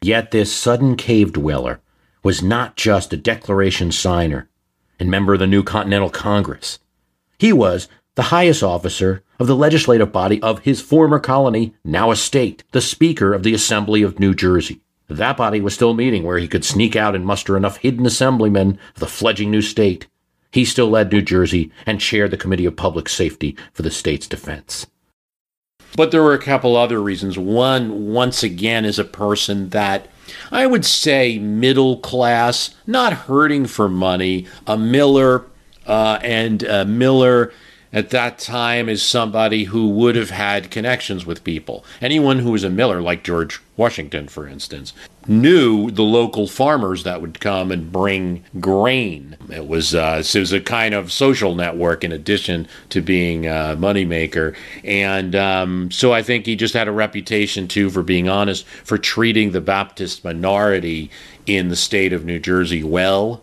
Yet 0.00 0.30
this 0.30 0.52
sudden 0.52 0.96
cave 0.96 1.32
dweller 1.32 1.80
was 2.22 2.42
not 2.42 2.76
just 2.76 3.12
a 3.12 3.16
declaration 3.16 3.90
signer 3.90 4.48
and 5.00 5.10
member 5.10 5.34
of 5.34 5.40
the 5.40 5.46
new 5.48 5.64
Continental 5.64 6.10
Congress. 6.10 6.78
He 7.38 7.52
was 7.52 7.88
the 8.14 8.22
highest 8.22 8.62
officer 8.62 9.24
of 9.40 9.48
the 9.48 9.56
legislative 9.56 10.12
body 10.12 10.40
of 10.42 10.60
his 10.60 10.80
former 10.80 11.18
colony, 11.18 11.74
now 11.84 12.12
a 12.12 12.16
state, 12.16 12.62
the 12.70 12.80
Speaker 12.80 13.34
of 13.34 13.42
the 13.42 13.54
Assembly 13.54 14.02
of 14.02 14.20
New 14.20 14.34
Jersey. 14.34 14.80
That 15.16 15.36
body 15.36 15.60
was 15.60 15.74
still 15.74 15.94
meeting 15.94 16.22
where 16.22 16.38
he 16.38 16.48
could 16.48 16.64
sneak 16.64 16.96
out 16.96 17.14
and 17.14 17.24
muster 17.24 17.56
enough 17.56 17.78
hidden 17.78 18.06
assemblymen 18.06 18.78
of 18.94 19.00
the 19.00 19.06
fledgling 19.06 19.50
new 19.50 19.62
state 19.62 20.06
he 20.52 20.66
still 20.66 20.90
led 20.90 21.10
New 21.10 21.22
Jersey 21.22 21.72
and 21.86 21.98
chaired 21.98 22.30
the 22.30 22.36
Committee 22.36 22.66
of 22.66 22.76
Public 22.76 23.08
Safety 23.08 23.56
for 23.72 23.82
the 23.82 23.90
state's 23.90 24.28
defense. 24.28 24.86
But 25.96 26.10
there 26.10 26.22
were 26.22 26.34
a 26.34 26.38
couple 26.38 26.76
other 26.76 27.00
reasons. 27.02 27.38
One, 27.38 28.12
once 28.12 28.42
again, 28.42 28.84
is 28.84 28.98
a 28.98 29.04
person 29.04 29.70
that 29.70 30.08
I 30.50 30.66
would 30.66 30.84
say 30.84 31.38
middle 31.38 31.98
class, 31.98 32.74
not 32.86 33.12
hurting 33.12 33.66
for 33.66 33.88
money, 33.88 34.46
a 34.66 34.76
Miller, 34.76 35.46
uh, 35.86 36.18
and 36.22 36.64
uh, 36.64 36.84
Miller 36.84 37.52
at 37.92 38.10
that 38.10 38.38
time 38.38 38.88
is 38.88 39.02
somebody 39.02 39.64
who 39.64 39.88
would 39.90 40.16
have 40.16 40.30
had 40.30 40.70
connections 40.70 41.26
with 41.26 41.44
people. 41.44 41.84
Anyone 42.00 42.38
who 42.38 42.52
was 42.52 42.64
a 42.64 42.70
miller, 42.70 43.02
like 43.02 43.22
George 43.22 43.60
Washington, 43.76 44.28
for 44.28 44.46
instance, 44.46 44.92
knew 45.26 45.90
the 45.90 46.02
local 46.02 46.46
farmers 46.46 47.04
that 47.04 47.20
would 47.20 47.38
come 47.38 47.70
and 47.70 47.92
bring 47.92 48.44
grain. 48.60 49.36
It 49.50 49.66
was 49.66 49.94
uh, 49.94 50.22
it 50.24 50.38
was 50.38 50.52
a 50.52 50.60
kind 50.60 50.94
of 50.94 51.12
social 51.12 51.54
network 51.54 52.02
in 52.02 52.12
addition 52.12 52.66
to 52.90 53.00
being 53.00 53.46
a 53.46 53.76
moneymaker, 53.78 54.56
and 54.84 55.34
um, 55.36 55.90
so 55.90 56.12
I 56.12 56.22
think 56.22 56.46
he 56.46 56.56
just 56.56 56.74
had 56.74 56.88
a 56.88 56.92
reputation 56.92 57.68
too 57.68 57.90
for 57.90 58.02
being 58.02 58.28
honest, 58.28 58.64
for 58.64 58.98
treating 58.98 59.52
the 59.52 59.60
Baptist 59.60 60.24
minority 60.24 61.10
in 61.46 61.68
the 61.68 61.76
state 61.76 62.12
of 62.12 62.24
New 62.24 62.38
Jersey 62.38 62.82
well 62.82 63.42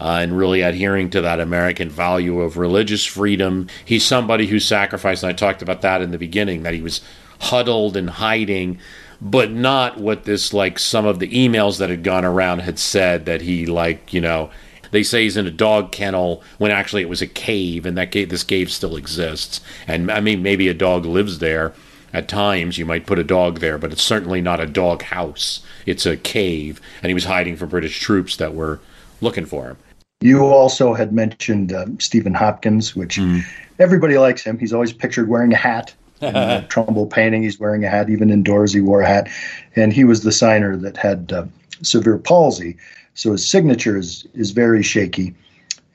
uh, 0.00 0.18
and 0.20 0.36
really 0.36 0.60
adhering 0.60 1.10
to 1.10 1.20
that 1.20 1.40
American 1.40 1.88
value 1.88 2.40
of 2.40 2.56
religious 2.56 3.04
freedom. 3.04 3.68
He's 3.84 4.04
somebody 4.04 4.46
who 4.46 4.58
sacrificed, 4.60 5.22
and 5.22 5.30
I 5.30 5.34
talked 5.34 5.62
about 5.62 5.82
that 5.82 6.02
in 6.02 6.10
the 6.10 6.18
beginning, 6.18 6.62
that 6.62 6.74
he 6.74 6.82
was 6.82 7.00
huddled 7.40 7.96
and 7.96 8.10
hiding, 8.10 8.78
but 9.20 9.50
not 9.50 9.98
what 9.98 10.24
this, 10.24 10.52
like 10.52 10.78
some 10.78 11.06
of 11.06 11.18
the 11.18 11.28
emails 11.28 11.78
that 11.78 11.90
had 11.90 12.02
gone 12.02 12.24
around 12.24 12.60
had 12.60 12.78
said 12.78 13.26
that 13.26 13.42
he, 13.42 13.66
like, 13.66 14.12
you 14.12 14.20
know, 14.20 14.50
they 14.90 15.02
say 15.02 15.24
he's 15.24 15.36
in 15.36 15.46
a 15.46 15.50
dog 15.50 15.90
kennel 15.90 16.42
when 16.58 16.70
actually 16.70 17.02
it 17.02 17.08
was 17.08 17.22
a 17.22 17.26
cave, 17.26 17.84
and 17.86 17.96
that 17.98 18.12
cave, 18.12 18.28
this 18.28 18.44
cave 18.44 18.70
still 18.70 18.96
exists. 18.96 19.60
And 19.86 20.10
I 20.10 20.20
mean, 20.20 20.42
maybe 20.42 20.68
a 20.68 20.74
dog 20.74 21.04
lives 21.04 21.38
there. 21.38 21.72
At 22.12 22.28
times, 22.28 22.78
you 22.78 22.86
might 22.86 23.06
put 23.06 23.18
a 23.18 23.24
dog 23.24 23.58
there, 23.58 23.76
but 23.76 23.90
it's 23.90 24.04
certainly 24.04 24.40
not 24.40 24.60
a 24.60 24.66
dog 24.66 25.02
house. 25.02 25.64
It's 25.84 26.06
a 26.06 26.16
cave, 26.16 26.80
and 27.02 27.10
he 27.10 27.14
was 27.14 27.24
hiding 27.24 27.56
from 27.56 27.70
British 27.70 27.98
troops 27.98 28.36
that 28.36 28.54
were 28.54 28.78
looking 29.20 29.46
for 29.46 29.64
him. 29.66 29.78
You 30.24 30.46
also 30.46 30.94
had 30.94 31.12
mentioned 31.12 31.74
um, 31.74 32.00
Stephen 32.00 32.32
Hopkins, 32.32 32.96
which 32.96 33.18
mm. 33.18 33.42
everybody 33.78 34.16
likes 34.16 34.42
him. 34.42 34.58
He's 34.58 34.72
always 34.72 34.90
pictured 34.90 35.28
wearing 35.28 35.52
a 35.52 35.56
hat. 35.56 35.94
in 36.22 36.32
the 36.32 36.64
Trumbull 36.70 37.06
painting, 37.06 37.42
he's 37.42 37.60
wearing 37.60 37.84
a 37.84 37.90
hat. 37.90 38.08
Even 38.08 38.30
indoors, 38.30 38.72
he 38.72 38.80
wore 38.80 39.02
a 39.02 39.06
hat. 39.06 39.28
And 39.76 39.92
he 39.92 40.04
was 40.04 40.22
the 40.22 40.32
signer 40.32 40.78
that 40.78 40.96
had 40.96 41.30
uh, 41.30 41.44
severe 41.82 42.16
palsy. 42.16 42.78
So 43.12 43.32
his 43.32 43.46
signature 43.46 43.98
is, 43.98 44.26
is 44.32 44.52
very 44.52 44.82
shaky. 44.82 45.34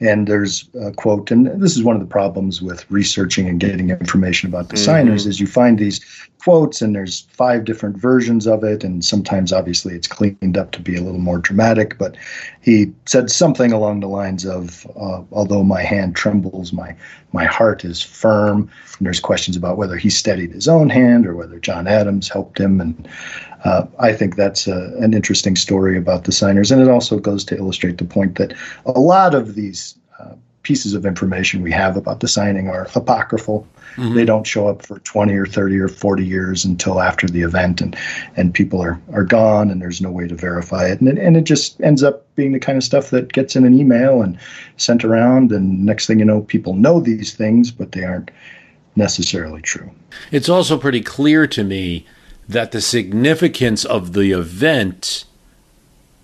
And 0.01 0.27
there's 0.27 0.69
a 0.81 0.91
quote, 0.91 1.29
and 1.29 1.61
this 1.61 1.75
is 1.75 1.83
one 1.83 1.95
of 1.95 2.01
the 2.01 2.07
problems 2.07 2.61
with 2.61 2.89
researching 2.89 3.49
and 3.49 3.59
getting 3.59 3.89
information 3.89 4.47
about 4.47 4.69
the 4.69 4.75
mm-hmm. 4.75 4.85
signers 4.85 5.25
is 5.25 5.41
you 5.41 5.47
find 5.47 5.77
these 5.77 5.99
quotes 6.39 6.81
and 6.81 6.95
there's 6.95 7.27
five 7.31 7.65
different 7.65 7.97
versions 7.97 8.47
of 8.47 8.63
it, 8.63 8.83
and 8.83 9.03
sometimes 9.03 9.51
obviously 9.51 9.93
it's 9.93 10.07
cleaned 10.07 10.57
up 10.57 10.71
to 10.71 10.81
be 10.81 10.95
a 10.95 11.01
little 11.01 11.19
more 11.19 11.39
dramatic. 11.39 11.97
But 11.97 12.15
he 12.61 12.93
said 13.05 13.29
something 13.29 13.73
along 13.73 13.99
the 13.99 14.07
lines 14.07 14.45
of, 14.45 14.87
uh, 14.95 15.21
"Although 15.33 15.63
my 15.63 15.83
hand 15.83 16.15
trembles, 16.15 16.71
my 16.71 16.95
my 17.33 17.43
heart 17.43 17.83
is 17.83 18.01
firm." 18.01 18.69
And 18.97 19.05
there's 19.05 19.19
questions 19.19 19.57
about 19.57 19.77
whether 19.77 19.97
he 19.97 20.09
steadied 20.09 20.53
his 20.53 20.67
own 20.69 20.89
hand 20.89 21.27
or 21.27 21.35
whether 21.35 21.59
John 21.59 21.87
Adams 21.87 22.29
helped 22.29 22.57
him, 22.57 22.79
and 22.79 23.07
uh, 23.63 23.85
I 23.99 24.13
think 24.13 24.35
that's 24.35 24.67
a, 24.67 24.93
an 24.99 25.13
interesting 25.13 25.55
story 25.55 25.97
about 25.97 26.23
the 26.23 26.31
signers, 26.31 26.71
and 26.71 26.81
it 26.81 26.87
also 26.87 27.19
goes 27.19 27.43
to 27.45 27.57
illustrate 27.57 27.97
the 27.97 28.05
point 28.05 28.35
that 28.35 28.53
a 28.85 28.99
lot 28.99 29.35
of 29.35 29.55
these 29.55 29.95
uh, 30.19 30.35
pieces 30.63 30.93
of 30.93 31.05
information 31.05 31.61
we 31.61 31.71
have 31.71 31.97
about 31.97 32.21
the 32.21 32.27
signing 32.27 32.69
are 32.69 32.87
apocryphal. 32.95 33.67
Mm-hmm. 33.95 34.15
They 34.15 34.25
don't 34.25 34.47
show 34.47 34.67
up 34.67 34.85
for 34.85 34.99
20 34.99 35.33
or 35.33 35.45
30 35.45 35.79
or 35.79 35.87
40 35.87 36.25
years 36.25 36.63
until 36.63 37.01
after 37.01 37.27
the 37.27 37.41
event, 37.41 37.81
and 37.81 37.97
and 38.37 38.53
people 38.53 38.81
are 38.81 38.99
are 39.11 39.25
gone, 39.25 39.69
and 39.69 39.81
there's 39.81 40.01
no 40.01 40.11
way 40.11 40.27
to 40.27 40.35
verify 40.35 40.87
it, 40.87 41.01
and 41.01 41.09
it, 41.09 41.17
and 41.17 41.35
it 41.35 41.43
just 41.43 41.81
ends 41.81 42.01
up 42.01 42.33
being 42.35 42.53
the 42.53 42.59
kind 42.59 42.77
of 42.77 42.83
stuff 42.83 43.09
that 43.09 43.33
gets 43.33 43.57
in 43.57 43.65
an 43.65 43.77
email 43.77 44.21
and 44.21 44.37
sent 44.77 45.03
around, 45.03 45.51
and 45.51 45.85
next 45.85 46.07
thing 46.07 46.19
you 46.19 46.25
know, 46.25 46.41
people 46.41 46.75
know 46.75 47.01
these 47.01 47.33
things, 47.33 47.71
but 47.71 47.91
they 47.91 48.05
aren't 48.05 48.31
necessarily 48.95 49.61
true. 49.61 49.91
It's 50.31 50.49
also 50.49 50.77
pretty 50.77 51.01
clear 51.01 51.45
to 51.47 51.63
me 51.63 52.05
that 52.49 52.71
the 52.71 52.81
significance 52.81 53.85
of 53.85 54.13
the 54.13 54.31
event, 54.31 55.23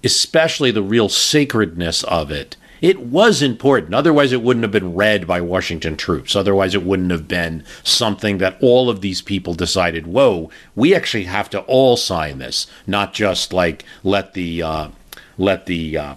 especially 0.03 0.71
the 0.71 0.81
real 0.81 1.07
sacredness 1.07 2.03
of 2.03 2.31
it, 2.31 2.57
it 2.81 2.99
was 2.99 3.41
important. 3.41 3.93
Otherwise, 3.93 4.31
it 4.31 4.41
wouldn't 4.41 4.63
have 4.63 4.71
been 4.71 4.95
read 4.95 5.25
by 5.25 5.39
Washington 5.39 5.95
troops. 5.95 6.35
Otherwise, 6.35 6.75
it 6.75 6.83
wouldn't 6.83 7.11
have 7.11 7.27
been 7.27 7.63
something 7.83 8.39
that 8.39 8.57
all 8.61 8.89
of 8.89 9.01
these 9.01 9.21
people 9.21 9.53
decided, 9.53 10.07
whoa, 10.07 10.49
we 10.75 10.93
actually 10.93 11.23
have 11.25 11.49
to 11.51 11.61
all 11.61 11.95
sign 11.95 12.39
this, 12.39 12.67
not 12.85 13.13
just 13.13 13.53
like 13.53 13.85
let 14.03 14.33
the 14.33 14.61
uh, 14.61 14.89
let 15.37 15.67
the 15.67 15.97
uh, 15.97 16.15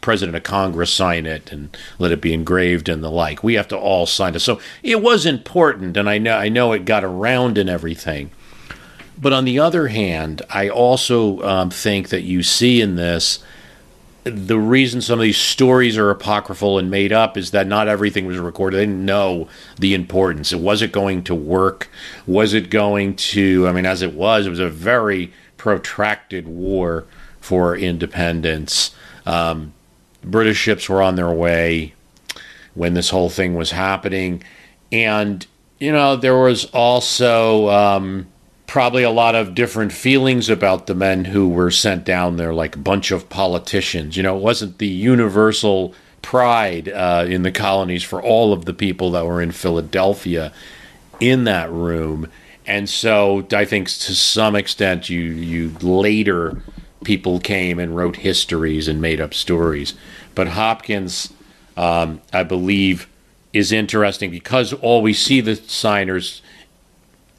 president 0.00 0.36
of 0.36 0.42
Congress 0.44 0.92
sign 0.92 1.26
it 1.26 1.52
and 1.52 1.76
let 1.98 2.12
it 2.12 2.20
be 2.20 2.32
engraved 2.32 2.88
and 2.88 3.02
the 3.02 3.10
like. 3.10 3.42
We 3.44 3.54
have 3.54 3.68
to 3.68 3.76
all 3.76 4.06
sign 4.06 4.34
it. 4.34 4.40
So 4.40 4.60
it 4.82 5.02
was 5.02 5.26
important, 5.26 5.96
and 5.96 6.08
I 6.08 6.18
know 6.18 6.36
I 6.36 6.48
know 6.48 6.72
it 6.72 6.84
got 6.84 7.04
around 7.04 7.58
and 7.58 7.68
everything. 7.68 8.30
But 9.20 9.32
on 9.32 9.44
the 9.44 9.58
other 9.58 9.88
hand, 9.88 10.42
I 10.48 10.68
also 10.68 11.42
um, 11.42 11.70
think 11.70 12.10
that 12.10 12.22
you 12.22 12.42
see 12.42 12.80
in 12.80 12.96
this 12.96 13.40
the 14.24 14.58
reason 14.58 15.00
some 15.00 15.18
of 15.18 15.22
these 15.22 15.38
stories 15.38 15.96
are 15.96 16.10
apocryphal 16.10 16.78
and 16.78 16.90
made 16.90 17.12
up 17.12 17.36
is 17.36 17.50
that 17.52 17.66
not 17.66 17.88
everything 17.88 18.26
was 18.26 18.38
recorded. 18.38 18.76
They 18.76 18.86
didn't 18.86 19.04
know 19.04 19.48
the 19.78 19.94
importance. 19.94 20.54
Was 20.54 20.82
it 20.82 20.92
going 20.92 21.24
to 21.24 21.34
work? 21.34 21.88
Was 22.26 22.54
it 22.54 22.70
going 22.70 23.16
to? 23.16 23.66
I 23.66 23.72
mean, 23.72 23.86
as 23.86 24.02
it 24.02 24.14
was, 24.14 24.46
it 24.46 24.50
was 24.50 24.58
a 24.58 24.68
very 24.68 25.32
protracted 25.56 26.46
war 26.46 27.06
for 27.40 27.76
independence. 27.76 28.94
Um, 29.24 29.72
British 30.22 30.58
ships 30.58 30.88
were 30.88 31.02
on 31.02 31.16
their 31.16 31.30
way 31.30 31.94
when 32.74 32.94
this 32.94 33.10
whole 33.10 33.30
thing 33.30 33.54
was 33.54 33.70
happening, 33.70 34.42
and 34.92 35.46
you 35.78 35.92
know 35.92 36.16
there 36.16 36.38
was 36.38 36.66
also. 36.66 37.68
Um, 37.68 38.26
probably 38.68 39.02
a 39.02 39.10
lot 39.10 39.34
of 39.34 39.54
different 39.54 39.90
feelings 39.90 40.50
about 40.50 40.86
the 40.86 40.94
men 40.94 41.24
who 41.24 41.48
were 41.48 41.70
sent 41.70 42.04
down 42.04 42.36
there, 42.36 42.52
like 42.52 42.76
a 42.76 42.78
bunch 42.78 43.10
of 43.10 43.28
politicians. 43.30 44.16
You 44.16 44.22
know, 44.22 44.36
it 44.36 44.42
wasn't 44.42 44.76
the 44.76 44.86
universal 44.86 45.94
pride 46.20 46.88
uh, 46.90 47.24
in 47.26 47.42
the 47.42 47.50
colonies 47.50 48.04
for 48.04 48.22
all 48.22 48.52
of 48.52 48.66
the 48.66 48.74
people 48.74 49.10
that 49.12 49.26
were 49.26 49.40
in 49.40 49.52
Philadelphia 49.52 50.52
in 51.18 51.44
that 51.44 51.72
room. 51.72 52.30
And 52.66 52.88
so 52.90 53.46
I 53.52 53.64
think 53.64 53.88
to 53.88 54.14
some 54.14 54.54
extent, 54.54 55.08
you, 55.08 55.20
you 55.20 55.70
later 55.80 56.62
people 57.04 57.40
came 57.40 57.78
and 57.78 57.96
wrote 57.96 58.16
histories 58.16 58.86
and 58.86 59.00
made 59.00 59.18
up 59.18 59.32
stories. 59.32 59.94
But 60.34 60.48
Hopkins, 60.48 61.32
um, 61.78 62.20
I 62.34 62.42
believe, 62.42 63.08
is 63.54 63.72
interesting 63.72 64.30
because 64.30 64.74
all 64.74 65.00
we 65.00 65.14
see 65.14 65.40
the 65.40 65.56
signers 65.56 66.42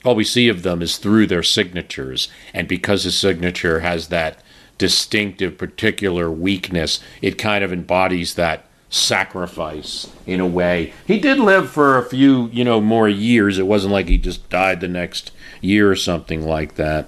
all 0.06 0.16
we 0.16 0.24
see 0.24 0.48
of 0.48 0.64
them 0.64 0.82
is 0.82 0.98
through 0.98 1.28
their 1.28 1.44
signatures. 1.44 2.30
And 2.54 2.68
because 2.68 3.04
his 3.04 3.18
signature 3.18 3.82
has 3.82 4.08
that 4.08 4.42
distinctive, 4.78 5.58
particular 5.58 6.32
weakness, 6.32 7.00
it 7.22 7.38
kind 7.38 7.64
of 7.64 7.74
embodies 7.74 8.36
that 8.36 8.66
sacrifice 8.90 10.10
in 10.26 10.40
a 10.40 10.48
way. 10.48 10.94
He 11.06 11.20
did 11.20 11.38
live 11.38 11.70
for 11.70 11.98
a 11.98 12.06
few, 12.06 12.48
you 12.48 12.64
know, 12.64 12.82
more 12.82 13.08
years. 13.08 13.60
It 13.60 13.68
wasn't 13.68 13.94
like 13.94 14.08
he 14.08 14.18
just 14.18 14.50
died 14.50 14.82
the 14.82 14.88
next 14.88 15.32
year 15.62 15.92
or 15.92 15.96
something 15.96 16.42
like 16.42 16.76
that. 16.76 17.08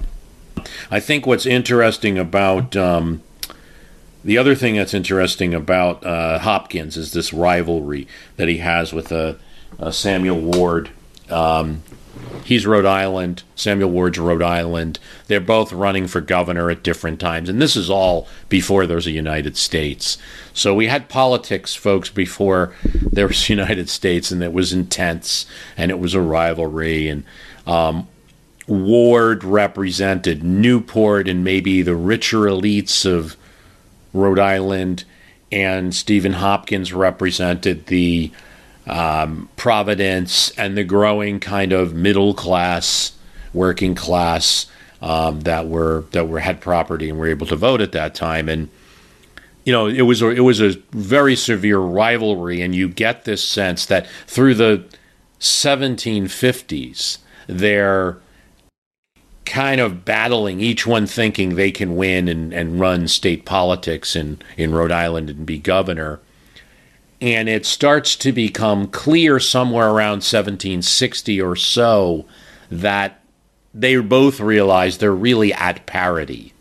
I 0.92 1.00
think 1.00 1.26
what's 1.26 1.46
interesting 1.46 2.20
about 2.20 2.76
um, 2.76 3.24
the 4.24 4.38
other 4.38 4.54
thing 4.54 4.76
that's 4.76 4.94
interesting 4.94 5.54
about 5.54 6.06
uh, 6.06 6.40
Hopkins 6.40 6.98
is 6.98 7.14
this 7.14 7.34
rivalry 7.34 8.08
that 8.36 8.48
he 8.48 8.58
has 8.58 8.94
with 8.94 9.12
uh, 9.12 9.36
uh, 9.80 9.90
Samuel 9.90 10.40
Ward. 10.40 10.92
Um, 11.30 11.82
He's 12.44 12.66
Rhode 12.66 12.86
Island. 12.86 13.44
Samuel 13.56 13.92
Ward's 13.92 14.20
Rhode 14.20 14.42
Island. 14.42 15.00
They're 15.28 15.40
both 15.40 15.72
running 15.72 16.08
for 16.08 16.22
governor 16.22 16.70
at 16.70 16.84
different 16.84 17.20
times. 17.20 17.50
And 17.50 17.62
this 17.62 17.76
is 17.76 17.90
all 17.90 18.28
before 18.50 18.86
there's 18.86 19.08
a 19.08 19.12
United 19.12 19.58
States. 19.58 20.18
So 20.54 20.74
we 20.74 20.88
had 20.88 21.10
politics, 21.10 21.76
folks, 21.76 22.10
before 22.10 22.74
there 22.84 23.28
was 23.28 23.50
United 23.50 23.90
States, 23.90 24.32
and 24.32 24.44
it 24.44 24.54
was 24.54 24.74
intense 24.74 25.46
and 25.78 25.92
it 25.92 26.00
was 26.00 26.14
a 26.14 26.22
rivalry. 26.22 27.08
And 27.08 27.24
um, 27.66 28.08
Ward 28.68 29.44
represented 29.44 30.44
Newport 30.44 31.28
and 31.28 31.44
maybe 31.44 31.82
the 31.82 31.96
richer 31.96 32.40
elites 32.40 33.06
of 33.06 33.36
Rhode 34.14 34.40
Island. 34.40 35.06
And 35.52 35.94
Stephen 35.94 36.34
Hopkins 36.34 36.94
represented 36.94 37.88
the 37.88 38.32
um, 38.88 39.50
Providence 39.56 40.52
and 40.58 40.78
the 40.78 40.84
growing 40.84 41.40
kind 41.40 41.72
of 41.72 41.94
middle 41.94 42.34
class, 42.34 43.14
working 43.54 43.96
class 43.96 44.66
um, 45.02 45.42
that 45.42 45.68
were 45.68 46.06
that 46.12 46.28
were 46.28 46.40
had 46.40 46.62
property 46.62 47.10
and 47.10 47.18
were 47.20 47.28
able 47.28 47.48
to 47.48 47.56
vote 47.56 47.82
at 47.82 47.92
that 47.92 48.16
time. 48.16 48.50
And 48.50 48.70
you 49.64 49.72
know, 49.72 49.88
it 49.88 50.02
was 50.02 50.22
a, 50.22 50.30
it 50.30 50.40
was 50.40 50.62
a 50.62 50.72
very 50.92 51.36
severe 51.36 51.80
rivalry, 51.80 52.62
and 52.62 52.74
you 52.74 52.88
get 52.88 53.26
this 53.26 53.48
sense 53.48 53.86
that 53.86 54.08
through 54.26 54.56
the 54.56 54.86
1750s, 55.40 57.20
they're 57.48 58.18
kind 59.46 59.82
of 59.82 60.06
battling, 60.06 60.62
each 60.62 60.88
one 60.88 61.06
thinking 61.06 61.56
they 61.56 61.72
can 61.72 61.96
win 61.96 62.28
and, 62.28 62.54
and 62.54 62.80
run 62.80 63.08
state 63.08 63.46
politics 63.46 64.16
in, 64.16 64.40
in 64.56 64.72
Rhode 64.72 64.92
Island 64.92 65.30
and 65.30 65.46
be 65.46 65.58
governor 65.58 66.20
and 67.22 67.48
it 67.48 67.66
starts 67.66 68.16
to 68.16 68.32
become 68.32 68.88
clear 68.88 69.40
somewhere 69.40 69.90
around 69.90 70.24
1760 70.24 71.40
or 71.40 71.56
so 71.56 72.26
that 72.72 73.22
they 73.74 73.96
both 73.98 74.40
realize 74.40 74.98
they're 74.98 75.14
really 75.14 75.54
at 75.54 75.86
parity 75.86 76.54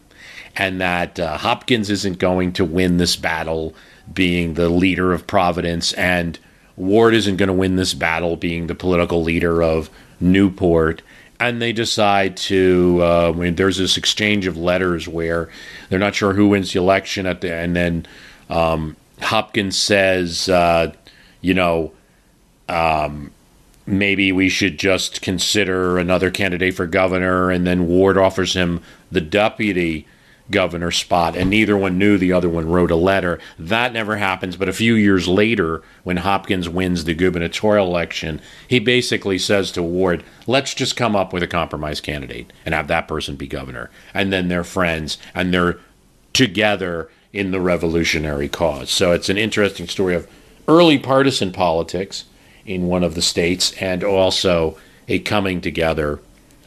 and 0.57 0.81
that 0.81 1.19
uh, 1.19 1.39
Hopkins 1.39 1.89
isn't 1.89 2.19
going 2.19 2.53
to 2.53 2.65
win 2.65 2.99
this 2.99 3.17
battle 3.17 3.75
being 4.13 4.55
the 4.55 4.69
leader 4.69 5.13
of 5.13 5.27
Providence 5.27 5.93
and 5.95 6.39
Ward 6.77 7.15
isn't 7.15 7.37
going 7.37 7.49
to 7.49 7.53
win 7.53 7.77
this 7.77 7.95
battle 7.95 8.37
being 8.37 8.67
the 8.67 8.75
political 8.75 9.23
leader 9.23 9.63
of 9.63 9.91
Newport. 10.19 11.03
And 11.39 11.61
they 11.61 11.73
decide 11.73 12.37
to 12.39 13.01
uh, 13.03 13.51
there's 13.51 13.79
this 13.79 13.97
exchange 13.97 14.47
of 14.47 14.57
letters 14.57 15.09
where 15.09 15.49
they're 15.89 15.99
not 15.99 16.15
sure 16.15 16.35
who 16.35 16.49
wins 16.49 16.73
the 16.73 16.79
election 16.79 17.27
at 17.27 17.41
the 17.41 17.55
and 17.55 17.75
then 17.75 18.07
um, 18.51 18.97
Hopkins 19.21 19.79
says, 19.79 20.49
uh, 20.49 20.93
you 21.41 21.55
know, 21.55 21.93
um, 22.69 23.31
maybe 23.87 24.33
we 24.33 24.49
should 24.49 24.79
just 24.79 25.23
consider 25.23 25.99
another 25.99 26.31
candidate 26.31 26.75
for 26.75 26.87
governor, 26.87 27.51
and 27.51 27.67
then 27.67 27.87
Ward 27.87 28.17
offers 28.17 28.55
him 28.55 28.83
the 29.11 29.21
deputy 29.21 30.07
governor 30.51 30.91
spot, 30.91 31.37
and 31.37 31.49
neither 31.49 31.77
one 31.77 31.97
knew 31.99 32.19
the 32.19 32.33
other 32.33 32.49
one 32.49 32.69
wrote 32.69 32.91
a 32.91 32.97
letter. 32.97 33.39
That 33.59 33.93
never 33.93 34.17
happens, 34.17 34.57
but 34.57 34.69
a 34.69 34.73
few 34.73 34.95
years 34.95 35.29
later, 35.29 35.83
when 36.03 36.19
Hopkins 36.19 36.69
wins 36.69 37.05
the 37.05 37.15
gubernatorial 37.15 37.87
election, 37.87 38.41
he 38.67 38.79
basically 38.79 39.39
says 39.39 39.71
to 39.73 39.83
Ward, 39.83 40.25
let's 40.47 40.75
just 40.75 40.97
come 40.97 41.15
up 41.15 41.33
with 41.33 41.43
a 41.43 41.49
compromise 41.49 42.01
candidate 42.01 42.53
and 42.67 42.75
have 42.75 42.89
that 42.89 43.09
person 43.09 43.37
be 43.37 43.47
governor. 43.47 43.91
And 44.13 44.33
then 44.33 44.49
they're 44.49 44.65
friends, 44.65 45.19
and 45.35 45.55
they're 45.55 45.79
together 46.33 47.11
in 47.33 47.51
the 47.51 47.61
revolutionary 47.61 48.49
cause. 48.49 48.91
So 48.91 49.13
it's 49.13 49.29
an 49.29 49.39
interesting 49.39 49.87
story 49.87 50.15
of 50.15 50.29
early 50.67 50.99
partisan 50.99 51.53
politics 51.53 52.25
in 52.67 52.87
one 52.87 53.03
of 53.03 53.15
the 53.15 53.23
states 53.23 53.73
and 53.81 54.05
also 54.05 54.77
a 55.09 55.19
coming 55.19 55.61
together 55.61 56.21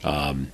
um, 0.04 0.52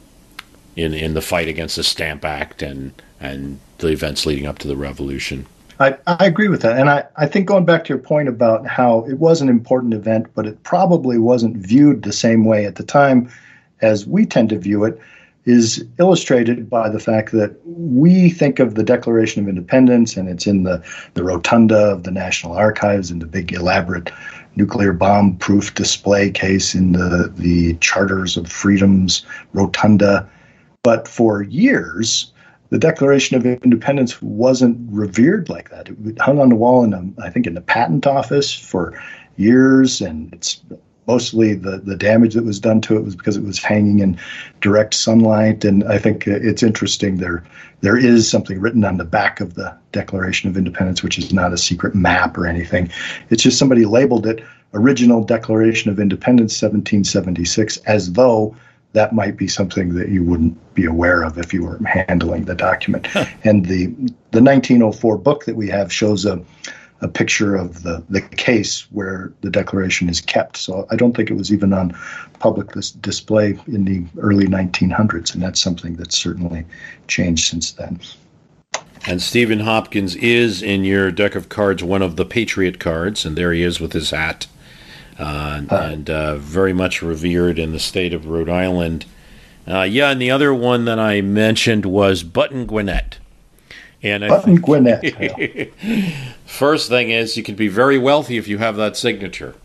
in 0.75 0.93
in 0.93 1.13
the 1.13 1.21
fight 1.21 1.47
against 1.47 1.75
the 1.75 1.83
Stamp 1.83 2.23
Act 2.25 2.61
and 2.61 2.93
and 3.19 3.59
the 3.79 3.87
events 3.87 4.25
leading 4.25 4.45
up 4.45 4.59
to 4.59 4.67
the 4.67 4.77
revolution. 4.77 5.45
I, 5.79 5.97
I 6.07 6.25
agree 6.25 6.49
with 6.49 6.61
that. 6.63 6.77
And 6.77 6.89
I, 6.89 7.05
I 7.15 7.25
think 7.25 7.47
going 7.47 7.63
back 7.63 7.85
to 7.85 7.89
your 7.89 7.99
point 7.99 8.27
about 8.27 8.67
how 8.67 9.05
it 9.05 9.13
was 9.13 9.41
an 9.41 9.47
important 9.47 9.93
event, 9.93 10.27
but 10.35 10.45
it 10.45 10.61
probably 10.63 11.17
wasn't 11.17 11.55
viewed 11.55 12.03
the 12.03 12.11
same 12.11 12.43
way 12.43 12.65
at 12.65 12.75
the 12.75 12.83
time 12.83 13.31
as 13.81 14.05
we 14.05 14.25
tend 14.25 14.49
to 14.49 14.59
view 14.59 14.83
it 14.83 14.99
is 15.45 15.85
illustrated 15.97 16.69
by 16.69 16.89
the 16.89 16.99
fact 16.99 17.31
that 17.31 17.55
we 17.65 18.29
think 18.29 18.59
of 18.59 18.75
the 18.75 18.83
Declaration 18.83 19.41
of 19.41 19.49
Independence 19.49 20.17
and 20.17 20.27
it's 20.29 20.45
in 20.45 20.63
the, 20.63 20.83
the 21.13 21.23
rotunda 21.23 21.77
of 21.77 22.03
the 22.03 22.11
National 22.11 22.53
Archives 22.53 23.09
and 23.09 23.21
the 23.21 23.25
big 23.25 23.53
elaborate 23.53 24.11
nuclear 24.55 24.93
bomb 24.93 25.37
proof 25.37 25.73
display 25.75 26.29
case 26.29 26.75
in 26.75 26.91
the, 26.91 27.31
the 27.37 27.75
Charters 27.75 28.35
of 28.37 28.51
Freedom's 28.51 29.25
rotunda. 29.53 30.29
But 30.83 31.07
for 31.07 31.43
years, 31.43 32.31
the 32.69 32.77
Declaration 32.77 33.35
of 33.35 33.45
Independence 33.45 34.21
wasn't 34.21 34.77
revered 34.91 35.49
like 35.49 35.69
that. 35.69 35.89
It 35.89 36.19
hung 36.19 36.39
on 36.39 36.49
the 36.49 36.55
wall 36.55 36.83
in, 36.83 36.93
a, 36.93 37.03
I 37.23 37.29
think, 37.29 37.47
in 37.47 37.55
the 37.55 37.61
patent 37.61 38.05
office 38.05 38.53
for 38.53 39.01
years, 39.37 40.01
and 40.01 40.31
it's 40.33 40.61
mostly 41.09 41.55
the, 41.55 41.79
the 41.79 41.95
damage 41.95 42.35
that 42.35 42.45
was 42.45 42.59
done 42.59 42.79
to 42.81 42.95
it 42.95 43.03
was 43.03 43.15
because 43.15 43.35
it 43.35 43.43
was 43.43 43.57
hanging 43.57 43.97
in 43.97 44.15
direct 44.61 44.93
sunlight. 44.93 45.65
And 45.65 45.83
I 45.85 45.97
think 45.97 46.27
it's 46.27 46.61
interesting 46.61 47.17
there 47.17 47.43
there 47.81 47.97
is 47.97 48.29
something 48.29 48.59
written 48.59 48.85
on 48.85 48.97
the 48.97 49.05
back 49.05 49.39
of 49.39 49.55
the 49.55 49.75
Declaration 49.91 50.49
of 50.49 50.55
Independence, 50.55 51.01
which 51.01 51.17
is 51.17 51.33
not 51.33 51.51
a 51.51 51.57
secret 51.57 51.95
map 51.95 52.37
or 52.37 52.45
anything. 52.45 52.91
It's 53.31 53.41
just 53.41 53.57
somebody 53.57 53.85
labeled 53.85 54.27
it 54.27 54.43
Original 54.75 55.23
Declaration 55.23 55.89
of 55.89 55.99
Independence 55.99 56.61
1776 56.61 57.77
as 57.87 58.13
though 58.13 58.55
that 58.93 59.13
might 59.13 59.35
be 59.35 59.47
something 59.47 59.95
that 59.95 60.09
you 60.09 60.23
wouldn't 60.23 60.55
be 60.75 60.85
aware 60.85 61.23
of 61.23 61.39
if 61.39 61.53
you 61.53 61.63
were 61.63 61.79
handling 61.85 62.45
the 62.45 62.55
document. 62.55 63.07
and 63.43 63.65
the 63.65 63.87
the 64.31 64.43
1904 64.43 65.17
book 65.17 65.45
that 65.45 65.55
we 65.55 65.69
have 65.69 65.91
shows 65.91 66.25
a 66.25 66.39
a 67.01 67.07
picture 67.07 67.55
of 67.55 67.83
the, 67.83 68.03
the 68.09 68.21
case 68.21 68.81
where 68.91 69.31
the 69.41 69.49
declaration 69.49 70.09
is 70.09 70.19
kept. 70.19 70.57
So 70.57 70.85
I 70.91 70.95
don't 70.95 71.15
think 71.15 71.29
it 71.29 71.35
was 71.35 71.53
even 71.53 71.73
on 71.73 71.97
public 72.39 72.71
display 73.01 73.57
in 73.67 73.85
the 73.85 74.03
early 74.19 74.47
1900s, 74.47 75.33
and 75.33 75.41
that's 75.41 75.61
something 75.61 75.95
that's 75.95 76.17
certainly 76.17 76.65
changed 77.07 77.45
since 77.49 77.71
then. 77.71 77.99
And 79.05 79.21
Stephen 79.21 79.61
Hopkins 79.61 80.15
is 80.17 80.61
in 80.61 80.83
your 80.83 81.11
deck 81.11 81.35
of 81.35 81.49
cards 81.49 81.83
one 81.83 82.01
of 82.01 82.15
the 82.15 82.25
Patriot 82.25 82.79
cards, 82.79 83.25
and 83.25 83.37
there 83.37 83.53
he 83.53 83.63
is 83.63 83.79
with 83.79 83.93
his 83.93 84.11
hat, 84.11 84.47
uh, 85.17 85.61
uh, 85.69 85.75
and 85.75 86.09
uh, 86.09 86.35
very 86.37 86.73
much 86.73 87.01
revered 87.01 87.57
in 87.57 87.71
the 87.71 87.79
state 87.79 88.13
of 88.13 88.27
Rhode 88.27 88.49
Island. 88.49 89.05
Uh, 89.67 89.83
yeah, 89.83 90.09
and 90.09 90.21
the 90.21 90.31
other 90.31 90.53
one 90.53 90.85
that 90.85 90.99
I 90.99 91.21
mentioned 91.21 91.85
was 91.85 92.23
Button 92.23 92.65
Gwinnett. 92.65 93.19
And 94.01 94.23
I 94.23 94.29
Button 94.29 94.55
Gwinnett. 94.55 95.73
First 96.45 96.89
thing 96.89 97.09
is, 97.09 97.35
you 97.35 97.43
can 97.43 97.55
be 97.55 97.67
very 97.67 97.97
wealthy 97.97 98.37
if 98.37 98.47
you 98.47 98.57
have 98.57 98.75
that 98.77 98.95
signature. 98.95 99.55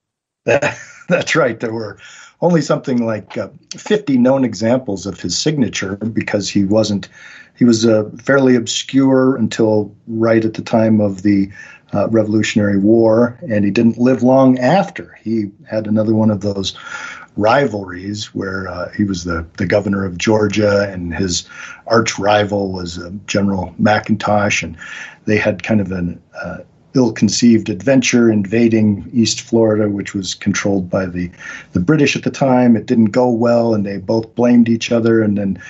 That's 0.44 1.34
right. 1.34 1.58
There 1.58 1.72
were 1.72 1.98
only 2.40 2.62
something 2.62 3.04
like 3.04 3.36
uh, 3.36 3.48
50 3.76 4.18
known 4.18 4.44
examples 4.44 5.06
of 5.06 5.20
his 5.20 5.36
signature 5.36 5.96
because 5.96 6.48
he 6.48 6.64
wasn't, 6.64 7.08
he 7.56 7.64
was 7.64 7.86
uh, 7.86 8.10
fairly 8.22 8.56
obscure 8.56 9.36
until 9.36 9.94
right 10.06 10.44
at 10.44 10.54
the 10.54 10.62
time 10.62 11.00
of 11.00 11.22
the 11.22 11.50
uh, 11.92 12.08
Revolutionary 12.08 12.78
War, 12.78 13.38
and 13.48 13.64
he 13.64 13.70
didn't 13.70 13.98
live 13.98 14.22
long 14.22 14.58
after. 14.58 15.18
He 15.22 15.50
had 15.68 15.86
another 15.86 16.14
one 16.14 16.30
of 16.30 16.40
those 16.40 16.76
rivalries 17.40 18.34
where 18.34 18.68
uh, 18.68 18.90
he 18.90 19.04
was 19.04 19.24
the, 19.24 19.46
the 19.56 19.66
governor 19.66 20.04
of 20.04 20.18
Georgia 20.18 20.88
and 20.90 21.14
his 21.14 21.48
arch 21.86 22.18
rival 22.18 22.70
was 22.70 22.98
uh, 22.98 23.10
General 23.26 23.74
McIntosh. 23.80 24.62
And 24.62 24.76
they 25.24 25.38
had 25.38 25.62
kind 25.62 25.80
of 25.80 25.90
an 25.90 26.20
uh, 26.42 26.58
ill 26.94 27.12
conceived 27.12 27.68
adventure 27.68 28.30
invading 28.30 29.08
East 29.12 29.40
Florida, 29.40 29.88
which 29.88 30.14
was 30.14 30.34
controlled 30.34 30.90
by 30.90 31.06
the, 31.06 31.30
the 31.72 31.80
British 31.80 32.14
at 32.14 32.24
the 32.24 32.30
time. 32.30 32.76
It 32.76 32.86
didn't 32.86 33.06
go 33.06 33.30
well, 33.30 33.74
and 33.74 33.86
they 33.86 33.98
both 33.98 34.34
blamed 34.34 34.68
each 34.68 34.92
other. 34.92 35.22
And 35.22 35.38
then 35.38 35.62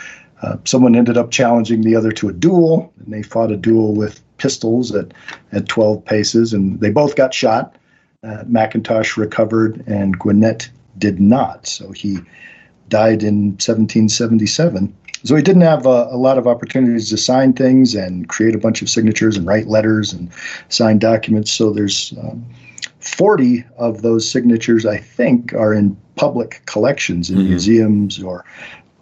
uh, 0.42 0.56
someone 0.64 0.96
ended 0.96 1.16
up 1.16 1.30
challenging 1.30 1.82
the 1.82 1.94
other 1.94 2.10
to 2.12 2.28
a 2.28 2.32
duel, 2.32 2.92
and 2.98 3.12
they 3.12 3.22
fought 3.22 3.52
a 3.52 3.56
duel 3.56 3.94
with 3.94 4.20
pistols 4.38 4.94
at, 4.94 5.12
at 5.52 5.68
12 5.68 6.04
paces, 6.04 6.52
and 6.52 6.80
they 6.80 6.90
both 6.90 7.14
got 7.14 7.32
shot. 7.32 7.76
Uh, 8.22 8.44
McIntosh 8.44 9.16
recovered, 9.16 9.82
and 9.86 10.18
Gwinnett 10.18 10.68
did 11.00 11.20
not. 11.20 11.66
So 11.66 11.90
he 11.90 12.18
died 12.88 13.22
in 13.22 13.52
1777. 13.52 14.94
So 15.24 15.36
he 15.36 15.42
didn't 15.42 15.62
have 15.62 15.86
a, 15.86 16.08
a, 16.10 16.16
lot 16.16 16.38
of 16.38 16.46
opportunities 16.46 17.10
to 17.10 17.16
sign 17.16 17.52
things 17.52 17.94
and 17.94 18.28
create 18.28 18.54
a 18.54 18.58
bunch 18.58 18.80
of 18.80 18.88
signatures 18.88 19.36
and 19.36 19.46
write 19.46 19.66
letters 19.66 20.12
and 20.12 20.30
sign 20.68 20.98
documents. 20.98 21.50
So 21.52 21.70
there's 21.72 22.14
um, 22.22 22.44
40 23.00 23.64
of 23.76 24.02
those 24.02 24.30
signatures, 24.30 24.86
I 24.86 24.96
think, 24.96 25.52
are 25.52 25.74
in 25.74 25.96
public 26.16 26.62
collections 26.66 27.30
in 27.30 27.38
mm-hmm. 27.38 27.48
museums 27.48 28.22
or 28.22 28.44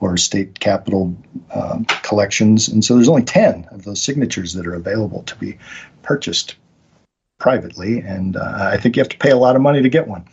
or 0.00 0.16
state 0.16 0.60
capital 0.60 1.12
um, 1.52 1.84
collections. 2.04 2.68
And 2.68 2.84
so 2.84 2.94
there's 2.94 3.08
only 3.08 3.24
10 3.24 3.66
of 3.72 3.82
those 3.82 4.00
signatures 4.00 4.54
that 4.54 4.64
are 4.64 4.74
available 4.74 5.24
to 5.24 5.34
be 5.36 5.58
purchased 6.02 6.54
privately. 7.38 7.98
And 7.98 8.36
uh, 8.36 8.70
I 8.72 8.76
think 8.76 8.94
you 8.94 9.00
have 9.00 9.08
to 9.08 9.18
pay 9.18 9.30
a 9.30 9.36
lot 9.36 9.56
of 9.56 9.62
money 9.62 9.82
to 9.82 9.88
get 9.88 10.06
one 10.06 10.24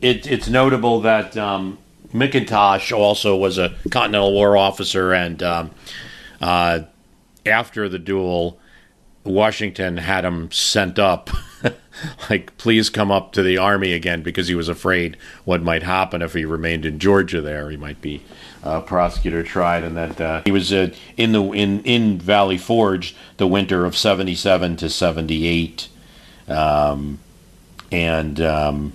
it, 0.00 0.26
it's 0.26 0.48
notable 0.48 1.00
that 1.02 1.36
um, 1.36 1.78
McIntosh 2.12 2.96
also 2.96 3.36
was 3.36 3.58
a 3.58 3.74
Continental 3.90 4.32
War 4.32 4.56
officer, 4.56 5.12
and 5.12 5.42
um, 5.42 5.70
uh, 6.40 6.80
after 7.44 7.88
the 7.88 7.98
duel, 7.98 8.58
Washington 9.24 9.98
had 9.98 10.24
him 10.24 10.50
sent 10.50 10.98
up. 10.98 11.30
like, 12.30 12.56
please 12.56 12.88
come 12.88 13.10
up 13.10 13.32
to 13.32 13.42
the 13.42 13.58
army 13.58 13.92
again 13.92 14.22
because 14.22 14.48
he 14.48 14.54
was 14.54 14.68
afraid 14.68 15.16
what 15.44 15.62
might 15.62 15.82
happen 15.82 16.22
if 16.22 16.34
he 16.34 16.44
remained 16.44 16.86
in 16.86 16.98
Georgia. 16.98 17.40
There, 17.40 17.70
he 17.70 17.76
might 17.76 18.00
be 18.00 18.22
uh, 18.62 18.80
prosecutor 18.80 19.42
tried, 19.42 19.84
and 19.84 19.96
that 19.96 20.20
uh, 20.20 20.42
he 20.44 20.52
was 20.52 20.72
uh, 20.72 20.90
in 21.16 21.32
the 21.32 21.42
in 21.52 21.82
in 21.82 22.18
Valley 22.18 22.58
Forge 22.58 23.14
the 23.36 23.46
winter 23.46 23.84
of 23.84 23.96
seventy 23.96 24.34
seven 24.34 24.76
to 24.76 24.88
seventy 24.88 25.46
eight, 25.46 25.88
um, 26.48 27.18
and 27.92 28.40
um, 28.40 28.92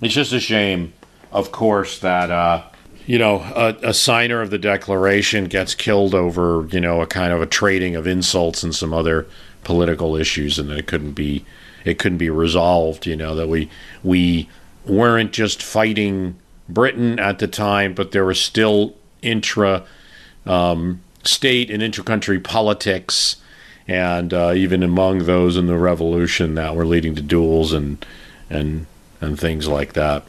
it's 0.00 0.14
just 0.14 0.32
a 0.32 0.40
shame, 0.40 0.92
of 1.32 1.52
course, 1.52 1.98
that 2.00 2.30
uh, 2.30 2.62
you 3.06 3.18
know 3.18 3.36
a, 3.36 3.76
a, 3.88 3.94
signer 3.94 4.40
of 4.40 4.50
the 4.50 4.58
Declaration 4.58 5.46
gets 5.46 5.74
killed 5.74 6.14
over 6.14 6.66
you 6.70 6.80
know 6.80 7.00
a 7.00 7.06
kind 7.06 7.32
of 7.32 7.40
a 7.40 7.46
trading 7.46 7.96
of 7.96 8.06
insults 8.06 8.62
and 8.62 8.74
some 8.74 8.92
other 8.92 9.26
political 9.64 10.16
issues, 10.16 10.58
and 10.58 10.68
that 10.70 10.78
it 10.78 10.86
couldn't 10.86 11.12
be 11.12 11.44
it 11.84 11.98
couldn't 11.98 12.18
be 12.18 12.30
resolved. 12.30 13.06
You 13.06 13.16
know 13.16 13.34
that 13.34 13.48
we 13.48 13.70
we 14.02 14.48
weren't 14.86 15.32
just 15.32 15.62
fighting 15.62 16.36
Britain 16.68 17.18
at 17.18 17.38
the 17.38 17.48
time, 17.48 17.94
but 17.94 18.12
there 18.12 18.24
was 18.24 18.40
still 18.40 18.94
intra 19.22 19.84
um, 20.46 21.00
state 21.24 21.70
and 21.70 21.82
intercountry 21.82 22.42
politics, 22.42 23.36
and 23.86 24.32
uh, 24.32 24.52
even 24.54 24.82
among 24.82 25.20
those 25.20 25.56
in 25.56 25.66
the 25.66 25.76
revolution 25.76 26.54
that 26.54 26.76
were 26.76 26.86
leading 26.86 27.14
to 27.14 27.22
duels 27.22 27.72
and 27.72 28.04
and 28.50 28.86
and 29.20 29.38
things 29.38 29.68
like 29.68 29.94
that. 29.94 30.24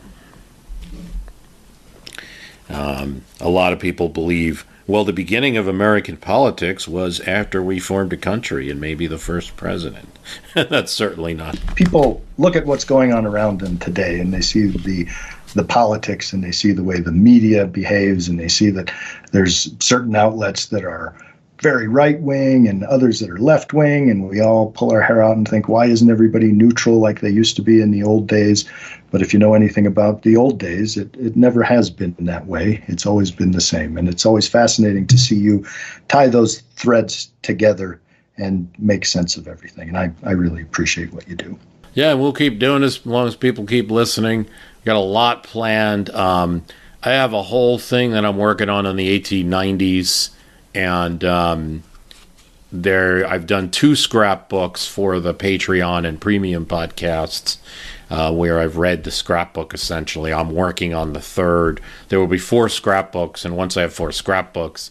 Um, 2.70 3.24
a 3.40 3.50
lot 3.50 3.74
of 3.74 3.80
people 3.80 4.10
believe, 4.10 4.66
well, 4.86 5.04
the 5.04 5.14
beginning 5.14 5.58
of 5.58 5.68
American 5.68 6.18
politics 6.18 6.88
was 6.88 7.20
after 7.22 7.64
we 7.64 7.80
formed 7.80 8.14
a 8.14 8.18
country 8.18 8.70
and 8.70 8.80
maybe 8.80 9.08
the 9.08 9.18
first 9.18 9.58
president. 9.58 10.20
That's 10.54 10.92
certainly 10.92 11.34
not. 11.34 11.60
People 11.76 12.22
look 12.38 12.56
at 12.56 12.66
what's 12.66 12.86
going 12.86 13.12
on 13.12 13.26
around 13.26 13.62
them 13.62 13.78
today 13.80 14.20
and 14.20 14.34
they 14.34 14.42
see 14.42 14.68
the 14.68 15.08
the 15.56 15.64
politics 15.64 16.32
and 16.32 16.44
they 16.44 16.52
see 16.52 16.72
the 16.72 16.84
way 16.84 17.00
the 17.00 17.12
media 17.12 17.66
behaves 17.66 18.28
and 18.28 18.40
they 18.40 18.48
see 18.48 18.70
that 18.70 18.92
there's 19.32 19.76
certain 19.84 20.16
outlets 20.16 20.68
that 20.68 20.84
are 20.84 21.16
very 21.62 21.88
right 21.88 22.20
wing 22.22 22.68
and 22.68 22.84
others 22.86 23.20
that 23.20 23.30
are 23.30 23.38
left 23.38 23.74
wing, 23.74 24.10
and 24.10 24.30
we 24.30 24.40
all 24.40 24.72
pull 24.72 24.92
our 24.92 25.02
hair 25.02 25.22
out 25.22 25.36
and 25.36 25.48
think, 25.48 25.68
why 25.68 25.86
isn't 25.86 26.10
everybody 26.10 26.52
neutral 26.52 27.00
like 27.00 27.20
they 27.20 27.30
used 27.30 27.56
to 27.58 27.62
be 27.62 27.82
in 27.82 27.92
the 27.92 28.04
old 28.04 28.28
days? 28.28 28.66
But 29.12 29.22
if 29.22 29.34
you 29.34 29.40
know 29.40 29.54
anything 29.54 29.86
about 29.86 30.22
the 30.22 30.38
old 30.38 30.60
days, 30.60 30.96
it, 30.96 31.14
it 31.18 31.36
never 31.36 31.64
has 31.64 31.90
been 31.90 32.16
that 32.20 32.46
way. 32.48 32.84
It's 32.88 33.06
always 33.06 33.32
been 33.32 33.52
the 33.52 33.62
same. 33.62 33.98
And 33.98 34.08
it's 34.08 34.26
always 34.26 34.48
fascinating 34.48 35.08
to 35.08 35.18
see 35.18 35.36
you 35.36 35.66
tie 36.08 36.28
those 36.28 36.60
threads 36.76 37.32
together 37.42 38.00
and 38.38 38.70
make 38.78 39.06
sense 39.06 39.36
of 39.36 39.48
everything. 39.48 39.90
And 39.90 39.98
I, 39.98 40.12
I 40.24 40.32
really 40.32 40.62
appreciate 40.62 41.12
what 41.12 41.28
you 41.28 41.36
do. 41.36 41.60
Yeah, 41.94 42.14
we'll 42.14 42.34
keep 42.34 42.60
doing 42.60 42.82
this 42.82 43.00
as 43.00 43.06
long 43.06 43.28
as 43.28 43.36
people 43.36 43.66
keep 43.66 43.92
listening. 43.92 44.44
We've 44.44 44.86
got 44.86 44.96
a 44.96 45.00
lot 45.00 45.44
planned. 45.44 46.10
Um, 46.12 46.64
I 47.04 47.10
have 47.10 47.34
a 47.34 47.42
whole 47.42 47.80
thing 47.80 48.12
that 48.12 48.24
I'm 48.24 48.38
working 48.38 48.70
on 48.70 48.86
in 48.86 48.96
the 48.96 49.20
1890s 49.20 50.30
and 50.74 51.24
um, 51.24 51.84
there 52.72 53.26
I've 53.26 53.48
done 53.48 53.72
two 53.72 53.96
scrapbooks 53.96 54.86
for 54.86 55.20
the 55.20 55.34
Patreon 55.34 56.08
and 56.08 56.20
premium 56.20 56.66
podcasts. 56.66 57.58
Uh, 58.12 58.34
where 58.34 58.60
I've 58.60 58.78
read 58.78 59.04
the 59.04 59.12
scrapbook 59.12 59.72
essentially. 59.72 60.34
I'm 60.34 60.56
working 60.56 60.96
on 60.96 61.14
the 61.14 61.22
third. 61.22 61.80
There 62.08 62.20
will 62.20 62.26
be 62.26 62.40
four 62.40 62.68
scrapbooks, 62.68 63.46
and 63.46 63.56
once 63.56 63.78
I 63.78 63.84
have 63.84 63.94
four 63.94 64.12
scrapbooks 64.12 64.90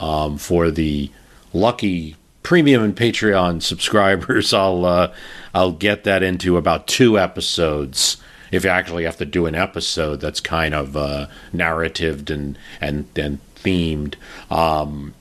um, 0.00 0.38
for 0.38 0.70
the 0.70 1.10
lucky 1.52 2.16
premium 2.42 2.82
and 2.82 2.96
Patreon 2.96 3.60
subscribers, 3.62 4.54
I'll 4.54 4.86
uh, 4.86 5.12
I'll 5.52 5.72
get 5.72 6.04
that 6.04 6.22
into 6.22 6.56
about 6.56 6.86
two 6.86 7.18
episodes. 7.18 8.16
If 8.50 8.64
you 8.64 8.70
actually 8.70 9.04
have 9.04 9.18
to 9.18 9.26
do 9.26 9.44
an 9.44 9.54
episode 9.54 10.20
that's 10.20 10.40
kind 10.40 10.74
of 10.74 10.96
uh, 10.96 11.26
narratived 11.52 12.30
and 12.30 12.56
and 12.80 13.06
and 13.16 13.38
themed. 13.56 14.14
Um, 14.50 15.14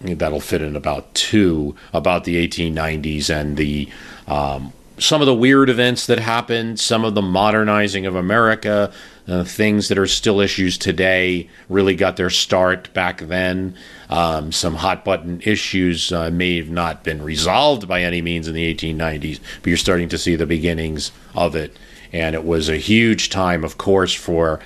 that'll 0.00 0.40
fit 0.40 0.62
in 0.62 0.76
about 0.76 1.14
two 1.14 1.76
about 1.92 2.24
the 2.24 2.46
1890s 2.48 3.28
and 3.28 3.56
the 3.56 3.88
um, 4.26 4.72
some 5.00 5.22
of 5.22 5.26
the 5.26 5.34
weird 5.34 5.70
events 5.70 6.06
that 6.06 6.18
happened, 6.18 6.78
some 6.78 7.04
of 7.04 7.14
the 7.14 7.22
modernizing 7.22 8.04
of 8.04 8.14
America, 8.14 8.92
uh, 9.26 9.44
things 9.44 9.88
that 9.88 9.98
are 9.98 10.06
still 10.06 10.40
issues 10.40 10.76
today 10.76 11.48
really 11.68 11.94
got 11.94 12.16
their 12.16 12.30
start 12.30 12.92
back 12.92 13.20
then. 13.20 13.74
Um, 14.10 14.52
some 14.52 14.74
hot 14.74 15.04
button 15.04 15.40
issues 15.42 16.12
uh, 16.12 16.30
may 16.30 16.58
have 16.58 16.68
not 16.68 17.02
been 17.02 17.22
resolved 17.22 17.88
by 17.88 18.02
any 18.02 18.20
means 18.20 18.46
in 18.46 18.54
the 18.54 18.74
1890s, 18.74 19.40
but 19.62 19.68
you're 19.68 19.76
starting 19.78 20.08
to 20.10 20.18
see 20.18 20.36
the 20.36 20.46
beginnings 20.46 21.12
of 21.34 21.56
it. 21.56 21.76
And 22.12 22.34
it 22.34 22.44
was 22.44 22.68
a 22.68 22.76
huge 22.76 23.30
time, 23.30 23.64
of 23.64 23.78
course, 23.78 24.12
for 24.12 24.60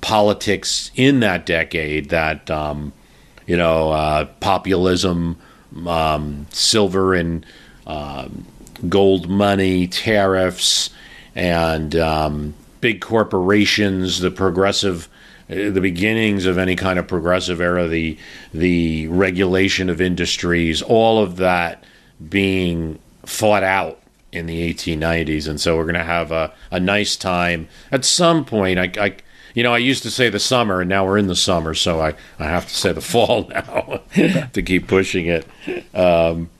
politics 0.00 0.90
in 0.94 1.20
that 1.20 1.46
decade 1.46 2.10
that, 2.10 2.50
um, 2.50 2.92
you 3.46 3.56
know, 3.56 3.90
uh, 3.90 4.24
populism, 4.40 5.36
um, 5.86 6.46
silver 6.50 7.14
and 7.14 7.44
um, 7.86 8.46
gold 8.88 9.28
money, 9.28 9.86
tariffs, 9.86 10.90
and 11.34 11.96
um, 11.96 12.54
big 12.80 13.00
corporations, 13.00 14.20
the 14.20 14.30
progressive 14.30 15.08
uh, 15.50 15.70
the 15.70 15.80
beginnings 15.80 16.44
of 16.44 16.58
any 16.58 16.76
kind 16.76 16.98
of 16.98 17.06
progressive 17.06 17.60
era, 17.60 17.88
the 17.88 18.18
the 18.52 19.06
regulation 19.08 19.88
of 19.88 20.00
industries, 20.00 20.82
all 20.82 21.22
of 21.22 21.36
that 21.36 21.84
being 22.28 22.98
fought 23.24 23.62
out 23.62 24.00
in 24.30 24.46
the 24.46 24.74
1890s, 24.74 25.48
and 25.48 25.60
so 25.60 25.76
we're 25.76 25.84
going 25.84 25.94
to 25.94 26.04
have 26.04 26.30
a, 26.30 26.52
a 26.70 26.78
nice 26.78 27.16
time 27.16 27.66
at 27.90 28.04
some 28.04 28.44
point. 28.44 28.78
I, 28.78 28.92
I, 29.00 29.16
you 29.54 29.62
know, 29.62 29.74
I 29.74 29.78
used 29.78 30.02
to 30.04 30.10
say 30.10 30.28
the 30.30 30.38
summer, 30.38 30.80
and 30.80 30.88
now 30.88 31.04
we're 31.04 31.18
in 31.18 31.26
the 31.26 31.36
summer, 31.36 31.74
so 31.74 32.00
I, 32.00 32.14
I 32.38 32.44
have 32.44 32.66
to 32.68 32.74
say 32.74 32.92
the 32.92 33.00
fall 33.12 33.48
now 33.48 34.00
to 34.52 34.62
keep 34.62 34.86
pushing 34.86 35.26
it. 35.26 35.46
Um, 35.94 36.50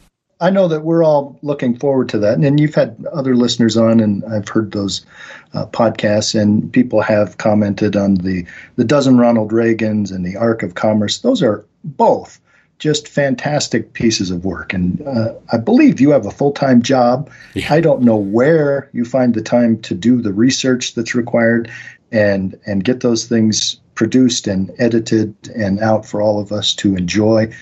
I 0.40 0.50
know 0.50 0.68
that 0.68 0.84
we're 0.84 1.02
all 1.02 1.38
looking 1.42 1.76
forward 1.76 2.08
to 2.10 2.18
that. 2.20 2.38
And 2.38 2.60
you've 2.60 2.74
had 2.74 3.04
other 3.12 3.34
listeners 3.34 3.76
on, 3.76 3.98
and 4.00 4.24
I've 4.26 4.48
heard 4.48 4.70
those 4.70 5.04
uh, 5.52 5.66
podcasts, 5.66 6.40
and 6.40 6.72
people 6.72 7.00
have 7.00 7.38
commented 7.38 7.96
on 7.96 8.14
the, 8.14 8.46
the 8.76 8.84
dozen 8.84 9.18
Ronald 9.18 9.50
Reagans 9.50 10.12
and 10.12 10.24
the 10.24 10.36
Arc 10.36 10.62
of 10.62 10.74
Commerce. 10.74 11.18
Those 11.18 11.42
are 11.42 11.64
both 11.82 12.40
just 12.78 13.08
fantastic 13.08 13.92
pieces 13.94 14.30
of 14.30 14.44
work. 14.44 14.72
And 14.72 15.00
uh, 15.02 15.34
I 15.52 15.58
believe 15.58 16.00
you 16.00 16.10
have 16.10 16.26
a 16.26 16.30
full 16.30 16.52
time 16.52 16.82
job. 16.82 17.30
Yeah. 17.54 17.72
I 17.72 17.80
don't 17.80 18.02
know 18.02 18.16
where 18.16 18.88
you 18.92 19.04
find 19.04 19.34
the 19.34 19.42
time 19.42 19.80
to 19.82 19.94
do 19.94 20.22
the 20.22 20.32
research 20.32 20.94
that's 20.94 21.14
required 21.14 21.70
and 22.12 22.58
and 22.66 22.84
get 22.84 23.00
those 23.00 23.26
things 23.26 23.80
produced 23.94 24.46
and 24.46 24.70
edited 24.78 25.34
and 25.56 25.80
out 25.80 26.06
for 26.06 26.22
all 26.22 26.40
of 26.40 26.52
us 26.52 26.74
to 26.74 26.94
enjoy. 26.94 27.52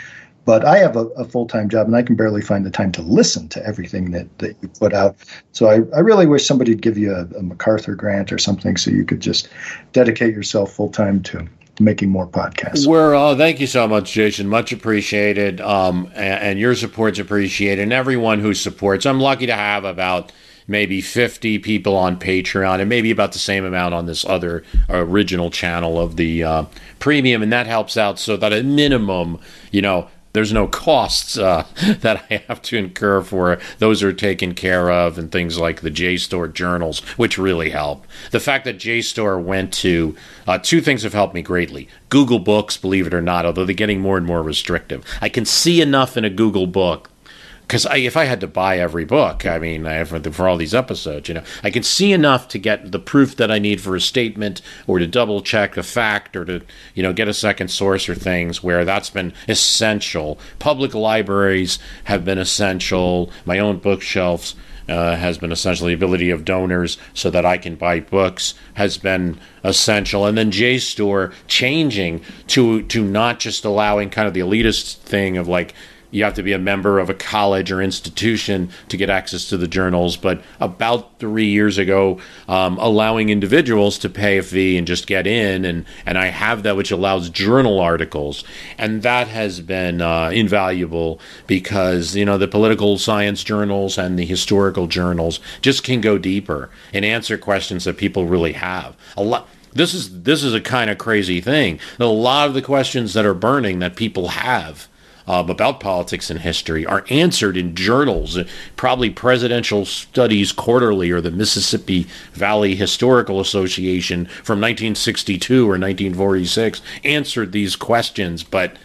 But 0.44 0.64
I 0.64 0.78
have 0.78 0.94
a, 0.94 1.06
a 1.16 1.24
full 1.24 1.46
time 1.46 1.68
job 1.68 1.86
and 1.86 1.96
I 1.96 2.02
can 2.02 2.14
barely 2.14 2.40
find 2.40 2.64
the 2.64 2.70
time 2.70 2.92
to 2.92 3.02
listen 3.02 3.48
to 3.48 3.66
everything 3.66 4.12
that, 4.12 4.38
that 4.38 4.56
you 4.60 4.68
put 4.68 4.92
out. 4.92 5.16
So 5.52 5.68
I, 5.68 5.80
I 5.96 6.00
really 6.00 6.26
wish 6.26 6.46
somebody 6.46 6.72
would 6.72 6.82
give 6.82 6.96
you 6.96 7.12
a, 7.12 7.22
a 7.36 7.42
MacArthur 7.42 7.94
grant 7.94 8.32
or 8.32 8.38
something 8.38 8.76
so 8.76 8.90
you 8.90 9.04
could 9.04 9.20
just 9.20 9.48
dedicate 9.92 10.34
yourself 10.34 10.72
full 10.72 10.90
time 10.90 11.22
to 11.24 11.48
making 11.80 12.10
more 12.10 12.26
podcasts. 12.26 12.86
We're 12.86 13.14
oh, 13.14 13.36
thank 13.36 13.58
you 13.58 13.66
so 13.66 13.88
much, 13.88 14.12
Jason. 14.12 14.48
Much 14.48 14.72
appreciated. 14.72 15.60
Um, 15.60 16.06
and, 16.14 16.42
and 16.42 16.58
your 16.58 16.74
support's 16.74 17.18
appreciated, 17.18 17.82
and 17.82 17.92
everyone 17.92 18.40
who 18.40 18.54
supports. 18.54 19.04
I'm 19.04 19.20
lucky 19.20 19.46
to 19.46 19.54
have 19.54 19.84
about 19.84 20.32
maybe 20.68 21.00
50 21.00 21.58
people 21.60 21.96
on 21.96 22.18
Patreon, 22.18 22.80
and 22.80 22.88
maybe 22.88 23.10
about 23.10 23.32
the 23.32 23.38
same 23.38 23.64
amount 23.64 23.94
on 23.94 24.06
this 24.06 24.24
other 24.24 24.64
original 24.88 25.50
channel 25.50 26.00
of 26.00 26.16
the 26.16 26.42
uh, 26.42 26.64
premium, 26.98 27.42
and 27.42 27.52
that 27.52 27.66
helps 27.66 27.96
out 27.96 28.18
so 28.18 28.36
that 28.36 28.52
at 28.52 28.64
minimum, 28.64 29.38
you 29.70 29.82
know, 29.82 30.08
there's 30.36 30.52
no 30.52 30.68
costs 30.68 31.38
uh, 31.38 31.66
that 32.00 32.26
I 32.30 32.44
have 32.46 32.60
to 32.62 32.76
incur 32.76 33.22
for 33.22 33.58
those 33.78 34.02
are 34.02 34.12
taken 34.12 34.54
care 34.54 34.90
of, 34.90 35.16
and 35.16 35.32
things 35.32 35.58
like 35.58 35.80
the 35.80 35.90
JSTOR 35.90 36.52
journals, 36.52 37.00
which 37.16 37.38
really 37.38 37.70
help. 37.70 38.06
The 38.32 38.40
fact 38.40 38.66
that 38.66 38.76
JSTOR 38.76 39.42
went 39.42 39.72
to 39.74 40.14
uh, 40.46 40.58
two 40.58 40.82
things 40.82 41.04
have 41.04 41.14
helped 41.14 41.32
me 41.32 41.40
greatly. 41.40 41.88
Google 42.10 42.38
Books, 42.38 42.76
believe 42.76 43.06
it 43.06 43.14
or 43.14 43.22
not, 43.22 43.46
although 43.46 43.64
they're 43.64 43.74
getting 43.74 44.00
more 44.00 44.18
and 44.18 44.26
more 44.26 44.42
restrictive. 44.42 45.04
I 45.22 45.30
can 45.30 45.46
see 45.46 45.80
enough 45.80 46.18
in 46.18 46.24
a 46.26 46.30
Google 46.30 46.66
book 46.66 47.10
because 47.66 47.84
if 47.90 48.16
I 48.16 48.24
had 48.24 48.40
to 48.40 48.46
buy 48.46 48.78
every 48.78 49.04
book, 49.04 49.44
I 49.44 49.58
mean, 49.58 49.86
I, 49.86 50.04
for, 50.04 50.20
for 50.30 50.48
all 50.48 50.56
these 50.56 50.74
episodes, 50.74 51.28
you 51.28 51.34
know, 51.34 51.42
I 51.64 51.70
can 51.70 51.82
see 51.82 52.12
enough 52.12 52.46
to 52.48 52.58
get 52.58 52.92
the 52.92 53.00
proof 53.00 53.36
that 53.36 53.50
I 53.50 53.58
need 53.58 53.80
for 53.80 53.96
a 53.96 54.00
statement, 54.00 54.62
or 54.86 55.00
to 55.00 55.06
double 55.06 55.42
check 55.42 55.76
a 55.76 55.82
fact, 55.82 56.36
or 56.36 56.44
to 56.44 56.62
you 56.94 57.02
know 57.02 57.12
get 57.12 57.28
a 57.28 57.34
second 57.34 57.68
source 57.68 58.08
or 58.08 58.14
things 58.14 58.62
where 58.62 58.84
that's 58.84 59.10
been 59.10 59.32
essential. 59.48 60.38
Public 60.60 60.94
libraries 60.94 61.80
have 62.04 62.24
been 62.24 62.38
essential. 62.38 63.30
My 63.44 63.58
own 63.58 63.78
bookshelves. 63.78 64.54
Uh, 64.88 65.16
has 65.16 65.36
been 65.36 65.50
essential. 65.50 65.88
The 65.88 65.94
ability 65.94 66.30
of 66.30 66.44
donors 66.44 66.96
so 67.12 67.28
that 67.30 67.44
I 67.44 67.58
can 67.58 67.74
buy 67.74 67.98
books 67.98 68.54
has 68.74 68.98
been 68.98 69.40
essential. 69.64 70.24
And 70.26 70.38
then 70.38 70.52
JSTOR 70.52 71.32
changing 71.48 72.20
to 72.46 72.82
to 72.82 73.02
not 73.02 73.40
just 73.40 73.64
allowing 73.64 74.10
kind 74.10 74.28
of 74.28 74.34
the 74.34 74.38
elitist 74.38 74.98
thing 74.98 75.36
of 75.38 75.48
like 75.48 75.74
you 76.16 76.24
have 76.24 76.32
to 76.32 76.42
be 76.42 76.54
a 76.54 76.58
member 76.58 76.98
of 76.98 77.10
a 77.10 77.14
college 77.14 77.70
or 77.70 77.82
institution 77.82 78.70
to 78.88 78.96
get 78.96 79.10
access 79.10 79.50
to 79.50 79.58
the 79.58 79.68
journals. 79.68 80.16
But 80.16 80.42
about 80.60 81.18
three 81.18 81.44
years 81.44 81.76
ago, 81.76 82.18
um, 82.48 82.78
allowing 82.78 83.28
individuals 83.28 83.98
to 83.98 84.08
pay 84.08 84.38
a 84.38 84.42
fee 84.42 84.78
and 84.78 84.86
just 84.86 85.06
get 85.06 85.26
in, 85.26 85.66
and 85.66 85.84
and 86.06 86.16
I 86.16 86.28
have 86.28 86.62
that, 86.62 86.74
which 86.74 86.90
allows 86.90 87.28
journal 87.28 87.80
articles, 87.80 88.44
and 88.78 89.02
that 89.02 89.28
has 89.28 89.60
been 89.60 90.00
uh, 90.00 90.30
invaluable 90.32 91.20
because 91.46 92.16
you 92.16 92.24
know 92.24 92.38
the 92.38 92.48
political 92.48 92.96
science 92.96 93.44
journals 93.44 93.98
and 93.98 94.18
the 94.18 94.24
historical 94.24 94.86
journals 94.86 95.38
just 95.60 95.84
can 95.84 96.00
go 96.00 96.16
deeper 96.16 96.70
and 96.94 97.04
answer 97.04 97.36
questions 97.36 97.84
that 97.84 97.98
people 97.98 98.24
really 98.24 98.54
have. 98.54 98.96
A 99.18 99.22
lot 99.22 99.50
this 99.74 99.92
is 99.92 100.22
this 100.22 100.42
is 100.42 100.54
a 100.54 100.62
kind 100.62 100.88
of 100.88 100.96
crazy 100.96 101.42
thing. 101.42 101.78
A 102.00 102.06
lot 102.06 102.48
of 102.48 102.54
the 102.54 102.62
questions 102.62 103.12
that 103.12 103.26
are 103.26 103.34
burning 103.34 103.80
that 103.80 103.96
people 103.96 104.28
have 104.28 104.88
about 105.26 105.80
politics 105.80 106.30
and 106.30 106.40
history 106.40 106.86
are 106.86 107.04
answered 107.10 107.56
in 107.56 107.74
journals, 107.74 108.38
probably 108.76 109.10
Presidential 109.10 109.84
Studies 109.84 110.52
Quarterly 110.52 111.10
or 111.10 111.20
the 111.20 111.30
Mississippi 111.30 112.06
Valley 112.32 112.74
Historical 112.76 113.40
Association 113.40 114.26
from 114.26 114.60
1962 114.60 115.64
or 115.64 115.78
1946 115.78 116.80
answered 117.04 117.52
these 117.52 117.76
questions, 117.76 118.42
but 118.42 118.76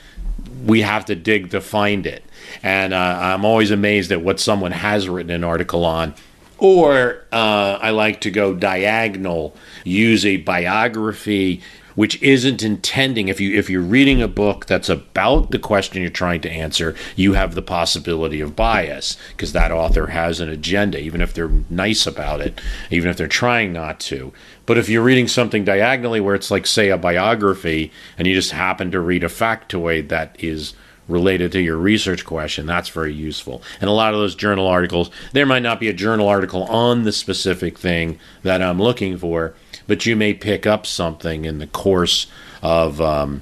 we 0.66 0.82
have 0.82 1.06
to 1.06 1.16
dig 1.16 1.52
to 1.52 1.62
find 1.62 2.06
it. 2.06 2.24
And 2.64 2.94
uh, 2.94 3.18
I'm 3.22 3.46
always 3.46 3.72
amazed 3.72 4.12
at 4.12 4.22
what 4.22 4.40
someone 4.40 4.72
has 4.72 5.08
written 5.08 5.32
an 5.32 5.44
article 5.44 5.86
on. 5.86 6.14
Or 6.58 7.26
uh, 7.32 7.80
I 7.82 7.90
like 7.90 8.22
to 8.22 8.32
go 8.32 8.54
diagonal, 8.54 9.56
use 9.84 10.26
a 10.26 10.38
biography 10.38 11.62
which 12.02 12.20
isn't 12.20 12.64
intending 12.64 13.28
if 13.28 13.40
you 13.40 13.56
if 13.56 13.70
you're 13.70 13.80
reading 13.80 14.24
a 14.24 14.28
book 14.28 14.66
that's 14.66 14.90
about 14.90 15.52
the 15.52 15.60
question 15.60 16.02
you're 16.02 16.10
trying 16.10 16.42
to 16.42 16.50
answer 16.50 16.96
you 17.16 17.34
have 17.34 17.54
the 17.54 17.62
possibility 17.62 18.42
of 18.42 18.56
bias 18.56 19.18
because 19.34 19.54
that 19.54 19.72
author 19.72 20.08
has 20.08 20.40
an 20.40 20.50
agenda 20.50 21.00
even 21.00 21.22
if 21.22 21.32
they're 21.32 21.52
nice 21.70 22.08
about 22.08 22.42
it 22.42 22.60
even 22.90 23.08
if 23.08 23.18
they're 23.18 23.28
trying 23.28 23.72
not 23.72 24.00
to 24.00 24.34
but 24.66 24.80
if 24.80 24.90
you're 24.90 25.04
reading 25.04 25.28
something 25.28 25.64
diagonally 25.64 26.20
where 26.20 26.34
it's 26.34 26.50
like 26.50 26.66
say 26.66 26.90
a 26.90 26.98
biography 26.98 27.92
and 28.18 28.28
you 28.28 28.34
just 28.34 28.50
happen 28.50 28.90
to 28.90 29.00
read 29.00 29.24
a 29.24 29.28
factoid 29.28 30.10
that 30.10 30.36
is 30.40 30.74
related 31.08 31.52
to 31.52 31.62
your 31.62 31.78
research 31.78 32.26
question, 32.26 32.66
that's 32.66 32.90
very 32.90 33.14
useful. 33.14 33.62
And 33.82 33.90
a 33.90 33.94
lot 33.94 34.14
of 34.14 34.20
those 34.20 34.36
journal 34.36 34.68
articles, 34.68 35.12
there 35.34 35.46
might 35.46 35.64
not 35.64 35.80
be 35.80 35.90
a 35.90 35.94
journal 35.94 36.28
article 36.28 36.64
on 36.64 37.04
the 37.04 37.12
specific 37.12 37.78
thing 37.78 38.18
that 38.44 38.62
I'm 38.62 38.82
looking 38.82 39.18
for, 39.18 39.54
but 39.92 40.06
you 40.06 40.16
may 40.16 40.34
pick 40.34 40.66
up 40.66 40.86
something 40.86 41.44
in 41.44 41.60
the 41.60 41.68
course 41.68 42.28
of, 42.62 43.02
um, 43.02 43.42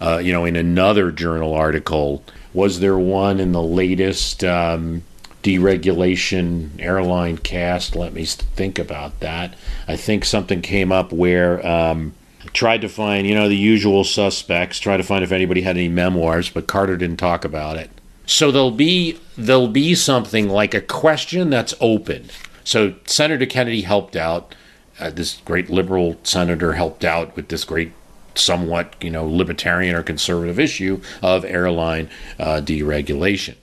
uh, 0.00 0.18
you 0.18 0.32
know, 0.32 0.44
in 0.44 0.54
another 0.54 1.10
journal 1.10 1.52
article. 1.52 2.22
Was 2.54 2.78
there 2.78 2.96
one 2.96 3.40
in 3.40 3.50
the 3.50 3.60
latest 3.60 4.44
um, 4.44 5.02
deregulation 5.42 6.78
airline 6.78 7.38
cast? 7.38 7.96
Let 7.96 8.12
me 8.12 8.24
think 8.24 8.78
about 8.78 9.18
that. 9.18 9.56
I 9.88 9.96
think 9.96 10.24
something 10.24 10.62
came 10.62 10.92
up 10.92 11.12
where. 11.12 11.66
Um, 11.66 12.14
tried 12.52 12.82
to 12.82 12.88
find, 12.88 13.26
you 13.26 13.34
know, 13.34 13.48
the 13.48 13.56
usual 13.56 14.04
suspects, 14.04 14.78
tried 14.78 14.98
to 14.98 15.02
find 15.02 15.24
if 15.24 15.32
anybody 15.32 15.62
had 15.62 15.76
any 15.76 15.88
memoirs, 15.88 16.48
but 16.50 16.68
Carter 16.68 16.96
didn't 16.96 17.18
talk 17.18 17.44
about 17.44 17.76
it. 17.76 17.90
So 18.26 18.52
there'll 18.52 18.70
be 18.70 19.18
there'll 19.36 19.66
be 19.66 19.96
something 19.96 20.48
like 20.48 20.72
a 20.72 20.80
question 20.80 21.50
that's 21.50 21.74
open. 21.80 22.30
So 22.62 22.94
Senator 23.06 23.46
Kennedy 23.46 23.82
helped 23.82 24.14
out 24.14 24.54
uh, 25.00 25.10
this 25.10 25.40
great 25.44 25.70
liberal 25.70 26.16
senator 26.22 26.74
helped 26.74 27.04
out 27.04 27.34
with 27.34 27.48
this 27.48 27.64
great 27.64 27.92
somewhat 28.34 28.94
you 29.00 29.10
know 29.10 29.26
libertarian 29.26 29.94
or 29.94 30.02
conservative 30.02 30.58
issue 30.58 31.00
of 31.22 31.44
airline 31.44 32.08
uh, 32.38 32.60
deregulation. 32.62 33.56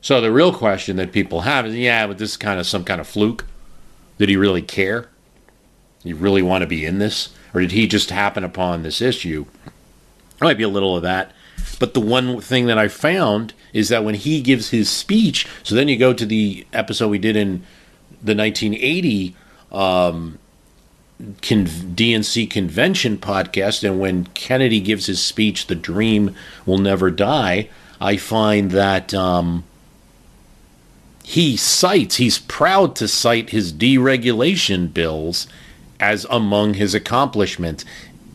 So 0.00 0.20
the 0.20 0.32
real 0.32 0.52
question 0.52 0.96
that 0.96 1.12
people 1.12 1.42
have 1.42 1.66
is 1.66 1.74
yeah 1.74 2.06
but 2.06 2.18
this 2.18 2.30
is 2.30 2.36
kind 2.36 2.58
of 2.58 2.66
some 2.66 2.84
kind 2.84 3.00
of 3.00 3.06
fluke. 3.06 3.44
Did 4.18 4.28
he 4.28 4.36
really 4.36 4.62
care? 4.62 5.08
You 6.04 6.16
really 6.16 6.42
want 6.42 6.62
to 6.62 6.66
be 6.66 6.84
in 6.84 6.98
this? 6.98 7.30
Or 7.54 7.60
did 7.60 7.72
he 7.72 7.86
just 7.86 8.10
happen 8.10 8.44
upon 8.44 8.82
this 8.82 9.00
issue? 9.00 9.46
There 9.64 10.48
might 10.48 10.58
be 10.58 10.64
a 10.64 10.68
little 10.68 10.96
of 10.96 11.02
that. 11.02 11.32
But 11.78 11.94
the 11.94 12.00
one 12.00 12.40
thing 12.40 12.66
that 12.66 12.78
i 12.78 12.88
found 12.88 13.54
is 13.72 13.88
that 13.88 14.04
when 14.04 14.14
he 14.14 14.40
gives 14.40 14.70
his 14.70 14.88
speech 14.88 15.46
so 15.62 15.74
then 15.74 15.88
you 15.88 15.96
go 15.96 16.12
to 16.12 16.26
the 16.26 16.66
episode 16.72 17.08
we 17.08 17.18
did 17.18 17.36
in 17.36 17.64
the 18.22 18.34
1980 18.34 19.34
um, 19.72 20.38
con- 21.40 21.66
DNC 21.66 22.50
convention 22.50 23.18
podcast, 23.18 23.84
and 23.84 23.98
when 23.98 24.24
Kennedy 24.34 24.80
gives 24.80 25.06
his 25.06 25.22
speech, 25.22 25.66
"The 25.66 25.74
Dream 25.74 26.34
Will 26.66 26.78
Never 26.78 27.10
Die," 27.10 27.68
I 28.00 28.16
find 28.16 28.70
that 28.72 29.14
um, 29.14 29.64
he 31.22 31.56
cites, 31.56 32.16
he's 32.16 32.38
proud 32.38 32.96
to 32.96 33.08
cite 33.08 33.50
his 33.50 33.72
deregulation 33.72 34.92
bills 34.92 35.46
as 36.00 36.26
among 36.28 36.74
his 36.74 36.94
accomplishments 36.94 37.84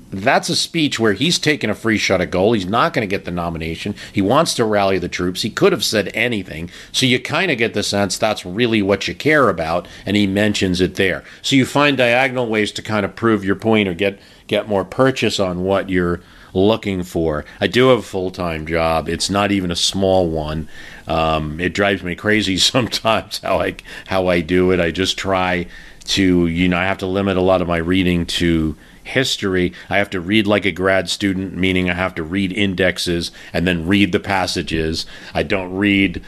that's 0.10 0.50
a 0.50 0.56
speech 0.56 1.00
where 1.00 1.14
he's 1.14 1.38
taking 1.40 1.70
a 1.70 1.76
free 1.76 1.98
shot 1.98 2.22
at 2.22 2.32
goal. 2.32 2.54
He's 2.54 2.66
not 2.66 2.94
going 2.94 3.08
to 3.08 3.14
get 3.14 3.26
the 3.26 3.32
nomination. 3.32 3.96
He 4.14 4.22
wants 4.22 4.54
to 4.56 4.66
rally 4.66 4.98
the 4.98 5.10
troops. 5.10 5.42
He 5.42 5.50
could 5.50 5.72
have 5.72 5.84
said 5.84 6.10
anything. 6.14 6.70
So 6.92 7.06
you 7.06 7.20
kind 7.20 7.52
of 7.52 7.58
get 7.58 7.74
the 7.74 7.84
sense 7.84 8.18
that's 8.18 8.46
really 8.46 8.82
what 8.82 9.08
you 9.08 9.16
care 9.16 9.50
about, 9.50 9.88
and 10.06 10.16
he 10.16 10.28
mentions 10.28 10.82
it 10.82 10.96
there. 10.96 11.24
So 11.42 11.56
you 11.56 11.66
find 11.66 11.98
diagonal 11.98 12.48
ways 12.48 12.72
to 12.74 12.82
kind 12.82 13.06
of 13.06 13.16
prove 13.16 13.44
your 13.44 13.56
point 13.56 13.88
or 13.88 13.94
get 13.94 14.20
get 14.48 14.68
more 14.68 14.86
purchase 14.86 15.40
on 15.40 15.64
what 15.64 15.90
you're 15.90 16.22
looking 16.54 17.04
for. 17.04 17.44
I 17.60 17.68
do 17.68 17.90
have 17.90 18.00
a 18.00 18.04
full 18.04 18.32
time 18.32 18.66
job. 18.66 19.10
It's 19.10 19.30
not 19.30 19.52
even 19.52 19.72
a 19.72 19.76
small 19.76 20.30
one. 20.30 20.68
Um, 21.08 21.60
it 21.60 21.74
drives 21.74 22.04
me 22.04 22.16
crazy 22.16 22.58
sometimes 22.58 23.40
how 23.40 23.60
I 23.60 23.76
how 24.08 24.28
I 24.28 24.42
do 24.42 24.72
it. 24.72 24.80
I 24.80 24.92
just 24.92 25.18
try 25.18 25.68
to 26.06 26.48
you 26.48 26.70
know 26.70 26.78
I 26.78 26.86
have 26.86 27.00
to 27.00 27.08
limit 27.08 27.38
a 27.38 27.42
lot 27.42 27.62
of 27.62 27.68
my 27.68 27.78
reading 27.78 28.26
to 28.26 28.76
history, 29.08 29.74
I 29.90 29.98
have 29.98 30.10
to 30.12 30.20
read 30.20 30.48
like 30.48 30.66
a 30.66 30.72
grad 30.72 31.10
student, 31.10 31.56
meaning 31.56 31.90
I 31.90 31.94
have 31.94 32.16
to 32.16 32.24
read 32.24 32.52
indexes 32.52 33.32
and 33.54 33.68
then 33.68 33.88
read 33.88 34.12
the 34.12 34.20
passages. 34.20 35.06
I 35.34 35.44
don't 35.44 35.76
read, 35.76 36.24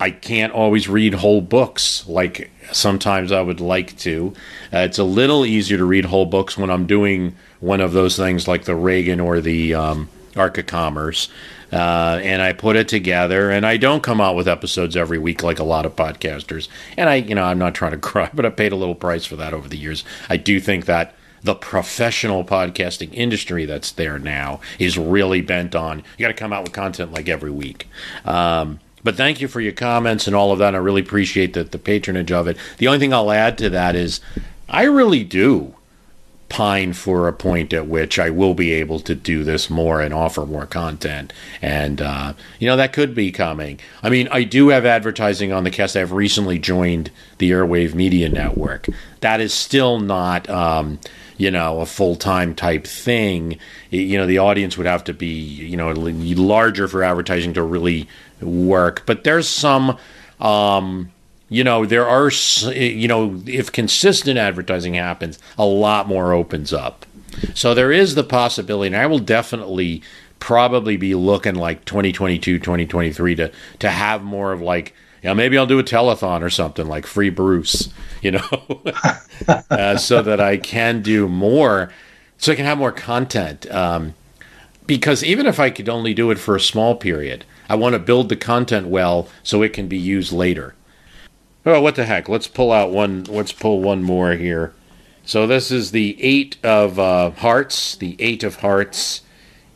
I 0.00 0.10
can't 0.10 0.52
always 0.52 0.88
read 0.88 1.14
whole 1.14 1.40
books 1.40 2.06
like 2.08 2.50
sometimes 2.72 3.32
I 3.32 3.40
would 3.40 3.60
like 3.60 3.96
to. 3.98 4.34
Uh, 4.72 4.78
it's 4.78 4.98
a 4.98 5.04
little 5.04 5.46
easier 5.46 5.78
to 5.78 5.84
read 5.84 6.06
whole 6.06 6.26
books 6.26 6.58
when 6.58 6.70
I'm 6.70 6.86
doing 6.86 7.36
one 7.60 7.80
of 7.80 7.92
those 7.92 8.16
things 8.16 8.48
like 8.48 8.64
the 8.64 8.74
Reagan 8.74 9.20
or 9.20 9.40
the 9.40 9.74
um, 9.74 10.08
Arc 10.36 10.58
of 10.58 10.66
Commerce. 10.66 11.28
Uh, 11.72 12.20
and 12.22 12.40
I 12.40 12.52
put 12.52 12.76
it 12.76 12.86
together, 12.86 13.50
and 13.50 13.66
I 13.66 13.78
don't 13.78 14.02
come 14.02 14.20
out 14.20 14.36
with 14.36 14.46
episodes 14.46 14.96
every 14.96 15.18
week 15.18 15.42
like 15.42 15.58
a 15.58 15.64
lot 15.64 15.86
of 15.86 15.96
podcasters. 15.96 16.68
And 16.96 17.08
I, 17.10 17.16
you 17.16 17.34
know, 17.34 17.42
I'm 17.42 17.58
not 17.58 17.74
trying 17.74 17.92
to 17.92 17.98
cry, 18.10 18.30
but 18.32 18.46
I 18.46 18.50
paid 18.50 18.72
a 18.72 18.76
little 18.76 18.94
price 18.94 19.24
for 19.24 19.36
that 19.36 19.52
over 19.52 19.68
the 19.68 19.76
years. 19.76 20.04
I 20.28 20.36
do 20.36 20.60
think 20.60 20.86
that 20.86 21.14
the 21.44 21.54
professional 21.54 22.42
podcasting 22.42 23.12
industry 23.12 23.66
that's 23.66 23.92
there 23.92 24.18
now 24.18 24.60
is 24.78 24.98
really 24.98 25.42
bent 25.42 25.74
on 25.74 25.98
you 25.98 26.24
got 26.24 26.28
to 26.28 26.34
come 26.34 26.52
out 26.52 26.64
with 26.64 26.72
content 26.72 27.12
like 27.12 27.28
every 27.28 27.50
week. 27.50 27.88
Um, 28.24 28.80
but 29.02 29.16
thank 29.16 29.40
you 29.40 29.48
for 29.48 29.60
your 29.60 29.72
comments 29.72 30.26
and 30.26 30.34
all 30.34 30.50
of 30.50 30.58
that. 30.58 30.74
I 30.74 30.78
really 30.78 31.02
appreciate 31.02 31.52
the, 31.52 31.62
the 31.62 31.78
patronage 31.78 32.32
of 32.32 32.48
it. 32.48 32.56
The 32.78 32.88
only 32.88 32.98
thing 32.98 33.12
I'll 33.12 33.30
add 33.30 33.58
to 33.58 33.70
that 33.70 33.94
is 33.94 34.20
I 34.68 34.84
really 34.84 35.22
do 35.22 35.74
pine 36.48 36.92
for 36.92 37.26
a 37.26 37.32
point 37.32 37.72
at 37.72 37.86
which 37.86 38.18
I 38.18 38.30
will 38.30 38.54
be 38.54 38.72
able 38.72 39.00
to 39.00 39.14
do 39.14 39.44
this 39.44 39.68
more 39.68 40.00
and 40.00 40.14
offer 40.14 40.46
more 40.46 40.66
content. 40.66 41.32
And, 41.60 42.00
uh, 42.00 42.34
you 42.58 42.68
know, 42.68 42.76
that 42.76 42.92
could 42.92 43.14
be 43.14 43.32
coming. 43.32 43.80
I 44.02 44.08
mean, 44.08 44.28
I 44.30 44.44
do 44.44 44.68
have 44.68 44.86
advertising 44.86 45.52
on 45.52 45.64
the 45.64 45.70
cast. 45.70 45.96
I've 45.96 46.12
recently 46.12 46.58
joined 46.58 47.10
the 47.38 47.50
Airwave 47.50 47.94
Media 47.94 48.28
Network. 48.28 48.86
That 49.20 49.40
is 49.40 49.52
still 49.52 49.98
not. 49.98 50.48
Um, 50.48 50.98
you 51.36 51.50
know 51.50 51.80
a 51.80 51.86
full 51.86 52.16
time 52.16 52.54
type 52.54 52.86
thing, 52.86 53.58
you 53.90 54.16
know 54.16 54.26
the 54.26 54.38
audience 54.38 54.76
would 54.76 54.86
have 54.86 55.04
to 55.04 55.14
be 55.14 55.26
you 55.26 55.76
know 55.76 55.90
larger 55.90 56.88
for 56.88 57.02
advertising 57.02 57.54
to 57.54 57.62
really 57.62 58.08
work. 58.40 59.04
But 59.06 59.24
there's 59.24 59.48
some. 59.48 59.98
Um, 60.40 61.10
you 61.48 61.62
know 61.62 61.84
there 61.84 62.08
are 62.08 62.30
you 62.72 63.06
know 63.06 63.40
if 63.46 63.70
consistent 63.70 64.38
advertising 64.38 64.94
happens 64.94 65.38
a 65.58 65.64
lot 65.64 66.08
more 66.08 66.32
opens 66.32 66.72
up 66.72 67.04
so 67.54 67.74
there 67.74 67.92
is 67.92 68.14
the 68.14 68.24
possibility 68.24 68.86
and 68.88 68.96
i 68.96 69.06
will 69.06 69.18
definitely 69.18 70.02
probably 70.40 70.96
be 70.96 71.14
looking 71.14 71.54
like 71.54 71.84
2022 71.84 72.58
2023 72.58 73.34
to 73.36 73.52
to 73.78 73.90
have 73.90 74.22
more 74.22 74.52
of 74.52 74.60
like 74.60 74.94
know, 75.30 75.34
maybe 75.34 75.56
I'll 75.56 75.66
do 75.66 75.78
a 75.78 75.84
telethon 75.84 76.42
or 76.42 76.50
something 76.50 76.86
like 76.86 77.06
Free 77.06 77.30
Bruce, 77.30 77.88
you 78.20 78.32
know, 78.32 78.82
uh, 79.70 79.96
so 79.96 80.22
that 80.22 80.40
I 80.40 80.56
can 80.56 81.02
do 81.02 81.28
more, 81.28 81.90
so 82.38 82.52
I 82.52 82.56
can 82.56 82.66
have 82.66 82.78
more 82.78 82.92
content. 82.92 83.70
Um, 83.70 84.14
because 84.86 85.24
even 85.24 85.46
if 85.46 85.58
I 85.58 85.70
could 85.70 85.88
only 85.88 86.12
do 86.12 86.30
it 86.30 86.38
for 86.38 86.56
a 86.56 86.60
small 86.60 86.94
period, 86.94 87.44
I 87.68 87.76
want 87.76 87.94
to 87.94 87.98
build 87.98 88.28
the 88.28 88.36
content 88.36 88.88
well 88.88 89.28
so 89.42 89.62
it 89.62 89.72
can 89.72 89.88
be 89.88 89.96
used 89.96 90.32
later. 90.32 90.74
Oh, 91.66 91.80
what 91.80 91.94
the 91.94 92.04
heck? 92.04 92.28
Let's 92.28 92.46
pull 92.46 92.70
out 92.70 92.90
one. 92.90 93.24
Let's 93.24 93.52
pull 93.52 93.80
one 93.80 94.02
more 94.02 94.32
here. 94.32 94.74
So 95.24 95.46
this 95.46 95.70
is 95.70 95.92
the 95.92 96.22
eight 96.22 96.58
of 96.62 96.98
uh, 96.98 97.30
hearts. 97.30 97.96
The 97.96 98.16
eight 98.18 98.44
of 98.44 98.56
hearts 98.56 99.22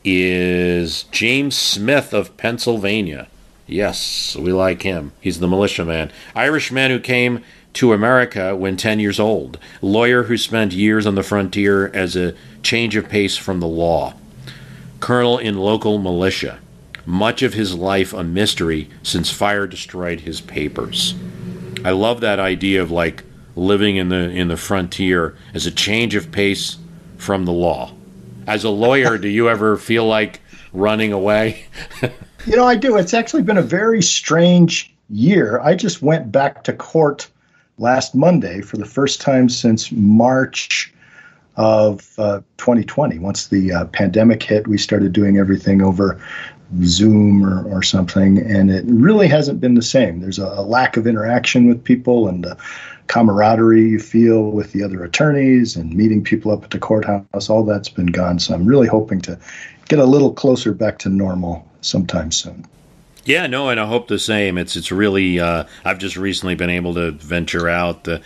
is 0.05 1.05
James 1.05 1.57
Smith 1.57 2.13
of 2.13 2.37
Pennsylvania. 2.37 3.29
Yes, 3.69 4.35
we 4.35 4.51
like 4.51 4.83
him. 4.83 5.13
He's 5.21 5.41
the 5.41 5.47
militia 5.47 5.85
militiaman. 5.85 6.11
Irishman 6.35 6.91
who 6.91 6.99
came 6.99 7.45
to 7.75 7.93
America 7.93 8.57
when 8.57 8.79
10 8.79 8.99
years 8.99 9.21
old. 9.21 9.59
Lawyer 9.83 10.25
who 10.25 10.39
spent 10.39 10.73
years 10.73 11.07
on 11.07 11.15
the 11.15 11.23
frontier 11.23 11.89
as 11.89 12.17
a 12.17 12.35
change 12.63 12.97
of 12.97 13.11
pace 13.11 13.37
from 13.37 13.61
the 13.61 13.69
law. 13.69 14.15
Colonel 15.01 15.37
in 15.37 15.59
local 15.59 15.99
militia. 15.99 16.59
Much 17.05 17.43
of 17.43 17.53
his 17.53 17.75
life 17.75 18.15
a 18.15 18.25
mystery 18.25 18.89
since 19.03 19.31
fire 19.31 19.67
destroyed 19.67 20.21
his 20.21 20.41
papers. 20.41 21.15
I 21.85 21.91
love 21.91 22.23
that 22.23 22.41
idea 22.41 22.83
of 22.83 22.91
like 22.91 23.23
living 23.55 23.97
in 23.97 24.09
the 24.09 24.31
in 24.31 24.49
the 24.49 24.57
frontier 24.57 25.37
as 25.53 25.67
a 25.67 25.71
change 25.71 26.15
of 26.15 26.33
pace 26.33 26.79
from 27.19 27.45
the 27.45 27.53
law. 27.53 27.93
As 28.47 28.65
a 28.65 28.71
lawyer, 28.71 29.19
do 29.19 29.29
you 29.29 29.49
ever 29.49 29.77
feel 29.77 30.07
like 30.07 30.41
running 30.73 31.13
away? 31.13 31.67
You 32.47 32.57
know, 32.57 32.67
I 32.67 32.77
do. 32.77 32.97
It's 32.97 33.15
actually 33.15 33.43
been 33.43 33.59
a 33.59 33.63
very 33.63 34.03
strange 34.03 34.95
year. 35.11 35.61
I 35.61 35.75
just 35.75 36.03
went 36.03 36.31
back 36.31 36.65
to 36.65 36.73
court 36.73 37.29
last 37.79 38.15
Monday 38.15 38.61
for 38.61 38.77
the 38.77 38.85
first 38.85 39.21
time 39.21 39.49
since 39.49 39.91
March 39.93 40.93
of 41.57 42.15
uh, 42.19 42.41
2020. 42.59 43.19
Once 43.19 43.49
the 43.49 43.73
uh, 43.73 43.85
pandemic 43.87 44.43
hit, 44.43 44.69
we 44.69 44.79
started 44.79 45.13
doing 45.13 45.39
everything 45.39 45.83
over 45.83 46.21
Zoom 46.85 47.45
or, 47.45 47.65
or 47.65 47.83
something, 47.83 48.39
and 48.39 48.71
it 48.71 48.85
really 48.87 49.27
hasn't 49.27 49.61
been 49.61 49.75
the 49.75 49.83
same. 49.83 50.21
There's 50.21 50.39
a, 50.39 50.47
a 50.47 50.63
lack 50.63 50.97
of 50.97 51.07
interaction 51.07 51.67
with 51.67 51.83
people 51.83 52.29
and 52.29 52.45
the 52.45 52.57
camaraderie 53.09 53.89
you 53.89 53.99
feel 53.99 54.51
with 54.51 54.73
the 54.73 54.85
other 54.85 55.03
attorneys 55.03 55.77
and 55.77 55.95
meeting 55.95 56.23
people 56.23 56.53
up 56.53 56.63
at 56.63 56.71
the 56.71 56.79
courthouse. 56.79 57.49
All 57.49 57.65
that's 57.65 57.89
been 57.89 58.07
gone. 58.07 58.39
So 58.39 58.55
I'm 58.55 58.67
really 58.67 58.87
hoping 58.87 59.21
to 59.23 59.39
get 59.89 59.99
a 59.99 60.05
little 60.05 60.33
closer 60.33 60.73
back 60.73 60.99
to 60.99 61.09
normal 61.09 61.67
sometime 61.81 62.33
soon. 62.33 62.67
Yeah, 63.25 63.47
no, 63.47 63.69
and 63.69 63.79
I 63.79 63.87
hope 63.87 64.09
the 64.09 64.19
same. 64.19 64.57
It's 64.57 64.75
it's 64.75 64.91
really 64.91 65.39
uh, 65.39 65.65
I've 65.85 65.99
just 65.99 66.17
recently 66.17 66.55
been 66.55 66.71
able 66.71 66.95
to 66.95 67.11
venture 67.11 67.69
out. 67.69 68.05
The 68.05 68.23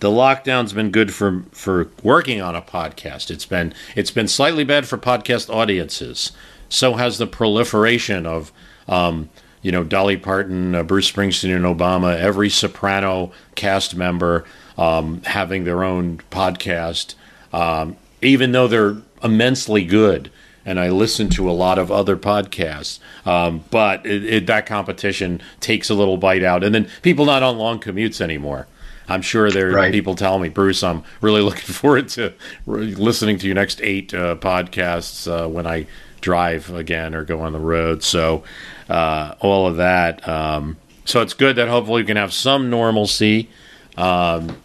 the 0.00 0.10
lockdown's 0.10 0.72
been 0.72 0.90
good 0.90 1.12
for 1.12 1.42
for 1.50 1.90
working 2.02 2.40
on 2.40 2.54
a 2.54 2.62
podcast. 2.62 3.30
It's 3.30 3.46
been 3.46 3.74
it's 3.96 4.10
been 4.10 4.28
slightly 4.28 4.62
bad 4.62 4.86
for 4.86 4.96
podcast 4.96 5.52
audiences. 5.52 6.30
So 6.68 6.94
has 6.94 7.18
the 7.18 7.26
proliferation 7.26 8.26
of 8.26 8.52
um, 8.86 9.28
you 9.62 9.72
know 9.72 9.82
Dolly 9.82 10.16
Parton, 10.16 10.74
uh, 10.74 10.82
Bruce 10.84 11.10
Springsteen, 11.10 11.56
and 11.56 11.64
Obama. 11.64 12.16
Every 12.16 12.48
Soprano 12.48 13.32
cast 13.56 13.96
member 13.96 14.44
um, 14.78 15.22
having 15.22 15.64
their 15.64 15.82
own 15.82 16.18
podcast, 16.30 17.14
um, 17.52 17.96
even 18.22 18.52
though 18.52 18.68
they're 18.68 18.98
immensely 19.22 19.84
good 19.84 20.30
and 20.64 20.80
I 20.80 20.88
listen 20.88 21.28
to 21.30 21.50
a 21.50 21.52
lot 21.52 21.78
of 21.78 21.90
other 21.90 22.16
podcasts. 22.16 22.98
Um, 23.26 23.64
but 23.70 24.04
it, 24.06 24.24
it, 24.24 24.46
that 24.46 24.66
competition 24.66 25.40
takes 25.60 25.90
a 25.90 25.94
little 25.94 26.16
bite 26.16 26.42
out, 26.42 26.64
and 26.64 26.74
then 26.74 26.88
people 27.02 27.24
not 27.24 27.42
on 27.42 27.58
long 27.58 27.80
commutes 27.80 28.20
anymore. 28.20 28.66
I'm 29.08 29.22
sure 29.22 29.50
there 29.50 29.70
are 29.70 29.74
right. 29.74 29.92
people 29.92 30.14
telling 30.14 30.42
me, 30.42 30.48
Bruce, 30.48 30.82
I'm 30.82 31.04
really 31.20 31.40
looking 31.42 31.74
forward 31.74 32.08
to 32.10 32.32
listening 32.66 33.38
to 33.38 33.46
your 33.46 33.54
next 33.54 33.80
eight 33.82 34.14
uh, 34.14 34.36
podcasts 34.36 35.30
uh, 35.30 35.48
when 35.48 35.66
I 35.66 35.86
drive 36.20 36.70
again 36.70 37.14
or 37.14 37.22
go 37.22 37.40
on 37.40 37.52
the 37.52 37.60
road. 37.60 38.02
So 38.02 38.44
uh, 38.88 39.34
all 39.40 39.66
of 39.66 39.76
that. 39.76 40.26
Um, 40.26 40.78
so 41.04 41.20
it's 41.20 41.34
good 41.34 41.56
that 41.56 41.68
hopefully 41.68 42.02
we 42.02 42.06
can 42.06 42.16
have 42.16 42.32
some 42.32 42.70
normalcy 42.70 43.50
um, 43.96 44.56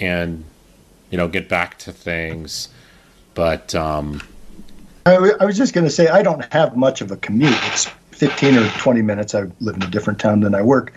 and 0.00 0.44
you 1.10 1.18
know 1.18 1.28
get 1.28 1.48
back 1.48 1.78
to 1.78 1.92
things. 1.92 2.68
But 3.34 3.74
um, 3.74 4.22
I, 5.08 5.14
w- 5.14 5.34
I 5.40 5.44
was 5.44 5.56
just 5.56 5.74
going 5.74 5.84
to 5.86 5.90
say 5.90 6.08
I 6.08 6.22
don't 6.22 6.44
have 6.52 6.76
much 6.76 7.00
of 7.00 7.10
a 7.10 7.16
commute. 7.16 7.58
It's 7.72 7.86
15 8.12 8.56
or 8.56 8.68
20 8.70 9.02
minutes. 9.02 9.34
I 9.34 9.44
live 9.60 9.76
in 9.76 9.82
a 9.82 9.90
different 9.90 10.18
town 10.18 10.40
than 10.40 10.54
I 10.54 10.62
work. 10.62 10.92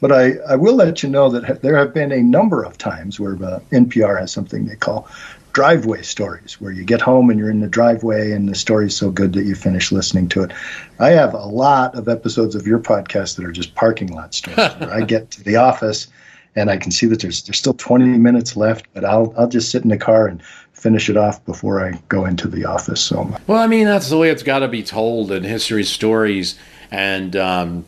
But 0.00 0.12
I, 0.12 0.32
I 0.48 0.56
will 0.56 0.74
let 0.74 1.02
you 1.02 1.08
know 1.08 1.28
that 1.30 1.62
there 1.62 1.76
have 1.76 1.94
been 1.94 2.12
a 2.12 2.22
number 2.22 2.64
of 2.64 2.76
times 2.78 3.20
where 3.20 3.34
uh, 3.34 3.60
NPR 3.70 4.18
has 4.18 4.32
something 4.32 4.66
they 4.66 4.76
call 4.76 5.08
driveway 5.52 6.02
stories, 6.02 6.60
where 6.60 6.72
you 6.72 6.82
get 6.84 7.00
home 7.00 7.30
and 7.30 7.38
you're 7.38 7.50
in 7.50 7.60
the 7.60 7.68
driveway 7.68 8.32
and 8.32 8.48
the 8.48 8.54
story's 8.54 8.96
so 8.96 9.10
good 9.10 9.32
that 9.34 9.44
you 9.44 9.54
finish 9.54 9.92
listening 9.92 10.28
to 10.30 10.42
it. 10.42 10.52
I 10.98 11.10
have 11.10 11.34
a 11.34 11.44
lot 11.44 11.94
of 11.94 12.08
episodes 12.08 12.54
of 12.54 12.66
your 12.66 12.78
podcast 12.78 13.36
that 13.36 13.44
are 13.44 13.52
just 13.52 13.74
parking 13.74 14.08
lot 14.08 14.34
stories 14.34 14.72
where 14.78 14.92
I 14.92 15.02
get 15.02 15.30
to 15.32 15.42
the 15.42 15.56
office 15.56 16.08
and 16.54 16.70
I 16.70 16.76
can 16.76 16.90
see 16.90 17.06
that 17.06 17.20
there's 17.20 17.42
there's 17.42 17.58
still 17.58 17.74
20 17.74 18.04
minutes 18.18 18.56
left, 18.56 18.86
but 18.94 19.04
I'll 19.04 19.34
I'll 19.36 19.48
just 19.48 19.70
sit 19.70 19.82
in 19.82 19.88
the 19.88 19.96
car 19.96 20.26
and 20.26 20.42
finish 20.82 21.08
it 21.08 21.16
off 21.16 21.44
before 21.44 21.86
I 21.86 21.92
go 22.08 22.26
into 22.26 22.48
the 22.48 22.64
office. 22.64 23.00
So, 23.00 23.32
well, 23.46 23.62
I 23.62 23.68
mean, 23.68 23.86
that's 23.86 24.10
the 24.10 24.18
way 24.18 24.30
it's 24.30 24.42
got 24.42 24.58
to 24.58 24.68
be 24.68 24.82
told 24.82 25.30
in 25.30 25.44
history 25.44 25.84
stories, 25.84 26.58
and 26.90 27.36
um, 27.36 27.84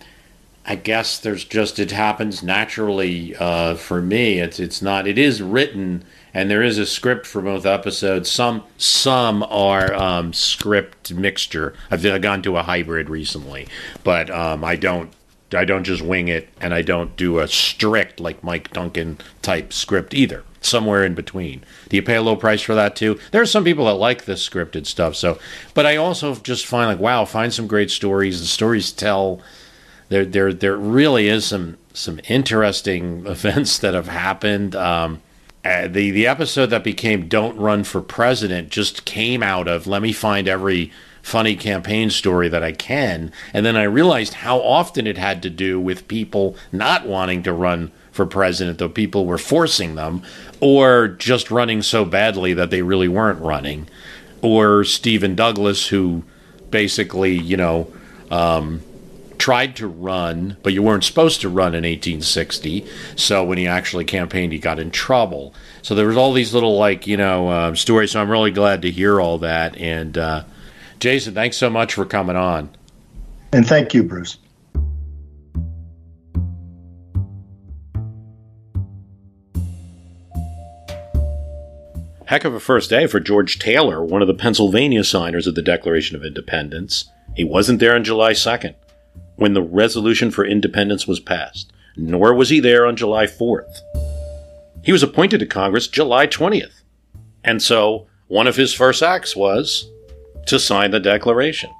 I 0.64 0.76
guess 0.76 1.18
there's 1.18 1.44
just 1.44 1.80
it 1.80 1.90
happens 1.90 2.42
naturally 2.44 3.34
uh, 3.36 3.74
for 3.74 4.00
me. 4.00 4.38
It's 4.38 4.60
it's 4.60 4.80
not. 4.80 5.08
It 5.08 5.18
is 5.18 5.42
written, 5.42 6.04
and 6.32 6.48
there 6.48 6.62
is 6.62 6.78
a 6.78 6.86
script 6.86 7.26
for 7.26 7.42
both 7.42 7.66
episodes. 7.66 8.30
Some 8.30 8.62
some 8.78 9.42
are 9.42 9.92
um, 9.92 10.32
script 10.32 11.12
mixture. 11.12 11.74
I've, 11.90 12.22
gone 12.22 12.42
to 12.42 12.56
a 12.56 12.62
hybrid 12.62 13.10
recently, 13.10 13.66
but 14.04 14.30
um, 14.30 14.64
I 14.64 14.76
don't 14.76 15.12
I 15.52 15.64
don't 15.64 15.84
just 15.84 16.00
wing 16.00 16.28
it, 16.28 16.48
and 16.60 16.72
I 16.72 16.82
don't 16.82 17.16
do 17.16 17.40
a 17.40 17.48
strict 17.48 18.20
like 18.20 18.44
Mike 18.44 18.72
Duncan 18.72 19.18
type 19.42 19.72
script 19.72 20.14
either 20.14 20.44
somewhere 20.64 21.04
in 21.04 21.14
between. 21.14 21.62
Do 21.88 21.96
you 21.96 22.02
pay 22.02 22.16
a 22.16 22.22
low 22.22 22.36
price 22.36 22.62
for 22.62 22.74
that 22.74 22.96
too? 22.96 23.18
There 23.30 23.42
are 23.42 23.46
some 23.46 23.64
people 23.64 23.86
that 23.86 23.94
like 23.94 24.24
this 24.24 24.46
scripted 24.46 24.86
stuff. 24.86 25.16
So, 25.16 25.38
but 25.74 25.86
I 25.86 25.96
also 25.96 26.34
just 26.36 26.66
find 26.66 26.88
like, 26.88 27.00
wow, 27.00 27.24
find 27.24 27.52
some 27.52 27.66
great 27.66 27.90
stories. 27.90 28.40
The 28.40 28.46
stories 28.46 28.92
tell. 28.92 29.40
There, 30.10 30.24
there, 30.24 30.52
there 30.52 30.76
really 30.76 31.28
is 31.28 31.46
some 31.46 31.78
some 31.94 32.20
interesting 32.28 33.26
events 33.26 33.78
that 33.78 33.94
have 33.94 34.08
happened. 34.08 34.74
Um, 34.76 35.22
uh, 35.64 35.88
the 35.88 36.10
the 36.10 36.26
episode 36.26 36.66
that 36.66 36.84
became 36.84 37.28
"Don't 37.28 37.56
Run 37.56 37.84
for 37.84 38.02
President" 38.02 38.68
just 38.68 39.06
came 39.06 39.42
out 39.42 39.66
of 39.66 39.86
let 39.86 40.02
me 40.02 40.12
find 40.12 40.46
every 40.46 40.92
funny 41.22 41.56
campaign 41.56 42.10
story 42.10 42.50
that 42.50 42.62
I 42.62 42.72
can, 42.72 43.32
and 43.54 43.64
then 43.64 43.76
I 43.76 43.84
realized 43.84 44.34
how 44.34 44.58
often 44.60 45.06
it 45.06 45.16
had 45.16 45.42
to 45.42 45.48
do 45.48 45.80
with 45.80 46.06
people 46.06 46.54
not 46.70 47.06
wanting 47.06 47.42
to 47.44 47.52
run 47.54 47.92
for 48.14 48.26
president, 48.26 48.78
though 48.78 48.88
people 48.88 49.26
were 49.26 49.38
forcing 49.38 49.96
them, 49.96 50.22
or 50.64 51.08
just 51.08 51.50
running 51.50 51.82
so 51.82 52.06
badly 52.06 52.54
that 52.54 52.70
they 52.70 52.80
really 52.80 53.06
weren't 53.06 53.38
running, 53.42 53.86
or 54.40 54.82
Stephen 54.82 55.34
Douglas, 55.34 55.88
who 55.88 56.24
basically, 56.70 57.34
you 57.34 57.54
know, 57.54 57.92
um, 58.30 58.80
tried 59.36 59.76
to 59.76 59.86
run, 59.86 60.56
but 60.62 60.72
you 60.72 60.82
weren't 60.82 61.04
supposed 61.04 61.42
to 61.42 61.50
run 61.50 61.74
in 61.74 61.84
1860. 61.84 62.86
So 63.14 63.44
when 63.44 63.58
he 63.58 63.66
actually 63.66 64.06
campaigned, 64.06 64.54
he 64.54 64.58
got 64.58 64.78
in 64.78 64.90
trouble. 64.90 65.52
So 65.82 65.94
there 65.94 66.06
was 66.06 66.16
all 66.16 66.32
these 66.32 66.54
little, 66.54 66.78
like, 66.78 67.06
you 67.06 67.18
know, 67.18 67.48
uh, 67.48 67.74
stories. 67.74 68.12
So 68.12 68.22
I'm 68.22 68.30
really 68.30 68.50
glad 68.50 68.80
to 68.82 68.90
hear 68.90 69.20
all 69.20 69.36
that. 69.40 69.76
And 69.76 70.16
uh, 70.16 70.44
Jason, 70.98 71.34
thanks 71.34 71.58
so 71.58 71.68
much 71.68 71.92
for 71.92 72.06
coming 72.06 72.36
on. 72.36 72.70
And 73.52 73.66
thank 73.68 73.92
you, 73.92 74.02
Bruce. 74.02 74.38
Heck 82.26 82.44
of 82.46 82.54
a 82.54 82.60
first 82.60 82.88
day 82.88 83.06
for 83.06 83.20
George 83.20 83.58
Taylor, 83.58 84.02
one 84.02 84.22
of 84.22 84.28
the 84.28 84.34
Pennsylvania 84.34 85.04
signers 85.04 85.46
of 85.46 85.54
the 85.54 85.60
Declaration 85.60 86.16
of 86.16 86.24
Independence. 86.24 87.10
He 87.36 87.44
wasn't 87.44 87.80
there 87.80 87.94
on 87.94 88.02
July 88.02 88.32
2nd, 88.32 88.74
when 89.36 89.52
the 89.52 89.62
Resolution 89.62 90.30
for 90.30 90.42
Independence 90.42 91.06
was 91.06 91.20
passed, 91.20 91.70
nor 91.96 92.32
was 92.32 92.48
he 92.48 92.60
there 92.60 92.86
on 92.86 92.96
July 92.96 93.26
4th. 93.26 93.80
He 94.82 94.90
was 94.90 95.02
appointed 95.02 95.40
to 95.40 95.46
Congress 95.46 95.86
July 95.86 96.26
20th, 96.26 96.80
and 97.44 97.62
so 97.62 98.06
one 98.28 98.46
of 98.46 98.56
his 98.56 98.72
first 98.72 99.02
acts 99.02 99.36
was 99.36 99.90
to 100.46 100.58
sign 100.58 100.92
the 100.92 101.00
Declaration. 101.00 101.70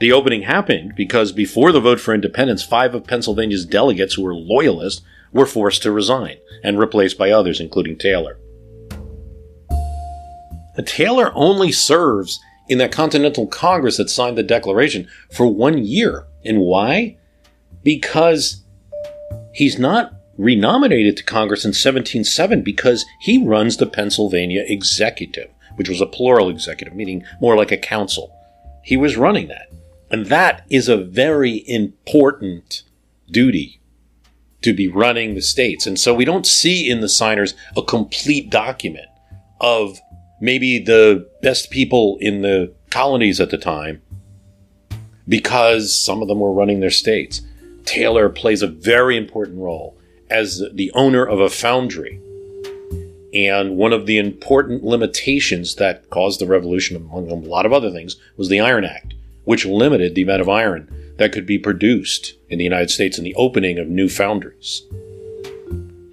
The 0.00 0.12
opening 0.12 0.42
happened 0.42 0.94
because 0.96 1.32
before 1.32 1.70
the 1.72 1.80
vote 1.80 2.00
for 2.00 2.14
independence, 2.14 2.62
five 2.62 2.94
of 2.94 3.06
Pennsylvania's 3.06 3.66
delegates 3.66 4.14
who 4.14 4.22
were 4.22 4.34
loyalists 4.34 5.02
were 5.32 5.44
forced 5.44 5.82
to 5.82 5.92
resign 5.92 6.38
and 6.64 6.78
replaced 6.78 7.18
by 7.18 7.30
others, 7.30 7.60
including 7.60 7.98
Taylor. 7.98 8.38
Taylor 10.84 11.32
only 11.34 11.72
serves 11.72 12.40
in 12.68 12.78
that 12.78 12.92
Continental 12.92 13.46
Congress 13.46 13.96
that 13.96 14.08
signed 14.08 14.38
the 14.38 14.42
Declaration 14.42 15.08
for 15.32 15.46
one 15.46 15.78
year. 15.78 16.26
And 16.44 16.60
why? 16.60 17.18
Because 17.82 18.62
he's 19.52 19.78
not 19.78 20.12
renominated 20.38 21.16
to 21.16 21.24
Congress 21.24 21.64
in 21.64 21.70
1707 21.70 22.62
because 22.62 23.04
he 23.20 23.44
runs 23.44 23.76
the 23.76 23.86
Pennsylvania 23.86 24.64
Executive, 24.66 25.50
which 25.76 25.88
was 25.88 26.00
a 26.00 26.06
plural 26.06 26.48
executive, 26.48 26.94
meaning 26.94 27.24
more 27.40 27.56
like 27.56 27.72
a 27.72 27.76
council. 27.76 28.32
He 28.82 28.96
was 28.96 29.16
running 29.16 29.48
that. 29.48 29.70
And 30.10 30.26
that 30.26 30.64
is 30.70 30.88
a 30.88 30.96
very 30.96 31.64
important 31.68 32.84
duty 33.30 33.80
to 34.62 34.72
be 34.72 34.88
running 34.88 35.34
the 35.34 35.42
states. 35.42 35.86
And 35.86 35.98
so 35.98 36.14
we 36.14 36.24
don't 36.24 36.46
see 36.46 36.88
in 36.88 37.00
the 37.00 37.08
signers 37.08 37.54
a 37.76 37.82
complete 37.82 38.50
document 38.50 39.08
of 39.60 39.98
maybe 40.40 40.78
the 40.78 41.28
best 41.42 41.70
people 41.70 42.16
in 42.20 42.42
the 42.42 42.72
colonies 42.90 43.40
at 43.40 43.50
the 43.50 43.58
time 43.58 44.02
because 45.28 45.96
some 45.96 46.22
of 46.22 46.28
them 46.28 46.40
were 46.40 46.52
running 46.52 46.80
their 46.80 46.90
states. 46.90 47.42
Taylor 47.84 48.28
plays 48.28 48.62
a 48.62 48.66
very 48.66 49.16
important 49.16 49.58
role 49.58 49.96
as 50.28 50.62
the 50.72 50.90
owner 50.92 51.24
of 51.24 51.40
a 51.40 51.48
foundry. 51.48 52.20
And 53.32 53.76
one 53.76 53.92
of 53.92 54.06
the 54.06 54.18
important 54.18 54.82
limitations 54.82 55.76
that 55.76 56.10
caused 56.10 56.40
the 56.40 56.46
revolution, 56.46 56.96
among 56.96 57.30
a 57.30 57.34
lot 57.34 57.64
of 57.64 57.72
other 57.72 57.90
things, 57.90 58.16
was 58.36 58.48
the 58.48 58.58
Iron 58.60 58.84
Act, 58.84 59.14
which 59.44 59.64
limited 59.64 60.14
the 60.14 60.22
amount 60.22 60.40
of 60.40 60.48
iron 60.48 60.92
that 61.18 61.32
could 61.32 61.46
be 61.46 61.58
produced 61.58 62.34
in 62.48 62.58
the 62.58 62.64
United 62.64 62.90
States 62.90 63.18
and 63.18 63.26
the 63.26 63.34
opening 63.36 63.78
of 63.78 63.88
new 63.88 64.08
foundries. 64.08 64.82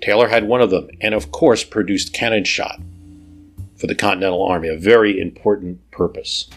Taylor 0.02 0.28
had 0.28 0.48
one 0.48 0.62
of 0.62 0.70
them, 0.70 0.90
and 1.02 1.16
of 1.16 1.32
course 1.32 1.64
produced 1.64 2.14
cannon 2.14 2.44
shot, 2.44 2.80
for 3.78 3.88
the 3.88 3.95
Continental 3.95 4.44
Army, 4.44 4.68
a 4.68 4.78
very 4.78 5.20
important 5.20 5.90
purpose. 5.91 6.49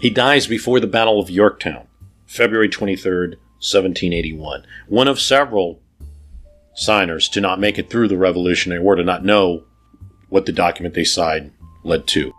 He 0.00 0.10
dies 0.10 0.46
before 0.46 0.78
the 0.78 0.86
Battle 0.86 1.18
of 1.18 1.28
Yorktown, 1.28 1.88
February 2.26 2.68
23rd, 2.68 3.34
1781. 3.60 4.64
One 4.86 5.08
of 5.08 5.20
several 5.20 5.80
signers 6.74 7.28
to 7.30 7.40
not 7.40 7.58
make 7.58 7.78
it 7.78 7.90
through 7.90 8.06
the 8.06 8.16
Revolutionary 8.16 8.80
War, 8.80 8.94
to 8.94 9.02
not 9.02 9.24
know 9.24 9.64
what 10.28 10.46
the 10.46 10.52
document 10.52 10.94
they 10.94 11.02
signed 11.02 11.50
led 11.82 12.06
to. 12.08 12.32